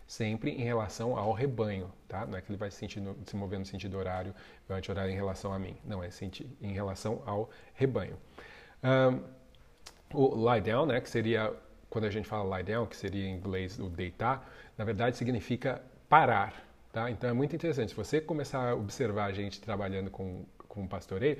sempre 0.06 0.50
em 0.50 0.62
relação 0.62 1.16
ao 1.16 1.32
rebanho, 1.32 1.90
tá? 2.08 2.26
Não 2.26 2.36
é 2.36 2.40
que 2.40 2.50
ele 2.50 2.58
vai 2.58 2.70
se, 2.70 2.78
sentindo, 2.78 3.16
se 3.24 3.36
mover 3.36 3.58
no 3.58 3.64
sentido 3.64 3.96
horário, 3.96 4.34
anti-horário 4.68 5.10
em 5.12 5.16
relação 5.16 5.52
a 5.52 5.58
mim. 5.58 5.76
Não, 5.84 6.02
é 6.02 6.08
em 6.60 6.72
relação 6.72 7.22
ao 7.26 7.50
rebanho. 7.74 8.16
Um, 8.82 9.22
o 10.12 10.52
lie 10.52 10.60
down, 10.60 10.86
né, 10.86 11.00
que 11.00 11.08
seria, 11.08 11.52
quando 11.88 12.04
a 12.04 12.10
gente 12.10 12.28
fala 12.28 12.56
lie 12.56 12.64
down, 12.64 12.86
que 12.86 12.96
seria 12.96 13.26
em 13.26 13.34
inglês 13.34 13.78
o 13.78 13.88
deitar, 13.88 14.48
na 14.76 14.84
verdade 14.84 15.16
significa 15.16 15.82
parar, 16.08 16.63
tá? 16.94 17.10
Então 17.10 17.28
é 17.28 17.32
muito 17.32 17.54
interessante. 17.56 17.90
Se 17.90 17.96
você 17.96 18.20
começar 18.20 18.70
a 18.70 18.74
observar 18.74 19.24
a 19.24 19.32
gente 19.32 19.60
trabalhando 19.60 20.10
com, 20.10 20.46
com 20.68 20.86
pastoreio, 20.86 21.38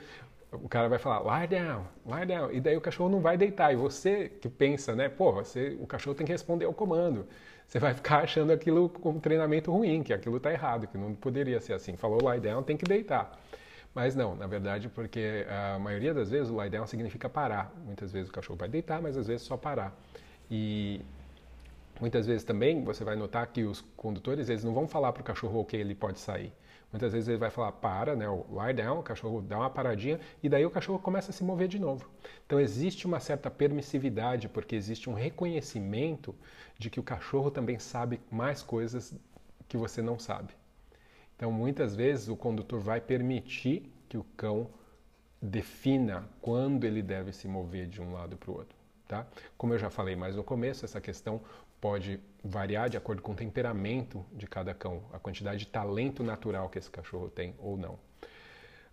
o 0.51 0.69
cara 0.69 0.89
vai 0.89 0.99
falar, 0.99 1.23
lie 1.23 1.47
down, 1.47 1.87
lie 2.05 2.27
down, 2.27 2.53
e 2.53 2.61
daí 2.61 2.77
o 2.77 2.81
cachorro 2.81 3.09
não 3.09 3.21
vai 3.21 3.37
deitar. 3.37 3.73
E 3.73 3.77
você 3.77 4.29
que 4.29 4.49
pensa, 4.49 4.95
né, 4.97 5.09
pô, 5.09 5.33
você, 5.33 5.77
o 5.81 5.87
cachorro 5.87 6.17
tem 6.17 6.27
que 6.27 6.33
responder 6.33 6.65
ao 6.65 6.75
comando. 6.75 7.27
Você 7.69 7.79
vai 7.79 7.95
ficar 7.95 8.25
achando 8.25 8.53
aquilo 8.53 8.89
como 8.89 9.21
treinamento 9.21 9.73
ruim, 9.73 10.03
que 10.03 10.13
aquilo 10.13 10.37
está 10.37 10.53
errado, 10.53 10.89
que 10.89 10.99
não 10.99 11.15
poderia 11.15 11.61
ser 11.61 11.73
assim. 11.73 11.97
Falou 11.97 12.19
lie 12.21 12.41
down, 12.41 12.63
tem 12.63 12.77
que 12.77 12.85
deitar. 12.85 13.39
Mas 13.95 14.17
não, 14.17 14.35
na 14.35 14.49
verdade, 14.49 14.89
porque 14.89 15.47
a 15.49 15.79
maioria 15.79 16.13
das 16.13 16.31
vezes 16.31 16.51
o 16.51 16.61
lie 16.61 16.69
down 16.69 16.87
significa 16.87 17.29
parar. 17.29 17.73
Muitas 17.87 18.13
vezes 18.13 18.29
o 18.29 18.33
cachorro 18.33 18.59
vai 18.59 18.69
deitar, 18.69 19.01
mas 19.01 19.17
às 19.17 19.29
vezes 19.29 19.47
só 19.47 19.57
parar. 19.57 19.97
E 20.51 21.01
muitas 22.01 22.27
vezes 22.27 22.45
também 22.45 22.83
você 22.85 23.05
vai 23.05 23.17
notar 23.17 23.47
que 23.47 23.65
os 23.65 23.81
condutores 23.97 24.49
eles 24.49 24.65
não 24.65 24.75
vão 24.75 24.87
falar 24.87 25.13
para 25.13 25.21
o 25.21 25.25
cachorro 25.25 25.65
que 25.65 25.77
ele 25.77 25.95
pode 25.95 26.21
sair. 26.21 26.53
Muitas 26.93 27.13
vezes 27.13 27.29
ele 27.29 27.39
vai 27.39 27.51
falar 27.51 27.73
para, 27.73 28.15
né, 28.15 28.29
o 28.29 28.47
lie 28.53 28.73
down, 28.73 29.01
o 29.01 29.03
cachorro 29.03 29.43
dá 29.43 29.59
uma 29.59 29.69
paradinha 29.69 30.21
e 30.41 30.49
daí 30.49 30.65
o 30.65 30.71
cachorro 30.71 31.01
começa 31.01 31.31
a 31.31 31.35
se 31.35 31.43
mover 31.43 31.67
de 31.67 31.79
novo. 31.79 32.09
Então 32.47 32.61
existe 32.61 33.05
uma 33.05 33.19
certa 33.19 33.51
permissividade 33.51 34.49
porque 34.49 34.77
existe 34.77 35.11
um 35.11 35.15
reconhecimento 35.15 36.35
de 36.79 36.91
que 36.91 37.01
o 37.01 37.03
cachorro 37.03 37.51
também 37.51 37.81
sabe 37.81 38.21
mais 38.31 38.63
coisas 38.63 39.13
que 39.69 39.77
você 39.77 40.01
não 40.01 40.21
sabe. 40.21 40.55
Então 41.35 41.51
muitas 41.51 41.97
vezes 41.97 42.29
o 42.29 42.37
condutor 42.37 42.79
vai 42.79 43.01
permitir 43.01 43.93
que 44.09 44.17
o 44.17 44.25
cão 44.37 44.69
defina 45.43 46.29
quando 46.41 46.85
ele 46.85 47.03
deve 47.03 47.33
se 47.33 47.49
mover 47.49 47.89
de 47.89 48.01
um 48.01 48.13
lado 48.13 48.37
para 48.37 48.51
o 48.51 48.55
outro. 48.55 48.77
Tá? 49.07 49.27
Como 49.59 49.75
eu 49.75 49.79
já 49.79 49.91
falei 49.91 50.17
mais 50.17 50.35
no 50.35 50.43
começo, 50.43 50.85
essa 50.85 51.01
questão 51.01 51.41
pode 51.85 52.18
variar 52.43 52.89
de 52.89 52.97
acordo 52.97 53.20
com 53.20 53.32
o 53.32 53.35
temperamento 53.35 54.24
de 54.32 54.47
cada 54.47 54.72
cão, 54.72 55.03
a 55.12 55.18
quantidade 55.18 55.59
de 55.59 55.66
talento 55.66 56.22
natural 56.22 56.70
que 56.70 56.78
esse 56.78 56.91
cachorro 56.91 57.28
tem 57.28 57.55
ou 57.59 57.76
não. 57.76 57.93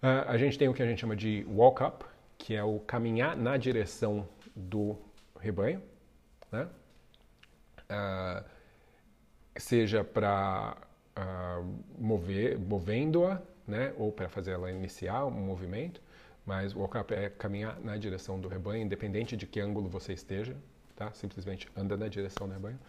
Uh, 0.04 0.28
a 0.28 0.38
gente 0.38 0.58
tem 0.60 0.68
o 0.68 0.74
que 0.74 0.84
a 0.84 0.86
gente 0.86 1.00
chama 1.00 1.16
de 1.16 1.46
walk 1.48 1.82
up, 1.82 2.04
que 2.38 2.54
é 2.54 2.62
o 2.62 2.82
caminhar 2.82 3.38
na 3.38 3.56
direção 3.56 4.28
do 4.54 4.98
rebanho, 5.40 5.82
né? 6.52 6.68
Uh, 7.90 8.44
seja 9.56 10.04
para 10.04 10.76
uh, 10.76 11.16
ah, 11.16 11.64
mover, 11.98 12.60
movendo-a, 12.60 13.42
né? 13.66 13.94
ou 13.98 14.12
para 14.12 14.28
fazer 14.28 14.52
ela 14.52 14.70
iniciar 14.70 15.26
um 15.26 15.32
movimento, 15.32 16.02
mas 16.46 16.76
walk 16.76 16.98
up 16.98 17.14
é 17.14 17.30
caminhar 17.30 17.80
na 17.80 17.96
direção 17.96 18.38
do 18.38 18.50
rebanho, 18.50 18.84
independente 18.84 19.38
de 19.38 19.48
que 19.48 19.62
ângulo 19.62 19.88
você 19.88 20.12
esteja, 20.12 20.58
tá? 21.02 21.12
Simplesmente 21.14 21.68
anda 21.76 21.98
na 21.98 22.08
direção 22.08 22.48
do 22.48 22.54
rebanho. 22.54 22.80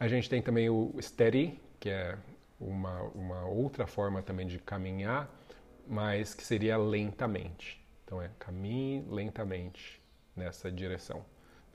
A 0.00 0.08
gente 0.08 0.28
tem 0.28 0.42
também 0.42 0.68
o 0.68 0.92
steady, 1.00 1.60
que 1.78 1.88
é 1.88 2.18
uma, 2.58 3.02
uma 3.14 3.46
outra 3.46 3.86
forma 3.86 4.20
também 4.20 4.46
de 4.46 4.58
caminhar, 4.58 5.30
mas 5.86 6.34
que 6.34 6.42
seria 6.42 6.76
lentamente. 6.76 7.80
Então 8.04 8.20
é 8.20 8.30
caminhe 8.38 9.04
lentamente 9.08 10.02
nessa 10.34 10.70
direção. 10.70 11.24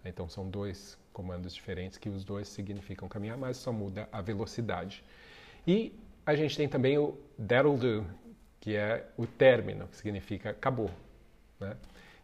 Então 0.03 0.27
são 0.27 0.49
dois 0.49 0.97
comandos 1.13 1.53
diferentes 1.53 1.97
que 1.97 2.09
os 2.09 2.25
dois 2.25 2.47
significam 2.47 3.07
caminhar, 3.07 3.37
mas 3.37 3.57
só 3.57 3.71
muda 3.71 4.09
a 4.11 4.21
velocidade. 4.21 5.03
E 5.65 5.97
a 6.25 6.35
gente 6.35 6.57
tem 6.57 6.67
também 6.67 6.97
o 6.97 7.17
that'll 7.47 7.77
do, 7.77 8.05
que 8.59 8.75
é 8.75 9.07
o 9.17 9.25
término, 9.25 9.87
que 9.87 9.95
significa 9.97 10.49
acabou. 10.49 10.91
Né? 11.59 11.77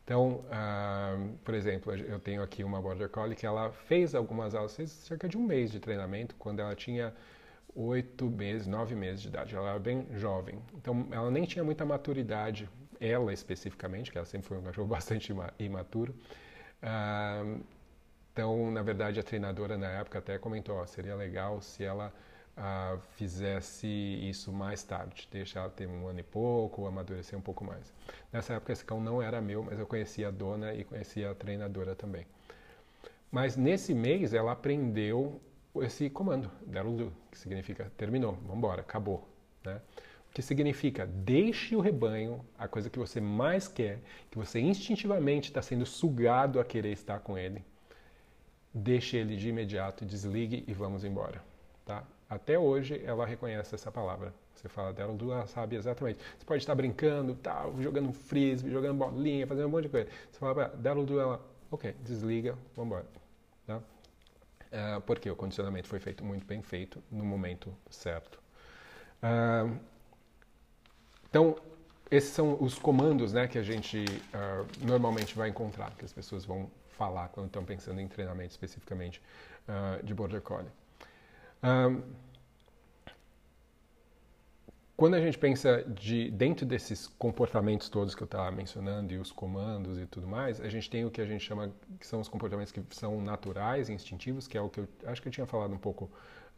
Então, 0.08 0.46
uh, 0.46 1.38
por 1.44 1.54
exemplo, 1.54 1.94
eu 1.94 2.18
tenho 2.18 2.42
aqui 2.42 2.64
uma 2.64 2.82
Border 2.82 3.10
Collie 3.10 3.36
que 3.36 3.46
ela 3.46 3.74
fez 3.74 4.16
algumas 4.16 4.56
aulas, 4.56 4.74
fez 4.74 4.90
cerca 4.90 5.28
de 5.28 5.38
um 5.38 5.44
mês 5.44 5.70
de 5.70 5.82
treinamento, 5.82 6.34
quando 6.40 6.62
ela 6.62 6.74
tinha 6.74 7.14
oito 7.76 8.30
meses, 8.30 8.68
nove 8.68 8.96
meses 8.96 9.22
de 9.22 9.28
idade. 9.28 9.54
Ela 9.54 9.72
era 9.72 9.80
bem 9.80 10.08
jovem. 10.14 10.62
Então, 10.76 11.10
ela 11.12 11.30
nem 11.30 11.44
tinha 11.44 11.62
muita 11.62 11.86
maturidade, 11.86 12.70
ela 13.02 13.34
especificamente, 13.34 14.10
que 14.10 14.18
ela 14.18 14.26
sempre 14.26 14.48
foi 14.48 14.58
um 14.58 14.62
cachorro 14.62 14.88
bastante 14.96 15.36
imaturo. 15.60 16.16
Uh, 16.82 17.62
então, 18.32 18.72
na 18.72 18.82
verdade, 18.82 19.20
a 19.20 19.24
treinadora 19.24 19.78
na 19.78 19.90
época 19.90 20.20
até 20.20 20.38
comentou, 20.38 20.78
ó, 20.78 20.86
seria 20.86 21.18
legal 21.18 21.60
se 21.60 21.84
ela 21.84 22.14
fizesse 23.16 23.88
isso 23.88 24.52
mais 24.52 24.84
tarde, 24.84 25.28
deixar 25.32 25.62
ela 25.62 25.70
ter 25.70 25.88
um 25.88 26.08
ano 26.08 26.20
e 26.20 26.24
pouco, 26.24 26.88
amadurecer 26.88 27.38
um 27.38 27.42
pouco 27.42 27.64
mais. 27.64 27.94
Nessa 28.34 28.54
época 28.56 28.74
esse 28.74 28.84
cão 28.84 29.00
não 29.00 29.22
era 29.22 29.40
meu, 29.40 29.64
mas 29.64 29.78
eu 29.78 29.86
conhecia 29.86 30.30
a 30.30 30.32
dona 30.32 30.74
e 30.74 30.84
conhecia 30.84 31.32
a 31.32 31.36
treinadora 31.36 31.96
também. 31.96 32.26
Mas 33.32 33.56
nesse 33.56 33.94
mês 33.94 34.34
ela 34.34 34.52
aprendeu 34.52 35.40
esse 35.82 36.10
comando, 36.10 36.50
Derulu, 36.66 37.14
que 37.30 37.38
significa 37.38 37.92
terminou, 37.96 38.34
vamos 38.42 38.58
embora, 38.58 38.82
acabou. 38.82 39.28
Né? 39.64 39.80
O 40.32 40.34
que 40.34 40.42
significa 40.42 41.06
deixe 41.06 41.76
o 41.76 41.80
rebanho, 41.80 42.44
a 42.58 42.68
coisa 42.68 42.90
que 42.90 42.98
você 42.98 43.22
mais 43.22 43.68
quer, 43.68 44.00
que 44.32 44.38
você 44.38 44.60
instintivamente 44.60 45.50
está 45.50 45.62
sendo 45.62 45.86
sugado 45.86 46.60
a 46.60 46.66
querer 46.66 46.92
estar 46.92 47.20
com 47.20 47.38
ele. 47.38 47.64
Deixe 48.74 49.18
ele 49.18 49.36
de 49.36 49.50
imediato, 49.50 50.06
desligue 50.06 50.64
e 50.68 50.74
vamos 50.74 51.04
embora. 51.04 51.42
Tá? 51.88 52.04
Até 52.30 52.60
hoje 52.60 53.02
ela 53.06 53.26
reconhece 53.26 53.74
essa 53.74 53.90
palavra. 53.90 54.34
Você 54.54 54.68
fala 54.68 54.92
dela, 54.92 55.16
ela 55.22 55.48
sabe 55.48 55.78
exatamente. 55.78 56.20
Você 56.38 56.46
pode 56.46 56.62
estar 56.62 56.76
brincando, 56.76 57.34
tal, 57.36 57.82
jogando 57.82 58.12
frisbee, 58.12 58.70
jogando 58.70 58.98
bolinha, 58.98 59.48
fazendo 59.48 59.68
um 59.68 59.70
monte 59.70 59.84
de 59.84 59.90
coisa. 59.90 60.10
Você 60.30 60.38
fala 60.38 60.54
para 60.54 60.68
dela, 60.68 61.06
ela, 61.10 61.42
ok, 61.72 61.96
desliga, 62.04 62.58
vamos 62.76 62.92
embora. 62.92 63.06
Tá? 63.66 63.78
Uh, 63.78 65.02
porque 65.06 65.32
o 65.32 65.36
condicionamento 65.36 65.88
foi 65.88 66.00
feito 66.00 66.26
muito 66.26 66.46
bem 66.46 66.62
feito 66.62 67.02
no 67.10 67.24
momento 67.24 67.74
certo. 67.90 68.38
Uh, 69.24 69.80
então, 71.30 71.56
esses 72.12 72.32
são 72.32 72.62
os 72.62 72.78
comandos 72.78 73.32
né, 73.32 73.48
que 73.48 73.58
a 73.58 73.64
gente 73.64 74.04
uh, 74.04 74.86
normalmente 74.86 75.34
vai 75.34 75.48
encontrar, 75.48 75.92
que 75.92 76.04
as 76.04 76.12
pessoas 76.12 76.44
vão 76.44 76.70
falar 76.90 77.30
quando 77.30 77.48
estão 77.48 77.64
pensando 77.64 78.02
em 78.02 78.08
treinamento 78.10 78.52
especificamente 78.52 79.22
de 80.04 80.14
Border 80.14 80.42
Collie. 80.42 80.72
Quando 84.98 85.14
a 85.14 85.22
gente 85.22 85.38
pensa 85.38 85.84
de 85.84 86.32
dentro 86.32 86.66
desses 86.66 87.06
comportamentos 87.06 87.88
todos 87.88 88.16
que 88.16 88.24
eu 88.24 88.26
estava 88.26 88.50
mencionando 88.50 89.14
e 89.14 89.20
os 89.20 89.32
comandos 89.32 90.00
e 90.00 90.08
tudo 90.08 90.28
mais, 90.28 90.60
a 90.60 90.68
gente 90.70 90.90
tem 90.90 91.06
o 91.06 91.12
que 91.12 91.22
a 91.22 91.26
gente 91.26 91.44
chama 91.44 91.72
que 92.00 92.08
são 92.08 92.20
os 92.20 92.28
comportamentos 92.28 92.72
que 92.72 92.84
são 92.90 93.22
naturais, 93.22 93.90
instintivos, 93.90 94.48
que 94.48 94.58
é 94.58 94.62
o 94.62 94.68
que 94.68 94.80
eu 94.80 94.88
acho 95.06 95.22
que 95.22 95.28
eu 95.28 95.32
tinha 95.32 95.46
falado 95.46 95.72
um 95.72 95.78
pouco 95.78 96.10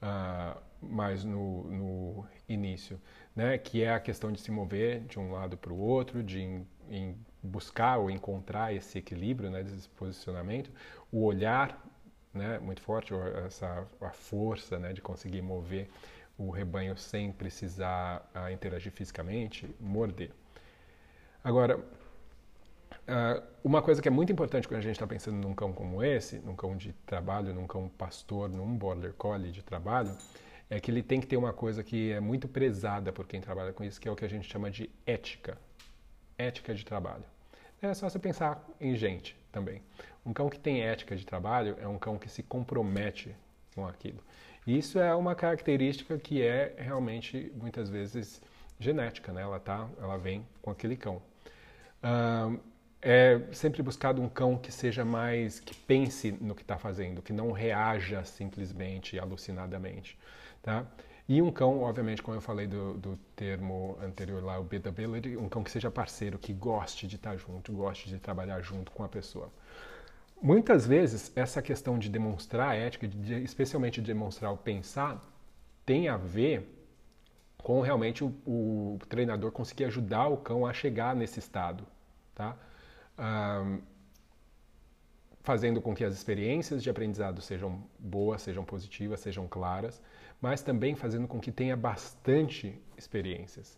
uh, 0.02 0.58
mais 0.82 1.26
no, 1.26 1.64
no, 1.66 2.28
início, 2.48 2.98
né? 3.36 3.58
Que 3.58 3.84
é 3.84 3.94
a 3.94 4.00
questão 4.00 4.32
de 4.32 4.40
se 4.40 4.52
mover 4.52 5.02
de 5.02 5.20
um 5.20 5.34
lado 5.34 5.58
para 5.58 5.74
o 5.74 5.78
outro, 5.78 6.24
de 6.24 6.40
em, 6.40 6.68
em 6.90 7.18
buscar 7.44 7.98
ou 7.98 8.10
encontrar 8.10 8.74
esse 8.74 8.98
equilíbrio, 8.98 9.50
né? 9.52 9.64
Desse 9.64 9.90
posicionamento, 9.90 10.72
o 11.12 11.26
olhar 11.26 11.86
né, 12.34 12.60
muito 12.60 12.82
forte, 12.82 13.14
essa 13.46 13.88
a 14.02 14.12
força 14.12 14.78
né, 14.78 14.94
de 14.94 15.02
conseguir 15.02 15.42
mover 15.42 15.90
o 16.38 16.50
rebanho 16.50 16.98
sem 16.98 17.32
precisar 17.32 18.30
uh, 18.34 18.50
interagir 18.52 18.92
fisicamente, 18.92 19.70
morder. 19.80 20.32
Agora, 21.44 21.78
uh, 21.78 23.44
uma 23.64 23.82
coisa 23.82 24.02
que 24.02 24.08
é 24.08 24.12
muito 24.12 24.32
importante 24.32 24.68
quando 24.68 24.80
a 24.80 24.84
gente 24.84 24.94
está 24.94 25.06
pensando 25.06 25.36
num 25.36 25.54
cão 25.54 25.74
como 25.74 26.02
esse, 26.02 26.40
num 26.40 26.56
cão 26.56 26.78
de 26.78 26.94
trabalho, 27.06 27.54
num 27.54 27.68
cão 27.68 27.90
pastor, 27.90 28.50
num 28.50 28.78
border 28.78 29.14
collie 29.14 29.52
de 29.52 29.62
trabalho, 29.62 30.16
é 30.70 30.80
que 30.80 30.92
ele 30.92 31.04
tem 31.04 31.20
que 31.20 31.28
ter 31.28 31.36
uma 31.36 31.52
coisa 31.52 31.84
que 31.84 32.12
é 32.12 32.20
muito 32.20 32.48
prezada 32.48 33.12
por 33.12 33.28
quem 33.28 33.42
trabalha 33.42 33.74
com 33.74 33.84
isso, 33.84 34.00
que 34.00 34.08
é 34.08 34.12
o 34.12 34.16
que 34.16 34.24
a 34.24 34.30
gente 34.30 34.48
chama 34.48 34.72
de 34.72 34.90
ética. 35.06 35.58
Ética 36.38 36.74
de 36.74 36.86
trabalho. 36.86 37.26
É 37.82 37.94
só 37.94 38.10
você 38.10 38.20
pensar 38.20 38.66
em 38.80 38.96
gente 38.96 39.39
também. 39.52 39.82
Um 40.26 40.34
cão 40.34 40.50
que 40.50 40.60
tem 40.60 40.82
ética 40.82 41.16
de 41.16 41.26
trabalho 41.26 41.76
é 41.80 41.88
um 41.88 41.98
cão 41.98 42.18
que 42.18 42.30
se 42.30 42.44
compromete 42.44 43.36
com 43.76 43.86
aquilo. 43.88 44.24
Isso 44.66 45.00
é 45.00 45.16
uma 45.16 45.36
característica 45.36 46.18
que 46.18 46.42
é 46.42 46.76
realmente 46.78 47.52
muitas 47.56 47.90
vezes 47.90 48.42
genética, 48.80 49.32
né? 49.32 49.42
Ela 49.42 49.60
tá, 49.60 49.90
ela 50.00 50.18
vem 50.18 50.46
com 50.62 50.70
aquele 50.70 50.96
cão. 50.96 51.22
Uh, 52.04 52.60
é 53.02 53.42
sempre 53.54 53.82
buscado 53.82 54.22
um 54.22 54.28
cão 54.28 54.58
que 54.58 54.72
seja 54.72 55.06
mais 55.06 55.60
que 55.60 55.74
pense 55.74 56.32
no 56.34 56.54
que 56.54 56.62
está 56.62 56.78
fazendo, 56.78 57.22
que 57.22 57.32
não 57.32 57.52
reaja 57.52 58.24
simplesmente 58.26 59.18
alucinadamente, 59.18 60.18
tá? 60.62 60.86
E 61.30 61.44
um 61.44 61.52
cão, 61.52 61.84
obviamente, 61.84 62.24
como 62.24 62.36
eu 62.36 62.42
falei 62.42 62.66
do, 62.66 62.96
do 62.96 63.16
termo 63.36 63.96
anterior 64.02 64.44
lá, 64.44 64.60
o 64.60 64.64
biddability, 64.64 65.38
um 65.38 65.48
cão 65.48 65.64
que 65.64 65.70
seja 65.70 65.92
parceiro, 65.92 66.40
que 66.40 66.52
goste 66.52 67.06
de 67.06 67.18
estar 67.18 67.38
junto, 67.38 67.72
goste 67.72 68.10
de 68.10 68.18
trabalhar 68.18 68.60
junto 68.62 68.92
com 68.92 69.04
a 69.04 69.08
pessoa. 69.08 69.52
Muitas 70.42 70.88
vezes, 70.88 71.32
essa 71.36 71.62
questão 71.62 72.00
de 72.00 72.10
demonstrar 72.10 72.70
a 72.70 72.74
ética, 72.74 73.08
de, 73.08 73.44
especialmente 73.44 74.02
de 74.02 74.08
demonstrar 74.08 74.52
o 74.52 74.58
pensar, 74.58 75.24
tem 75.86 76.08
a 76.10 76.18
ver 76.18 76.68
com 77.60 77.80
realmente 77.82 78.24
o, 78.24 78.34
o 78.44 78.98
treinador 79.08 79.52
conseguir 79.52 79.84
ajudar 79.84 80.30
o 80.30 80.38
cão 80.38 80.66
a 80.66 80.74
chegar 80.74 81.16
nesse 81.16 81.38
estado, 81.38 81.86
tá? 82.34 82.58
Um, 83.20 83.82
fazendo 85.42 85.80
com 85.80 85.94
que 85.94 86.04
as 86.04 86.16
experiências 86.16 86.82
de 86.82 86.90
aprendizado 86.90 87.40
sejam 87.40 87.84
boas, 88.00 88.42
sejam 88.42 88.64
positivas, 88.64 89.20
sejam 89.20 89.48
claras, 89.48 90.02
mas 90.42 90.62
também 90.62 90.96
fazendo 90.96 91.28
com 91.28 91.40
que 91.40 91.52
tenha 91.52 91.76
bastante 91.76 92.80
experiências. 92.98 93.78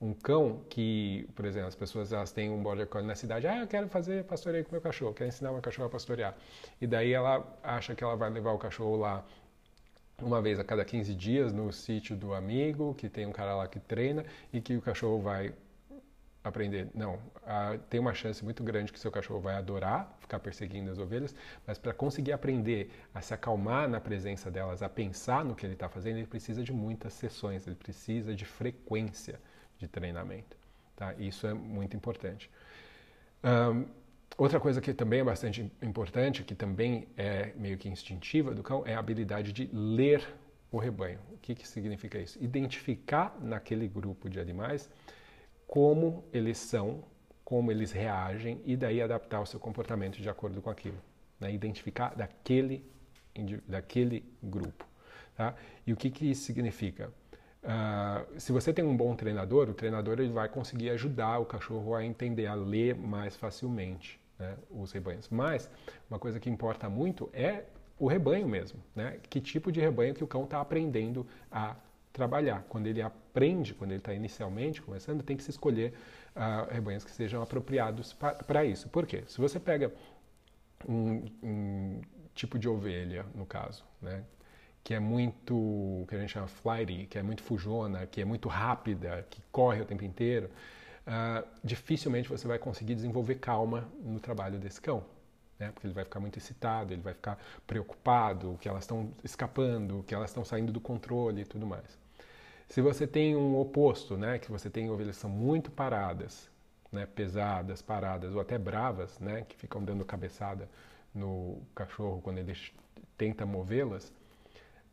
Um 0.00 0.12
cão 0.12 0.62
que, 0.68 1.26
por 1.34 1.46
exemplo, 1.46 1.68
as 1.68 1.74
pessoas 1.74 2.12
elas 2.12 2.30
têm 2.30 2.50
um 2.50 2.62
border 2.62 2.86
collie 2.86 3.06
na 3.06 3.14
cidade, 3.14 3.46
ah, 3.46 3.60
eu 3.60 3.66
quero 3.66 3.88
fazer 3.88 4.24
pastoreio 4.24 4.64
com 4.64 4.72
meu 4.72 4.80
cachorro, 4.80 5.14
quero 5.14 5.28
ensinar 5.28 5.52
meu 5.52 5.62
cachorro 5.62 5.86
a 5.86 5.90
pastorear. 5.90 6.36
E 6.80 6.86
daí 6.86 7.12
ela 7.12 7.46
acha 7.62 7.94
que 7.94 8.04
ela 8.04 8.14
vai 8.14 8.28
levar 8.28 8.52
o 8.52 8.58
cachorro 8.58 8.96
lá 8.96 9.24
uma 10.22 10.40
vez 10.40 10.58
a 10.58 10.64
cada 10.64 10.84
15 10.84 11.14
dias 11.14 11.52
no 11.52 11.72
sítio 11.72 12.16
do 12.16 12.34
amigo, 12.34 12.94
que 12.94 13.08
tem 13.08 13.26
um 13.26 13.32
cara 13.32 13.54
lá 13.54 13.66
que 13.66 13.80
treina 13.80 14.24
e 14.52 14.60
que 14.60 14.76
o 14.76 14.82
cachorro 14.82 15.20
vai 15.20 15.54
aprender. 16.48 16.88
Não, 16.94 17.18
tem 17.90 17.98
uma 17.98 18.14
chance 18.14 18.44
muito 18.44 18.62
grande 18.62 18.92
que 18.92 18.98
seu 18.98 19.10
cachorro 19.10 19.40
vai 19.40 19.56
adorar 19.56 20.16
ficar 20.20 20.38
perseguindo 20.38 20.90
as 20.90 20.98
ovelhas, 20.98 21.34
mas 21.66 21.78
para 21.78 21.92
conseguir 21.92 22.32
aprender 22.32 22.90
a 23.14 23.20
se 23.20 23.32
acalmar 23.32 23.88
na 23.88 24.00
presença 24.00 24.50
delas, 24.50 24.82
a 24.82 24.88
pensar 24.88 25.44
no 25.44 25.54
que 25.54 25.64
ele 25.64 25.74
está 25.74 25.88
fazendo, 25.88 26.18
ele 26.18 26.26
precisa 26.26 26.62
de 26.62 26.72
muitas 26.72 27.12
sessões, 27.12 27.66
ele 27.66 27.76
precisa 27.76 28.34
de 28.34 28.44
frequência 28.44 29.40
de 29.78 29.86
treinamento. 29.86 30.56
Tá? 30.94 31.14
Isso 31.14 31.46
é 31.46 31.54
muito 31.54 31.96
importante. 31.96 32.50
Um, 33.44 33.86
Outra 34.38 34.60
coisa 34.60 34.82
que 34.82 34.92
também 34.92 35.20
é 35.20 35.24
bastante 35.24 35.72
importante, 35.80 36.44
que 36.44 36.54
também 36.54 37.08
é 37.16 37.52
meio 37.56 37.78
que 37.78 37.88
instintiva 37.88 38.54
do 38.54 38.62
cão, 38.62 38.82
é 38.84 38.94
a 38.94 38.98
habilidade 38.98 39.50
de 39.50 39.70
ler 39.72 40.28
o 40.70 40.76
rebanho. 40.76 41.18
O 41.32 41.38
que, 41.38 41.54
que 41.54 41.66
significa 41.66 42.18
isso? 42.18 42.42
Identificar 42.42 43.34
naquele 43.40 43.88
grupo 43.88 44.28
de 44.28 44.38
animais 44.38 44.90
como 45.66 46.24
eles 46.32 46.58
são, 46.58 47.02
como 47.44 47.70
eles 47.70 47.92
reagem 47.92 48.60
e 48.64 48.76
daí 48.76 49.00
adaptar 49.00 49.40
o 49.40 49.46
seu 49.46 49.60
comportamento 49.60 50.20
de 50.20 50.28
acordo 50.28 50.60
com 50.62 50.70
aquilo. 50.70 50.98
Né? 51.40 51.52
Identificar 51.52 52.14
daquele, 52.14 52.84
daquele 53.66 54.24
grupo. 54.42 54.86
Tá? 55.36 55.54
E 55.86 55.92
o 55.92 55.96
que, 55.96 56.10
que 56.10 56.30
isso 56.30 56.44
significa? 56.44 57.12
Uh, 57.62 58.40
se 58.40 58.52
você 58.52 58.72
tem 58.72 58.84
um 58.84 58.96
bom 58.96 59.14
treinador, 59.16 59.68
o 59.68 59.74
treinador 59.74 60.20
ele 60.20 60.32
vai 60.32 60.48
conseguir 60.48 60.90
ajudar 60.90 61.38
o 61.38 61.44
cachorro 61.44 61.94
a 61.94 62.04
entender, 62.04 62.46
a 62.46 62.54
ler 62.54 62.94
mais 62.94 63.36
facilmente 63.36 64.20
né, 64.38 64.56
os 64.70 64.92
rebanhos. 64.92 65.28
Mas 65.28 65.68
uma 66.08 66.18
coisa 66.18 66.38
que 66.38 66.48
importa 66.48 66.88
muito 66.88 67.28
é 67.32 67.64
o 67.98 68.06
rebanho 68.06 68.46
mesmo, 68.46 68.78
né? 68.94 69.18
Que 69.28 69.40
tipo 69.40 69.72
de 69.72 69.80
rebanho 69.80 70.14
que 70.14 70.22
o 70.22 70.26
cão 70.26 70.44
está 70.44 70.60
aprendendo 70.60 71.26
a 71.50 71.74
trabalhar. 72.16 72.64
Quando 72.68 72.86
ele 72.86 73.02
aprende, 73.02 73.74
quando 73.74 73.90
ele 73.90 74.00
está 74.00 74.14
inicialmente 74.14 74.80
começando, 74.80 75.22
tem 75.22 75.36
que 75.36 75.42
se 75.42 75.50
escolher 75.50 75.92
uh, 76.34 76.72
rebanhos 76.72 77.04
que 77.04 77.10
sejam 77.10 77.42
apropriados 77.42 78.16
para 78.46 78.64
isso. 78.64 78.88
Por 78.88 79.06
quê? 79.06 79.22
Se 79.26 79.38
você 79.38 79.60
pega 79.60 79.92
um, 80.88 81.26
um, 81.42 82.00
tipo 82.34 82.58
de 82.58 82.68
ovelha, 82.68 83.26
no 83.34 83.44
caso, 83.44 83.84
né? 84.00 84.24
que 84.82 84.94
é 84.94 85.00
muito, 85.00 86.06
que 86.08 86.14
a 86.14 86.20
gente 86.20 86.32
chama 86.32 86.46
flighty, 86.46 87.06
que 87.06 87.18
é 87.18 87.22
muito 87.22 87.42
fujona, 87.42 88.06
que 88.06 88.20
é 88.20 88.24
muito 88.24 88.48
rápida, 88.48 89.26
que 89.28 89.42
corre 89.52 89.80
o 89.82 89.84
tempo 89.84 90.04
inteiro, 90.04 90.48
uh, 91.06 91.46
dificilmente 91.62 92.28
você 92.28 92.48
vai 92.48 92.58
conseguir 92.58 92.94
desenvolver 92.94 93.34
calma 93.36 93.86
no 94.02 94.20
trabalho 94.20 94.58
desse 94.58 94.80
cão. 94.80 95.04
Né? 95.58 95.70
Porque 95.72 95.86
ele 95.86 95.94
vai 95.94 96.04
ficar 96.04 96.20
muito 96.20 96.38
excitado, 96.38 96.92
ele 96.94 97.02
vai 97.02 97.14
ficar 97.14 97.38
preocupado, 97.66 98.56
que 98.60 98.68
elas 98.68 98.84
estão 98.84 99.12
escapando, 99.24 100.02
que 100.06 100.14
elas 100.14 100.30
estão 100.30 100.44
saindo 100.44 100.72
do 100.72 100.80
controle 100.80 101.42
e 101.42 101.44
tudo 101.44 101.66
mais. 101.66 102.05
Se 102.68 102.80
você 102.80 103.06
tem 103.06 103.36
um 103.36 103.58
oposto, 103.58 104.16
né, 104.16 104.38
que 104.38 104.50
você 104.50 104.68
tem 104.68 104.90
ovelhas 104.90 105.16
que 105.16 105.22
são 105.22 105.30
muito 105.30 105.70
paradas, 105.70 106.50
né, 106.90 107.06
pesadas, 107.06 107.80
paradas 107.80 108.34
ou 108.34 108.40
até 108.40 108.58
bravas, 108.58 109.18
né, 109.20 109.44
que 109.48 109.56
ficam 109.56 109.82
dando 109.84 110.04
cabeçada 110.04 110.68
no 111.14 111.60
cachorro 111.74 112.20
quando 112.22 112.38
ele 112.38 112.54
tenta 113.16 113.46
movê-las, 113.46 114.12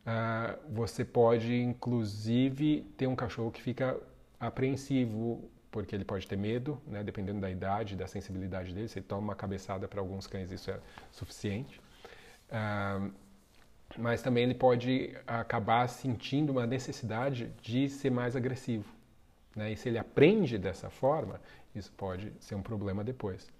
uh, 0.06 0.58
você 0.72 1.04
pode 1.04 1.54
inclusive 1.54 2.82
ter 2.96 3.06
um 3.06 3.16
cachorro 3.16 3.50
que 3.50 3.60
fica 3.60 4.00
apreensivo 4.38 5.50
porque 5.70 5.94
ele 5.96 6.04
pode 6.04 6.26
ter 6.28 6.36
medo, 6.36 6.80
né, 6.86 7.02
dependendo 7.02 7.40
da 7.40 7.50
idade, 7.50 7.96
da 7.96 8.06
sensibilidade 8.06 8.72
dele. 8.72 8.86
Se 8.86 9.00
ele 9.00 9.06
toma 9.06 9.22
uma 9.22 9.34
cabeçada 9.34 9.88
para 9.88 10.00
alguns 10.00 10.24
cães, 10.24 10.52
isso 10.52 10.70
é 10.70 10.78
suficiente. 11.10 11.80
Uh, 12.48 13.12
mas 13.96 14.22
também 14.22 14.44
ele 14.44 14.54
pode 14.54 15.14
acabar 15.26 15.88
sentindo 15.88 16.50
uma 16.50 16.66
necessidade 16.66 17.50
de 17.62 17.88
ser 17.88 18.10
mais 18.10 18.36
agressivo. 18.36 18.84
Né? 19.54 19.72
E 19.72 19.76
se 19.76 19.88
ele 19.88 19.98
aprende 19.98 20.58
dessa 20.58 20.90
forma, 20.90 21.40
isso 21.74 21.92
pode 21.92 22.32
ser 22.40 22.54
um 22.54 22.62
problema 22.62 23.04
depois. 23.04 23.52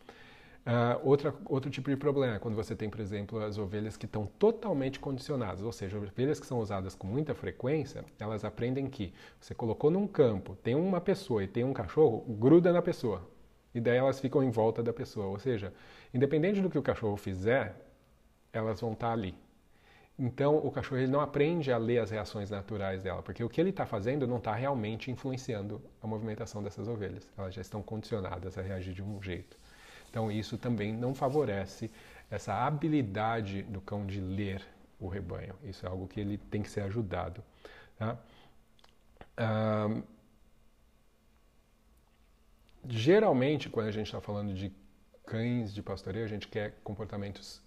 Uh, 0.67 0.97
outra, 1.07 1.35
outro 1.45 1.71
tipo 1.71 1.91
de 1.91 1.97
problema 1.97 2.37
é 2.37 2.39
quando 2.39 2.55
você 2.55 2.75
tem, 2.75 2.89
por 2.89 2.99
exemplo, 2.99 3.39
as 3.39 3.59
ovelhas 3.59 3.99
que 3.99 4.07
estão 4.07 4.27
totalmente 4.39 4.99
condicionadas, 4.99 5.63
ou 5.63 5.71
seja, 5.71 5.99
ovelhas 5.99 6.41
que 6.41 6.47
são 6.47 6.59
usadas 6.59 6.95
com 6.95 7.07
muita 7.07 7.35
frequência, 7.35 8.03
elas 8.19 8.47
aprendem 8.47 8.87
que 8.89 9.13
você 9.39 9.55
colocou 9.55 9.91
num 9.91 10.07
campo, 10.07 10.57
tem 10.57 10.75
uma 10.75 11.03
pessoa 11.03 11.45
e 11.45 11.47
tem 11.47 11.65
um 11.65 11.75
cachorro, 11.75 12.25
gruda 12.27 12.73
na 12.73 12.81
pessoa. 12.81 13.29
E 13.75 13.81
daí 13.81 13.99
elas 13.99 14.21
ficam 14.21 14.43
em 14.43 14.51
volta 14.51 14.83
da 14.83 14.93
pessoa. 14.93 15.27
Ou 15.27 15.39
seja, 15.39 15.73
independente 16.15 16.63
do 16.63 16.71
que 16.71 16.79
o 16.79 16.83
cachorro 16.83 17.17
fizer, 17.17 17.77
elas 18.53 18.81
vão 18.81 18.93
estar 18.93 19.13
ali. 19.13 19.35
Então, 20.17 20.57
o 20.59 20.71
cachorro 20.71 20.99
ele 21.01 21.11
não 21.11 21.21
aprende 21.21 21.73
a 21.73 21.77
ler 21.77 21.99
as 21.99 22.11
reações 22.11 22.49
naturais 22.49 23.03
dela, 23.03 23.21
porque 23.23 23.43
o 23.43 23.49
que 23.49 23.61
ele 23.61 23.71
está 23.71 23.85
fazendo 23.85 24.29
não 24.29 24.37
está 24.37 24.55
realmente 24.55 25.11
influenciando 25.11 25.83
a 26.01 26.07
movimentação 26.07 26.63
dessas 26.63 26.87
ovelhas. 26.87 27.29
Elas 27.37 27.53
já 27.53 27.61
estão 27.61 27.83
condicionadas 27.83 28.57
a 28.57 28.63
reagir 28.63 28.95
de 28.95 29.03
um 29.03 29.21
jeito. 29.21 29.57
Então, 30.09 30.31
isso 30.31 30.57
também 30.57 30.93
não 30.93 31.15
favorece 31.15 31.91
essa 32.31 32.55
habilidade 32.65 33.63
do 33.63 33.81
cão 33.81 34.07
de 34.07 34.21
ler 34.21 34.65
o 35.01 35.09
rebanho. 35.09 35.57
Isso 35.65 35.85
é 35.85 35.89
algo 35.89 36.07
que 36.07 36.21
ele 36.21 36.39
tem 36.39 36.63
que 36.63 36.71
ser 36.71 36.83
ajudado. 36.83 37.43
Tá? 37.99 38.19
geralmente, 42.87 43.69
quando 43.69 43.89
a 43.89 43.93
gente 43.93 44.07
está 44.07 44.21
falando 44.21 44.55
de 44.55 44.73
cães 45.27 45.75
de 45.75 45.83
pastoreio, 45.83 46.25
a 46.25 46.29
gente 46.29 46.49
quer 46.49 46.75
comportamentos 46.85 47.61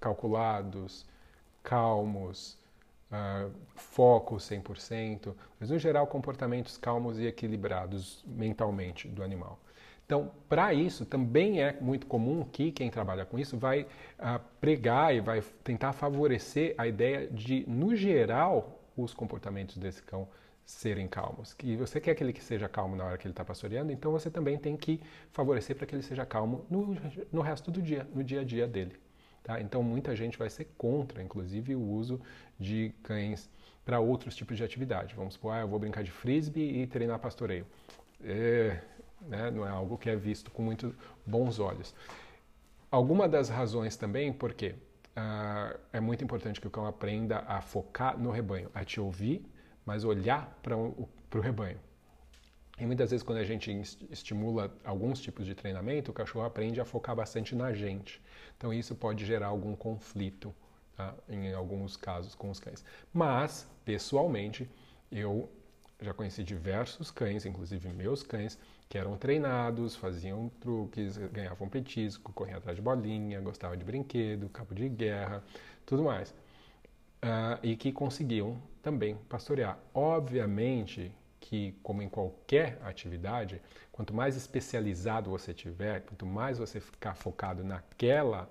calculados, 0.00 1.06
calmos, 1.66 2.56
uh, 3.10 3.50
foco 3.74 4.36
100%, 4.36 5.34
mas 5.58 5.68
no 5.68 5.78
geral 5.80 6.06
comportamentos 6.06 6.78
calmos 6.78 7.18
e 7.18 7.26
equilibrados 7.26 8.24
mentalmente 8.24 9.08
do 9.08 9.20
animal. 9.20 9.58
Então, 10.06 10.30
para 10.48 10.72
isso, 10.72 11.04
também 11.04 11.60
é 11.60 11.76
muito 11.80 12.06
comum 12.06 12.44
que 12.44 12.70
quem 12.70 12.88
trabalha 12.88 13.26
com 13.26 13.36
isso 13.36 13.58
vai 13.58 13.82
uh, 13.82 14.40
pregar 14.60 15.12
e 15.12 15.20
vai 15.20 15.42
tentar 15.64 15.92
favorecer 15.92 16.76
a 16.78 16.86
ideia 16.86 17.26
de, 17.26 17.68
no 17.68 17.96
geral, 17.96 18.80
os 18.96 19.12
comportamentos 19.12 19.76
desse 19.76 20.00
cão 20.04 20.28
serem 20.64 21.08
calmos. 21.08 21.52
Que 21.52 21.74
você 21.74 22.00
quer 22.00 22.14
que 22.14 22.22
ele 22.22 22.40
seja 22.40 22.68
calmo 22.68 22.94
na 22.94 23.04
hora 23.04 23.18
que 23.18 23.26
ele 23.26 23.32
está 23.32 23.44
pastoreando, 23.44 23.90
então 23.90 24.12
você 24.12 24.30
também 24.30 24.56
tem 24.56 24.76
que 24.76 25.00
favorecer 25.32 25.74
para 25.74 25.84
que 25.84 25.96
ele 25.96 26.02
seja 26.02 26.24
calmo 26.24 26.64
no, 26.70 26.96
no 27.32 27.40
resto 27.40 27.72
do 27.72 27.82
dia, 27.82 28.06
no 28.14 28.22
dia 28.22 28.42
a 28.42 28.44
dia 28.44 28.68
dele. 28.68 28.96
Tá? 29.46 29.60
Então, 29.60 29.80
muita 29.80 30.16
gente 30.16 30.36
vai 30.36 30.50
ser 30.50 30.64
contra, 30.76 31.22
inclusive, 31.22 31.76
o 31.76 31.80
uso 31.80 32.20
de 32.58 32.92
cães 33.04 33.48
para 33.84 34.00
outros 34.00 34.34
tipos 34.34 34.56
de 34.56 34.64
atividade. 34.64 35.14
Vamos 35.14 35.34
supor, 35.34 35.54
ah, 35.54 35.60
eu 35.60 35.68
vou 35.68 35.78
brincar 35.78 36.02
de 36.02 36.10
frisbee 36.10 36.82
e 36.82 36.86
treinar 36.88 37.20
pastoreio. 37.20 37.64
É, 38.24 38.80
né? 39.20 39.48
não 39.52 39.64
é 39.64 39.70
algo 39.70 39.96
que 39.96 40.10
é 40.10 40.16
visto 40.16 40.50
com 40.50 40.62
muito 40.62 40.92
bons 41.24 41.60
olhos. 41.60 41.94
Alguma 42.90 43.28
das 43.28 43.48
razões 43.48 43.96
também, 43.96 44.32
porque 44.32 44.74
uh, 45.16 45.78
é 45.92 46.00
muito 46.00 46.24
importante 46.24 46.60
que 46.60 46.66
o 46.66 46.70
cão 46.70 46.84
aprenda 46.84 47.44
a 47.46 47.60
focar 47.60 48.18
no 48.18 48.32
rebanho, 48.32 48.68
a 48.74 48.84
te 48.84 49.00
ouvir, 49.00 49.46
mas 49.84 50.02
olhar 50.02 50.58
para 50.60 50.76
o 50.76 51.08
rebanho. 51.40 51.78
E 52.80 52.84
muitas 52.84 53.12
vezes, 53.12 53.22
quando 53.22 53.38
a 53.38 53.44
gente 53.44 53.70
estimula 54.10 54.76
alguns 54.84 55.20
tipos 55.20 55.46
de 55.46 55.54
treinamento, 55.54 56.10
o 56.10 56.14
cachorro 56.14 56.44
aprende 56.44 56.80
a 56.80 56.84
focar 56.84 57.14
bastante 57.14 57.54
na 57.54 57.72
gente. 57.72 58.20
Então, 58.56 58.72
isso 58.72 58.94
pode 58.94 59.24
gerar 59.24 59.48
algum 59.48 59.76
conflito, 59.76 60.54
tá? 60.96 61.14
em 61.28 61.52
alguns 61.52 61.96
casos, 61.96 62.34
com 62.34 62.50
os 62.50 62.58
cães. 62.58 62.84
Mas, 63.12 63.68
pessoalmente, 63.84 64.68
eu 65.10 65.48
já 66.00 66.12
conheci 66.12 66.42
diversos 66.42 67.10
cães, 67.10 67.46
inclusive 67.46 67.88
meus 67.92 68.22
cães, 68.22 68.58
que 68.88 68.98
eram 68.98 69.16
treinados, 69.16 69.96
faziam 69.96 70.50
truques, 70.60 71.16
ganhavam 71.16 71.68
petisco, 71.68 72.32
corriam 72.32 72.58
atrás 72.58 72.76
de 72.76 72.82
bolinha, 72.82 73.40
gostavam 73.40 73.76
de 73.76 73.84
brinquedo, 73.84 74.48
cabo 74.48 74.74
de 74.74 74.88
guerra, 74.88 75.42
tudo 75.84 76.02
mais. 76.04 76.30
Uh, 77.22 77.58
e 77.62 77.76
que 77.76 77.92
conseguiam 77.92 78.60
também 78.82 79.16
pastorear. 79.28 79.78
Obviamente 79.92 81.12
que, 81.48 81.78
como 81.80 82.02
em 82.02 82.08
qualquer 82.08 82.76
atividade, 82.82 83.62
quanto 83.92 84.12
mais 84.12 84.36
especializado 84.36 85.30
você 85.30 85.54
tiver, 85.54 86.00
quanto 86.00 86.26
mais 86.26 86.58
você 86.58 86.80
ficar 86.80 87.14
focado 87.14 87.62
naquela 87.62 88.50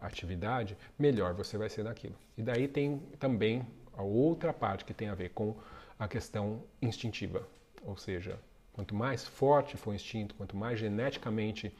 atividade, 0.00 0.76
melhor 0.96 1.34
você 1.34 1.58
vai 1.58 1.68
ser 1.68 1.82
naquilo. 1.82 2.14
E 2.36 2.42
daí 2.42 2.68
tem 2.68 2.98
também 3.18 3.66
a 3.96 4.02
outra 4.02 4.52
parte 4.52 4.84
que 4.84 4.94
tem 4.94 5.08
a 5.08 5.14
ver 5.14 5.30
com 5.30 5.56
a 5.98 6.06
questão 6.06 6.62
instintiva. 6.80 7.48
Ou 7.82 7.96
seja, 7.96 8.38
quanto 8.72 8.94
mais 8.94 9.26
forte 9.26 9.76
for 9.76 9.90
o 9.90 9.94
instinto, 9.94 10.36
quanto 10.36 10.56
mais 10.56 10.78
geneticamente 10.78 11.74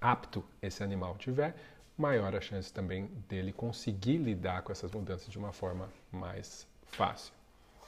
apto 0.00 0.44
esse 0.60 0.82
animal 0.82 1.16
tiver, 1.18 1.54
maior 1.96 2.34
a 2.34 2.40
chance 2.40 2.72
também 2.72 3.06
dele 3.28 3.52
conseguir 3.52 4.16
lidar 4.16 4.62
com 4.62 4.72
essas 4.72 4.90
mudanças 4.90 5.28
de 5.28 5.38
uma 5.38 5.52
forma 5.52 5.88
mais 6.10 6.66
fácil, 6.86 7.32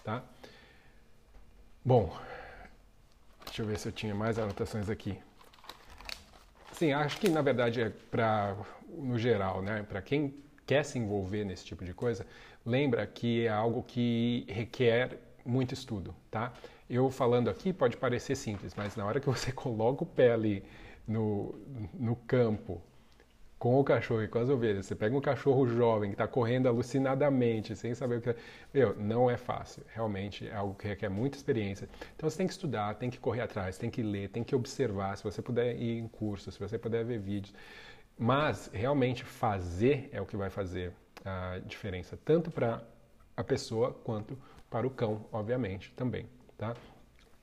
tá? 0.05 0.23
Bom, 1.89 2.15
deixa 3.47 3.63
eu 3.63 3.67
ver 3.67 3.79
se 3.79 3.89
eu 3.89 3.93
tinha 3.93 4.15
mais 4.15 4.39
anotações 4.39 4.91
aqui. 4.91 5.19
Sim, 6.73 6.93
acho 6.93 7.19
que 7.19 7.31
na 7.31 7.41
verdade 7.41 7.81
é 7.81 7.89
para 8.11 8.55
no 8.91 9.19
geral, 9.19 9.63
né, 9.63 9.83
para 9.89 10.03
quem 10.03 10.35
quer 10.67 10.85
se 10.85 10.99
envolver 10.99 11.47
nesse 11.47 11.65
tipo 11.65 11.87
de 11.87 11.95
coisa, 11.95 12.27
lembra 12.63 13.07
que 13.07 13.47
é 13.47 13.49
algo 13.49 13.83
que 13.83 14.45
requer 14.51 15.19
muito 15.47 15.73
estudo, 15.73 16.15
tá? 16.31 16.53
Eu 16.91 17.11
falando 17.11 17.49
aqui 17.49 17.73
pode 17.73 17.97
parecer 17.97 18.37
simples, 18.37 18.75
mas 18.75 18.95
na 18.95 19.07
hora 19.07 19.19
que 19.19 19.27
você 19.27 19.51
coloca 19.57 20.03
o 20.03 20.07
pé 20.07 20.33
ali 20.33 20.63
no, 21.07 21.59
no 21.95 22.17
campo 22.17 22.83
com 23.59 23.79
o 23.79 23.83
cachorro 23.83 24.23
e 24.23 24.29
com 24.29 24.39
as 24.39 24.49
ovelhas, 24.49 24.87
você 24.87 24.95
pega 24.95 25.17
um 25.17 25.21
cachorro 25.21 25.67
jovem 25.67 26.11
que 26.11 26.15
está 26.15 26.29
correndo 26.29 26.69
alucinadamente, 26.69 27.75
sem 27.75 27.95
saber 27.95 28.19
o 28.19 28.21
que. 28.21 28.37
Meu, 28.73 28.95
não 28.95 29.29
é 29.29 29.37
fácil. 29.37 29.83
Realmente 29.93 30.47
é 30.47 30.55
algo 30.55 30.75
que 30.75 30.87
requer 30.87 31.09
muita 31.09 31.37
experiência. 31.37 31.89
Então 32.15 32.31
você 32.31 32.37
tem 32.37 32.47
que 32.47 32.53
estudar, 32.53 32.95
tem 32.95 33.11
que 33.11 33.19
correr 33.19 33.41
atrás, 33.41 33.77
tem 33.77 33.91
que 33.91 34.03
ler, 34.03 34.29
tem 34.29 34.45
que 34.45 34.55
observar. 34.55 35.17
Se 35.17 35.25
você 35.25 35.43
puder 35.43 35.75
ir 35.77 35.99
em 35.99 36.07
curso, 36.07 36.53
se 36.53 36.59
você 36.59 36.79
puder 36.79 37.05
ver 37.05 37.19
vídeos. 37.19 37.53
Mas 38.17 38.71
realmente 38.73 39.25
fazer 39.25 40.09
é 40.13 40.21
o 40.21 40.27
que 40.27 40.37
vai 40.37 40.51
fazer 40.51 40.93
a 41.25 41.59
diferença, 41.65 42.19
tanto 42.25 42.51
para 42.51 42.83
a 43.37 43.45
pessoa 43.45 43.93
quanto 43.93 44.39
para 44.71 44.87
o 44.87 44.91
cão, 44.91 45.25
obviamente, 45.33 45.93
também. 45.95 46.27
Tá? 46.57 46.75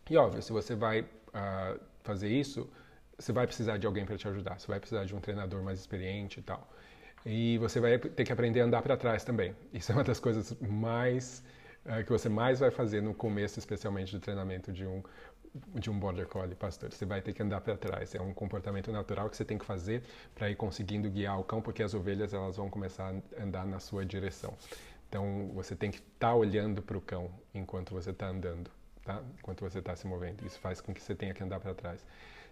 E 0.09 0.18
óbvio, 0.18 0.41
se 0.41 0.51
você 0.51 0.76
vai 0.76 1.01
uh, 1.01 1.80
fazer 2.03 2.30
isso 2.30 2.70
você 3.18 3.32
vai 3.32 3.45
precisar 3.47 3.78
de 3.78 3.88
alguém 3.88 4.05
para 4.05 4.18
te 4.18 4.28
ajudar, 4.28 4.59
você 4.59 4.68
vai 4.68 4.80
precisar 4.80 5.05
de 5.05 5.16
um 5.16 5.20
treinador 5.20 5.61
mais 5.63 5.80
experiente 5.80 6.39
e 6.39 6.43
tal. 6.43 6.68
E 7.26 7.57
você 7.57 7.80
vai 7.80 7.97
ter 7.97 8.24
que 8.24 8.32
aprender 8.32 8.61
a 8.61 8.66
andar 8.66 8.82
para 8.82 8.95
trás 8.95 9.24
também. 9.24 9.55
Isso 9.74 9.91
é 9.91 9.95
uma 9.95 10.03
das 10.03 10.20
coisas 10.20 10.55
mais 10.61 11.43
uh, 11.86 12.03
que 12.03 12.11
você 12.11 12.30
mais 12.30 12.59
vai 12.59 12.70
fazer 12.70 13.01
no 13.01 13.13
começo, 13.13 13.57
especialmente 13.57 14.11
do 14.11 14.20
treinamento 14.20 14.72
de 14.72 14.86
um 14.86 15.01
de 15.74 15.89
um 15.89 15.97
border 15.97 16.28
collie 16.28 16.53
pastor. 16.53 16.91
Você 16.91 17.05
vai 17.05 17.22
ter 17.22 17.32
que 17.32 17.41
andar 17.41 17.61
para 17.61 17.78
trás. 17.78 18.13
É 18.13 18.22
um 18.22 18.34
comportamento 18.34 18.91
natural 18.91 19.30
que 19.30 19.38
você 19.38 19.45
tem 19.45 19.57
que 19.57 19.66
fazer 19.66 20.03
para 20.34 20.49
ir 20.49 20.55
conseguindo 20.55 21.09
guiar 21.09 21.39
o 21.39 21.45
cão, 21.45 21.61
porque 21.61 21.82
as 21.82 21.93
ovelhas 21.93 22.34
elas 22.34 22.57
vão 22.57 22.70
começar 22.70 23.13
a 23.39 23.41
andar 23.41 23.66
na 23.66 23.80
sua 23.80 24.05
direção. 24.05 24.53
Então 25.07 25.49
você 25.53 25.74
tem 25.74 25.91
que 25.91 25.99
estar 25.99 26.30
tá 26.30 26.36
olhando 26.36 26.82
para 26.82 26.97
o 26.97 27.01
cão 27.01 27.32
enquanto 27.53 27.93
você 27.93 28.09
está 28.09 28.28
andando, 28.28 28.70
tá? 29.03 29.24
Enquanto 29.39 29.61
você 29.61 29.80
está 29.80 29.95
se 29.95 30.05
movendo. 30.05 30.45
Isso 30.45 30.59
faz 30.59 30.82
com 30.82 30.93
que 30.93 31.01
você 31.01 31.16
tenha 31.16 31.34
que 31.34 31.41
andar 31.41 31.59
para 31.59 31.74
trás. 31.74 32.05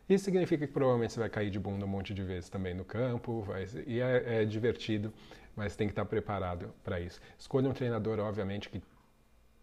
Isso 0.07 0.25
significa 0.25 0.67
que 0.67 0.73
provavelmente 0.73 1.13
você 1.13 1.19
vai 1.19 1.29
cair 1.29 1.49
de 1.49 1.59
bunda 1.59 1.85
um 1.85 1.87
monte 1.87 2.13
de 2.13 2.23
vezes 2.23 2.49
também 2.49 2.73
no 2.73 2.83
campo, 2.83 3.41
vai, 3.41 3.65
e 3.87 3.99
é, 4.01 4.41
é 4.41 4.45
divertido, 4.45 5.13
mas 5.55 5.75
tem 5.75 5.87
que 5.87 5.91
estar 5.93 6.05
preparado 6.05 6.73
para 6.83 6.99
isso. 6.99 7.21
Escolha 7.37 7.69
um 7.69 7.73
treinador, 7.73 8.19
obviamente, 8.19 8.69
que 8.69 8.81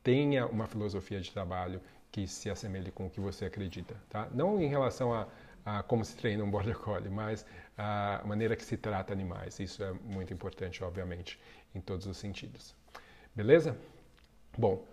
tenha 0.02 0.46
uma 0.46 0.66
filosofia 0.66 1.20
de 1.20 1.30
trabalho 1.30 1.80
que 2.10 2.26
se 2.26 2.50
assemelhe 2.50 2.90
com 2.90 3.06
o 3.06 3.10
que 3.10 3.20
você 3.20 3.44
acredita, 3.44 3.94
tá? 4.08 4.28
Não 4.32 4.60
em 4.60 4.66
relação 4.66 5.12
a, 5.12 5.28
a 5.64 5.82
como 5.82 6.04
se 6.04 6.16
treina 6.16 6.42
um 6.42 6.50
border 6.50 6.76
collie, 6.78 7.10
mas 7.10 7.44
a 7.76 8.22
maneira 8.24 8.56
que 8.56 8.64
se 8.64 8.76
trata 8.76 9.12
animais. 9.12 9.60
Isso 9.60 9.82
é 9.82 9.92
muito 9.92 10.32
importante, 10.32 10.82
obviamente, 10.82 11.38
em 11.74 11.80
todos 11.80 12.06
os 12.06 12.16
sentidos. 12.16 12.74
Beleza? 13.34 13.76
Bom, 14.58 14.84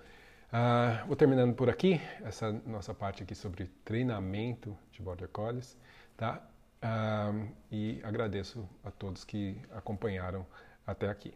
Uh, 0.47 1.05
vou 1.05 1.15
terminando 1.15 1.53
por 1.53 1.69
aqui 1.69 1.99
essa 2.23 2.53
nossa 2.65 2.93
parte 2.93 3.21
aqui 3.21 3.35
sobre 3.35 3.69
treinamento 3.83 4.77
de 4.91 5.01
Border 5.01 5.27
Collies, 5.27 5.77
tá? 6.15 6.41
Uh, 6.81 7.49
e 7.69 7.99
agradeço 8.01 8.67
a 8.81 8.89
todos 8.89 9.25
que 9.25 9.61
acompanharam 9.71 10.45
até 10.85 11.09
aqui. 11.09 11.33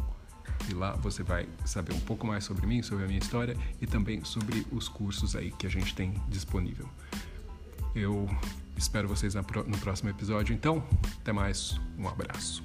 e 0.70 0.74
lá 0.74 0.92
você 0.92 1.24
vai 1.24 1.48
saber 1.64 1.92
um 1.92 1.98
pouco 1.98 2.24
mais 2.24 2.44
sobre 2.44 2.64
mim, 2.64 2.80
sobre 2.80 3.02
a 3.02 3.08
minha 3.08 3.18
história 3.18 3.56
e 3.80 3.88
também 3.88 4.22
sobre 4.22 4.64
os 4.70 4.88
cursos 4.88 5.34
aí 5.34 5.50
que 5.50 5.66
a 5.66 5.70
gente 5.70 5.96
tem 5.96 6.14
disponível. 6.28 6.88
Eu 7.92 8.30
espero 8.76 9.08
vocês 9.08 9.34
no 9.34 9.78
próximo 9.78 10.10
episódio, 10.10 10.54
então, 10.54 10.86
até 11.20 11.32
mais, 11.32 11.80
um 11.98 12.06
abraço. 12.06 12.62